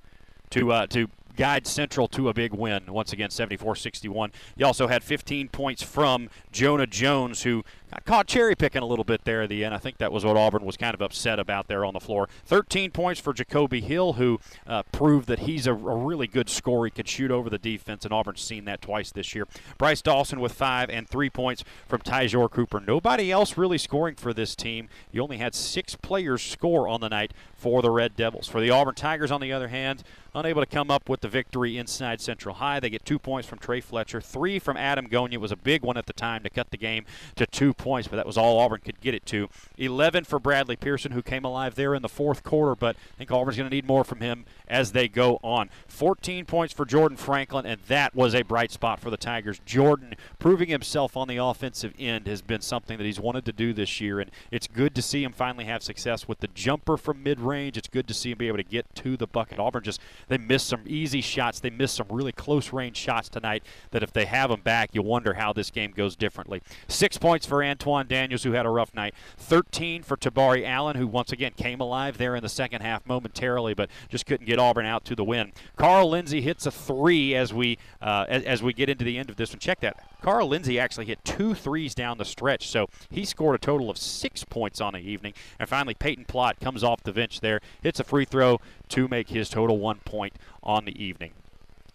to 0.50 0.72
uh, 0.72 0.86
to 0.88 1.09
guide 1.37 1.66
Central 1.66 2.09
to 2.09 2.28
a 2.28 2.35
big 2.35 2.53
win. 2.53 2.85
Once 2.89 3.12
again, 3.12 3.30
74 3.30 3.76
61. 3.76 4.33
He 4.57 4.64
also 4.64 4.89
had 4.89 5.03
15 5.03 5.49
points 5.49 5.83
from 5.83 6.28
Jonah 6.51 6.87
Jones, 6.87 7.43
who 7.43 7.64
got 7.91 8.05
caught 8.05 8.26
cherry 8.26 8.55
picking 8.55 8.83
a 8.83 8.87
little 8.87 9.05
bit 9.05 9.24
there 9.24 9.43
at 9.43 9.49
the 9.49 9.64
end. 9.64 9.74
I 9.74 9.78
think 9.78 9.99
that 9.99 10.12
was 10.12 10.24
what 10.24 10.37
Auburn 10.37 10.64
was 10.64 10.76
kind 10.76 10.95
of 10.95 11.03
upset 11.03 11.39
about 11.39 11.68
there 11.68 11.85
on 11.85 11.95
the 11.95 12.01
floor. 12.01 12.28
13 12.47 12.91
points 12.91 13.20
for 13.20 13.33
Jacoby 13.33 13.80
Hill, 13.80 14.14
who 14.14 14.41
uh, 14.66 14.83
proved 14.93 15.28
that 15.28 15.41
he's 15.41 15.66
a, 15.66 15.72
a, 15.72 15.97
really 16.03 16.26
good 16.26 16.49
scorer. 16.49 16.87
He 16.87 16.91
can 16.91 17.07
shoot 17.07 17.30
over 17.30 17.49
the 17.49 17.59
defense, 17.59 18.05
and 18.05 18.12
Auburn's 18.12 18.41
seen 18.41 18.64
that 18.64 18.83
twice 18.83 19.12
this 19.12 19.35
year. 19.35 19.47
Bryce 19.78 20.03
Dawson 20.03 20.41
with 20.41 20.53
five 20.53 20.91
and 20.91 21.09
three 21.09 21.30
points 21.30 21.64
from 21.87 22.01
Tyjor 22.01 22.51
Cooper. 22.51 22.80
Nobody 22.80 23.30
else 23.30 23.57
really 23.57 23.78
scoring 23.78 24.16
for 24.16 24.33
this 24.33 24.57
team. 24.57 24.89
You 25.11 25.22
only 25.22 25.39
had 25.39 25.55
six 25.55 25.95
players 25.95 26.43
score 26.43 26.89
on 26.89 27.01
the 27.01 27.09
night 27.09 27.33
for 27.55 27.83
the 27.83 27.91
Red 27.91 28.16
Devils. 28.16 28.49
For 28.49 28.61
the 28.61 28.70
Auburn 28.70 28.95
Tigers, 28.95 29.30
on 29.30 29.41
the 29.41 29.53
other 29.53 29.68
hand, 29.68 30.03
unable 30.35 30.62
to 30.62 30.66
come 30.66 30.91
up 30.91 31.09
with 31.09 31.20
the 31.20 31.28
victory 31.28 31.76
inside 31.76 32.20
Central 32.20 32.57
High. 32.57 32.80
They 32.80 32.91
get 32.91 33.05
two 33.05 33.18
points 33.18 33.49
from 33.49 33.59
Trey 33.59 33.80
Fletcher, 33.80 34.20
three 34.20 34.59
from 34.59 34.76
Adam 34.76 35.09
Gonya. 35.09 35.35
It 35.35 35.41
was 35.41 35.53
a 35.53 35.57
big 35.57 35.83
one 35.83 35.97
at 35.97 36.07
the 36.07 36.12
time 36.12 36.43
to 36.43 36.51
cut 36.51 36.70
the 36.70 36.76
game 36.76 37.05
to 37.37 37.47
two 37.47 37.74
points, 37.74 38.09
but 38.09 38.16
that 38.16 38.26
was 38.26 38.39
all 38.39 38.59
Auburn 38.59 38.80
could 38.80 39.01
get 39.01 39.14
it 39.14 39.26
to. 39.26 39.49
11 39.76 40.24
for 40.24 40.39
Bradley 40.39 40.76
Pearson, 40.76 41.12
who 41.12 41.22
came 41.22 41.45
alive 41.45 41.74
there 41.74 41.95
in 41.95 42.03
the 42.03 42.09
fourth 42.09 42.43
quarter, 42.43 42.74
but 42.74 42.97
I 43.14 43.18
think 43.18 43.30
Auburn's 43.30 43.57
going 43.57 43.68
to 43.68 43.74
need 43.74 43.87
more 43.87 44.05
from 44.05 44.20
him 44.20 44.47
as 44.68 44.93
they 44.93 45.09
go 45.09 45.39
on. 45.43 45.68
14 45.89 46.47
points 46.47 46.72
for 46.72 46.85
Jordan 46.85 47.16
Franklin, 47.16 47.66
and 47.66 47.80
that 47.89 48.14
was 48.14 48.35
a 48.35 48.43
bright 48.43 48.72
spot 48.72 49.01
for 49.01 49.11
the 49.11 49.16
Tigers. 49.16 49.61
Jordan 49.66 50.14
proving 50.39 50.68
himself 50.68 51.16
on 51.16 51.28
the 51.28 51.37
offensive 51.37 51.95
end 51.99 52.26
has 52.26 52.41
been 52.41 52.62
something 52.62 52.97
that 52.97 53.05
he's 53.05 53.20
wanted 53.20 53.45
to 53.45 53.53
do 53.53 53.72
this 53.72 54.01
year, 54.01 54.18
and 54.20 54.30
it's 54.51 54.66
good 54.66 54.95
to 54.95 55.03
see 55.03 55.22
him 55.22 55.33
finally 55.33 55.64
have 55.64 55.83
success 55.83 56.26
with 56.26 56.41
the 56.41 56.49
jumper 56.49 56.97
from 56.97 57.22
mid 57.22 57.41
range. 57.41 57.76
It's 57.76 57.89
good 57.89 58.09
to 58.09 58.14
see 58.14 58.30
him 58.30 58.39
be 58.39 58.49
able 58.49 58.57
to 58.57 58.62
get 58.62 58.95
to 58.97 59.16
the 59.16 59.26
bucket. 59.26 59.59
Auburn 59.59 59.83
just, 59.83 60.01
they 60.28 60.38
missed 60.38 60.68
some 60.68 60.82
easy 60.86 61.20
shots. 61.20 61.60
They 61.60 61.70
missed 61.70 61.96
some 61.96 62.06
really 62.10 62.32
close 62.32 62.72
range 62.72 62.96
shots 62.96 63.28
tonight 63.28 63.64
that 63.90 64.02
if 64.02 64.12
they 64.12 64.24
have 64.26 64.50
them 64.50 64.60
back, 64.60 64.90
you 64.92 65.02
wonder 65.02 65.34
how 65.34 65.52
this 65.52 65.70
game 65.70 65.92
goes 65.92 66.16
differently. 66.16 66.62
Six 66.88 67.18
points 67.18 67.46
for 67.46 67.62
Antoine 67.62 68.06
Daniels, 68.06 68.42
who 68.42 68.52
had 68.52 68.66
a 68.66 68.70
rough 68.70 68.94
night. 68.94 69.14
13 69.36 70.02
for 70.02 70.16
Tabari 70.16 70.66
Allen, 70.66 70.96
who 70.96 71.06
once 71.06 71.32
again 71.32 71.52
came 71.56 71.80
alive 71.80 72.18
there 72.18 72.36
in 72.36 72.42
the 72.42 72.48
second 72.48 72.82
half 72.82 73.06
momentarily, 73.06 73.74
but 73.74 73.90
just 74.08 74.26
couldn't 74.26 74.46
get 74.46 74.58
Auburn 74.58 74.86
out 74.86 75.04
to 75.06 75.14
the 75.14 75.24
win. 75.24 75.52
Carl 75.76 76.10
Lindsay 76.10 76.40
hits 76.40 76.66
a 76.66 76.70
three 76.70 77.34
as 77.34 77.52
we 77.52 77.78
uh, 78.00 78.26
as, 78.28 78.42
as 78.44 78.62
we 78.62 78.72
get 78.72 78.88
into 78.88 79.04
the 79.04 79.18
end 79.18 79.30
of 79.30 79.36
this 79.36 79.50
one. 79.50 79.58
Check 79.58 79.80
that. 79.80 80.11
Carl 80.22 80.48
Lindsay 80.48 80.78
actually 80.78 81.06
hit 81.06 81.24
two 81.24 81.52
threes 81.52 81.94
down 81.94 82.16
the 82.16 82.24
stretch, 82.24 82.68
so 82.68 82.88
he 83.10 83.24
scored 83.24 83.56
a 83.56 83.58
total 83.58 83.90
of 83.90 83.98
six 83.98 84.44
points 84.44 84.80
on 84.80 84.94
the 84.94 85.00
evening. 85.00 85.34
And 85.58 85.68
finally, 85.68 85.94
Peyton 85.94 86.26
Plott 86.26 86.60
comes 86.60 86.84
off 86.84 87.02
the 87.02 87.12
bench 87.12 87.40
there, 87.40 87.60
hits 87.82 87.98
a 87.98 88.04
free 88.04 88.24
throw 88.24 88.60
to 88.90 89.08
make 89.08 89.30
his 89.30 89.48
total 89.48 89.78
one 89.78 89.98
point 90.04 90.34
on 90.62 90.84
the 90.84 91.02
evening. 91.02 91.32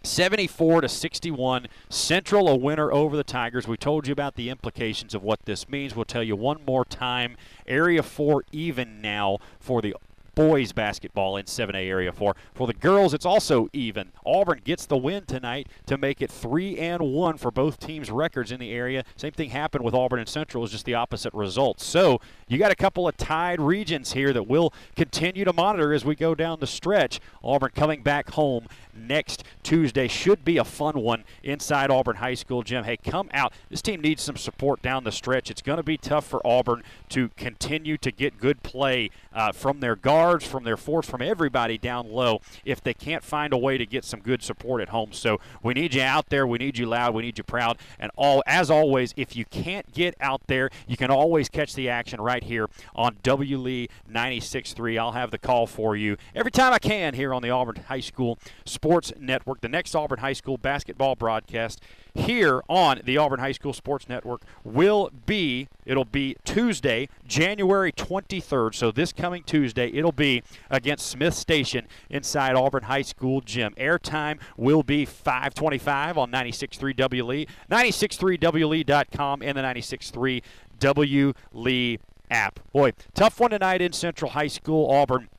74 0.03 0.81
to 0.81 0.89
61. 0.89 1.67
Central 1.89 2.47
a 2.47 2.55
winner 2.55 2.91
over 2.91 3.15
the 3.15 3.23
Tigers. 3.23 3.67
We 3.67 3.77
told 3.77 4.07
you 4.07 4.13
about 4.13 4.35
the 4.35 4.49
implications 4.49 5.13
of 5.13 5.23
what 5.23 5.45
this 5.45 5.67
means. 5.69 5.95
We'll 5.95 6.05
tell 6.05 6.23
you 6.23 6.35
one 6.35 6.59
more 6.65 6.85
time. 6.85 7.37
Area 7.65 8.03
4 8.03 8.43
even 8.51 9.01
now 9.01 9.39
for 9.59 9.81
the 9.81 9.95
boys 10.37 10.71
basketball 10.71 11.35
in 11.35 11.45
7A 11.45 11.87
Area 11.87 12.11
4. 12.11 12.35
For 12.53 12.67
the 12.67 12.73
girls, 12.75 13.15
it's 13.15 13.25
also 13.25 13.69
even. 13.73 14.11
Auburn 14.23 14.61
gets 14.63 14.85
the 14.85 14.95
win 14.95 15.25
tonight 15.25 15.67
to 15.87 15.97
make 15.97 16.21
it 16.21 16.29
3 16.29 16.77
and 16.77 17.01
1 17.01 17.37
for 17.37 17.49
both 17.49 17.79
teams' 17.79 18.11
records 18.11 18.51
in 18.51 18.59
the 18.59 18.71
area. 18.71 19.03
Same 19.15 19.31
thing 19.31 19.49
happened 19.49 19.83
with 19.83 19.95
Auburn 19.95 20.19
and 20.19 20.29
Central, 20.29 20.63
is 20.63 20.69
just 20.69 20.85
the 20.85 20.93
opposite 20.93 21.33
result. 21.33 21.81
So 21.81 22.21
you 22.47 22.59
got 22.59 22.71
a 22.71 22.75
couple 22.75 23.07
of 23.07 23.17
tied 23.17 23.59
regions 23.59 24.13
here 24.13 24.31
that 24.31 24.43
we'll 24.43 24.71
continue 24.95 25.43
to 25.43 25.53
monitor 25.53 25.91
as 25.91 26.05
we 26.05 26.13
go 26.13 26.35
down 26.35 26.59
the 26.59 26.67
stretch. 26.67 27.19
Auburn 27.43 27.71
coming 27.73 28.03
back 28.03 28.29
home 28.29 28.67
next 28.95 29.43
Tuesday 29.63 30.07
should 30.07 30.45
be 30.45 30.57
a 30.57 30.63
fun 30.63 30.99
one 30.99 31.23
inside 31.43 31.89
Auburn 31.89 32.17
High 32.17 32.35
School 32.35 32.61
gym. 32.61 32.83
Hey, 32.83 32.97
come 32.97 33.29
out. 33.33 33.53
This 33.69 33.81
team 33.81 34.01
needs 34.01 34.21
some 34.21 34.37
support 34.37 34.83
down 34.83 35.03
the 35.03 35.11
stretch. 35.11 35.49
It's 35.49 35.63
going 35.63 35.77
to 35.77 35.83
be 35.83 35.97
tough 35.97 36.27
for 36.27 36.45
Auburn 36.45 36.83
to 37.09 37.29
continue 37.29 37.97
to 37.97 38.11
get 38.11 38.37
good 38.37 38.61
play 38.61 39.09
uh, 39.33 39.51
from 39.51 39.79
their 39.79 39.95
from 40.35 40.63
their 40.63 40.77
force, 40.77 41.07
from 41.07 41.21
everybody 41.21 41.77
down 41.77 42.11
low 42.11 42.41
if 42.65 42.81
they 42.81 42.93
can't 42.93 43.23
find 43.23 43.53
a 43.53 43.57
way 43.57 43.77
to 43.77 43.85
get 43.85 44.03
some 44.03 44.19
good 44.19 44.43
support 44.43 44.81
at 44.81 44.89
home. 44.89 45.13
So 45.13 45.39
we 45.63 45.73
need 45.73 45.93
you 45.93 46.01
out 46.01 46.29
there. 46.29 46.45
We 46.45 46.57
need 46.57 46.77
you 46.77 46.85
loud. 46.85 47.13
We 47.13 47.23
need 47.23 47.37
you 47.37 47.43
proud. 47.43 47.77
And 47.99 48.11
all 48.15 48.43
as 48.45 48.69
always, 48.69 49.13
if 49.17 49.35
you 49.35 49.45
can't 49.45 49.91
get 49.93 50.15
out 50.19 50.41
there, 50.47 50.69
you 50.87 50.97
can 50.97 51.11
always 51.11 51.49
catch 51.49 51.73
the 51.73 51.89
action 51.89 52.19
right 52.21 52.43
here 52.43 52.67
on 52.95 53.17
W 53.23 53.57
Lee 53.57 53.89
96.3. 54.11 54.99
I'll 54.99 55.11
have 55.11 55.31
the 55.31 55.37
call 55.37 55.67
for 55.67 55.95
you 55.95 56.17
every 56.35 56.51
time 56.51 56.73
I 56.73 56.79
can 56.79 57.13
here 57.13 57.33
on 57.33 57.41
the 57.41 57.49
Auburn 57.49 57.83
High 57.87 57.99
School 57.99 58.37
Sports 58.65 59.13
Network. 59.19 59.61
The 59.61 59.69
next 59.69 59.95
Auburn 59.95 60.19
High 60.19 60.33
School 60.33 60.57
basketball 60.57 61.15
broadcast 61.15 61.81
here 62.17 62.61
on 62.67 63.01
the 63.03 63.17
Auburn 63.17 63.39
High 63.39 63.51
School 63.51 63.73
Sports 63.73 64.09
Network 64.09 64.41
will 64.63 65.11
be 65.25 65.67
it'll 65.85 66.05
be 66.05 66.35
Tuesday, 66.43 67.07
January 67.25 67.91
23rd. 67.91 68.75
So 68.75 68.91
this 68.91 69.13
coming 69.13 69.43
Tuesday, 69.43 69.89
it'll 69.93 70.11
be 70.11 70.43
against 70.69 71.07
Smiths 71.07 71.37
Station 71.37 71.87
inside 72.09 72.55
Auburn 72.55 72.83
High 72.83 73.03
School 73.03 73.41
gym. 73.41 73.73
Airtime 73.77 74.39
will 74.57 74.83
be 74.83 75.05
525 75.05 76.17
on 76.17 76.31
96.3 76.31 76.95
WLE, 76.95 77.47
96.3WLE.com, 77.69 79.41
and 79.41 79.57
the 79.57 79.61
96.3 79.61 80.41
WLE 80.79 81.99
app. 82.29 82.59
Boy, 82.73 82.93
tough 83.13 83.39
one 83.39 83.51
tonight 83.51 83.81
in 83.81 83.93
Central 83.93 84.31
High 84.31 84.47
School. 84.47 84.91
Auburn 84.91 85.29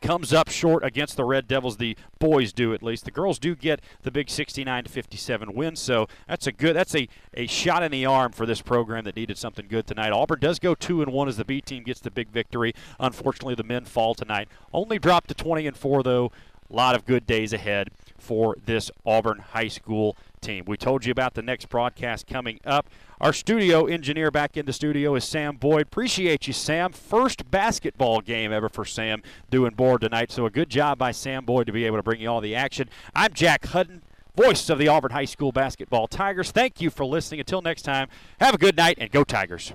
comes 0.00 0.32
up 0.32 0.48
short 0.48 0.84
against 0.84 1.16
the 1.16 1.24
Red 1.24 1.46
Devils. 1.46 1.76
The 1.76 1.96
boys 2.18 2.52
do 2.52 2.72
at 2.74 2.82
least. 2.82 3.04
The 3.04 3.10
girls 3.10 3.38
do 3.38 3.54
get 3.54 3.80
the 4.02 4.10
big 4.10 4.30
69 4.30 4.84
to 4.84 4.90
57 4.90 5.54
win. 5.54 5.76
So 5.76 6.08
that's 6.28 6.46
a 6.46 6.52
good. 6.52 6.76
That's 6.76 6.94
a, 6.94 7.08
a 7.34 7.46
shot 7.46 7.82
in 7.82 7.92
the 7.92 8.06
arm 8.06 8.32
for 8.32 8.46
this 8.46 8.62
program 8.62 9.04
that 9.04 9.16
needed 9.16 9.38
something 9.38 9.66
good 9.68 9.86
tonight. 9.86 10.12
Auburn 10.12 10.40
does 10.40 10.58
go 10.58 10.74
two 10.74 11.02
and 11.02 11.12
one 11.12 11.28
as 11.28 11.36
the 11.36 11.44
B 11.44 11.60
team 11.60 11.82
gets 11.82 12.00
the 12.00 12.10
big 12.10 12.28
victory. 12.28 12.74
Unfortunately, 12.98 13.54
the 13.54 13.62
men 13.62 13.84
fall 13.84 14.14
tonight. 14.14 14.48
Only 14.72 14.98
dropped 14.98 15.28
to 15.28 15.34
20 15.34 15.66
and 15.66 15.76
four 15.76 16.02
though. 16.02 16.32
A 16.70 16.74
lot 16.74 16.94
of 16.94 17.04
good 17.04 17.26
days 17.26 17.52
ahead 17.52 17.90
for 18.16 18.56
this 18.64 18.92
Auburn 19.04 19.38
High 19.38 19.68
School 19.68 20.16
team. 20.40 20.64
We 20.66 20.76
told 20.76 21.04
you 21.04 21.12
about 21.12 21.34
the 21.34 21.42
next 21.42 21.68
broadcast 21.68 22.26
coming 22.26 22.60
up. 22.64 22.88
Our 23.20 23.32
studio 23.32 23.86
engineer 23.86 24.30
back 24.30 24.56
in 24.56 24.66
the 24.66 24.72
studio 24.72 25.14
is 25.14 25.24
Sam 25.24 25.56
Boyd. 25.56 25.82
Appreciate 25.82 26.46
you, 26.46 26.52
Sam. 26.52 26.92
First 26.92 27.50
basketball 27.50 28.20
game 28.20 28.52
ever 28.52 28.68
for 28.68 28.84
Sam 28.84 29.22
doing 29.50 29.74
board 29.74 30.00
tonight. 30.00 30.32
So 30.32 30.46
a 30.46 30.50
good 30.50 30.70
job 30.70 30.98
by 30.98 31.12
Sam 31.12 31.44
Boyd 31.44 31.66
to 31.66 31.72
be 31.72 31.84
able 31.84 31.98
to 31.98 32.02
bring 32.02 32.20
you 32.20 32.28
all 32.28 32.40
the 32.40 32.54
action. 32.54 32.88
I'm 33.14 33.32
Jack 33.32 33.66
Hutton, 33.66 34.02
voice 34.34 34.70
of 34.70 34.78
the 34.78 34.88
Auburn 34.88 35.12
High 35.12 35.26
School 35.26 35.52
basketball 35.52 36.06
Tigers. 36.06 36.50
Thank 36.50 36.80
you 36.80 36.90
for 36.90 37.04
listening. 37.04 37.40
Until 37.40 37.62
next 37.62 37.82
time, 37.82 38.08
have 38.40 38.54
a 38.54 38.58
good 38.58 38.76
night 38.76 38.96
and 38.98 39.10
go 39.10 39.24
Tigers. 39.24 39.72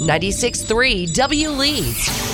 96.3 0.00 1.12
W 1.14 1.50
Lee, 1.50 1.82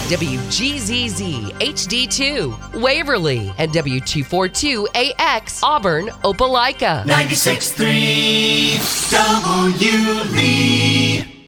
WGZZ 0.09 1.53
HD2, 1.61 2.81
Waverly, 2.81 3.53
and 3.59 3.71
W242AX, 3.73 5.61
Auburn, 5.63 6.09
Opelika. 6.25 7.05
96.3 7.05 8.79
W 9.11 10.25
Lee. 10.35 11.29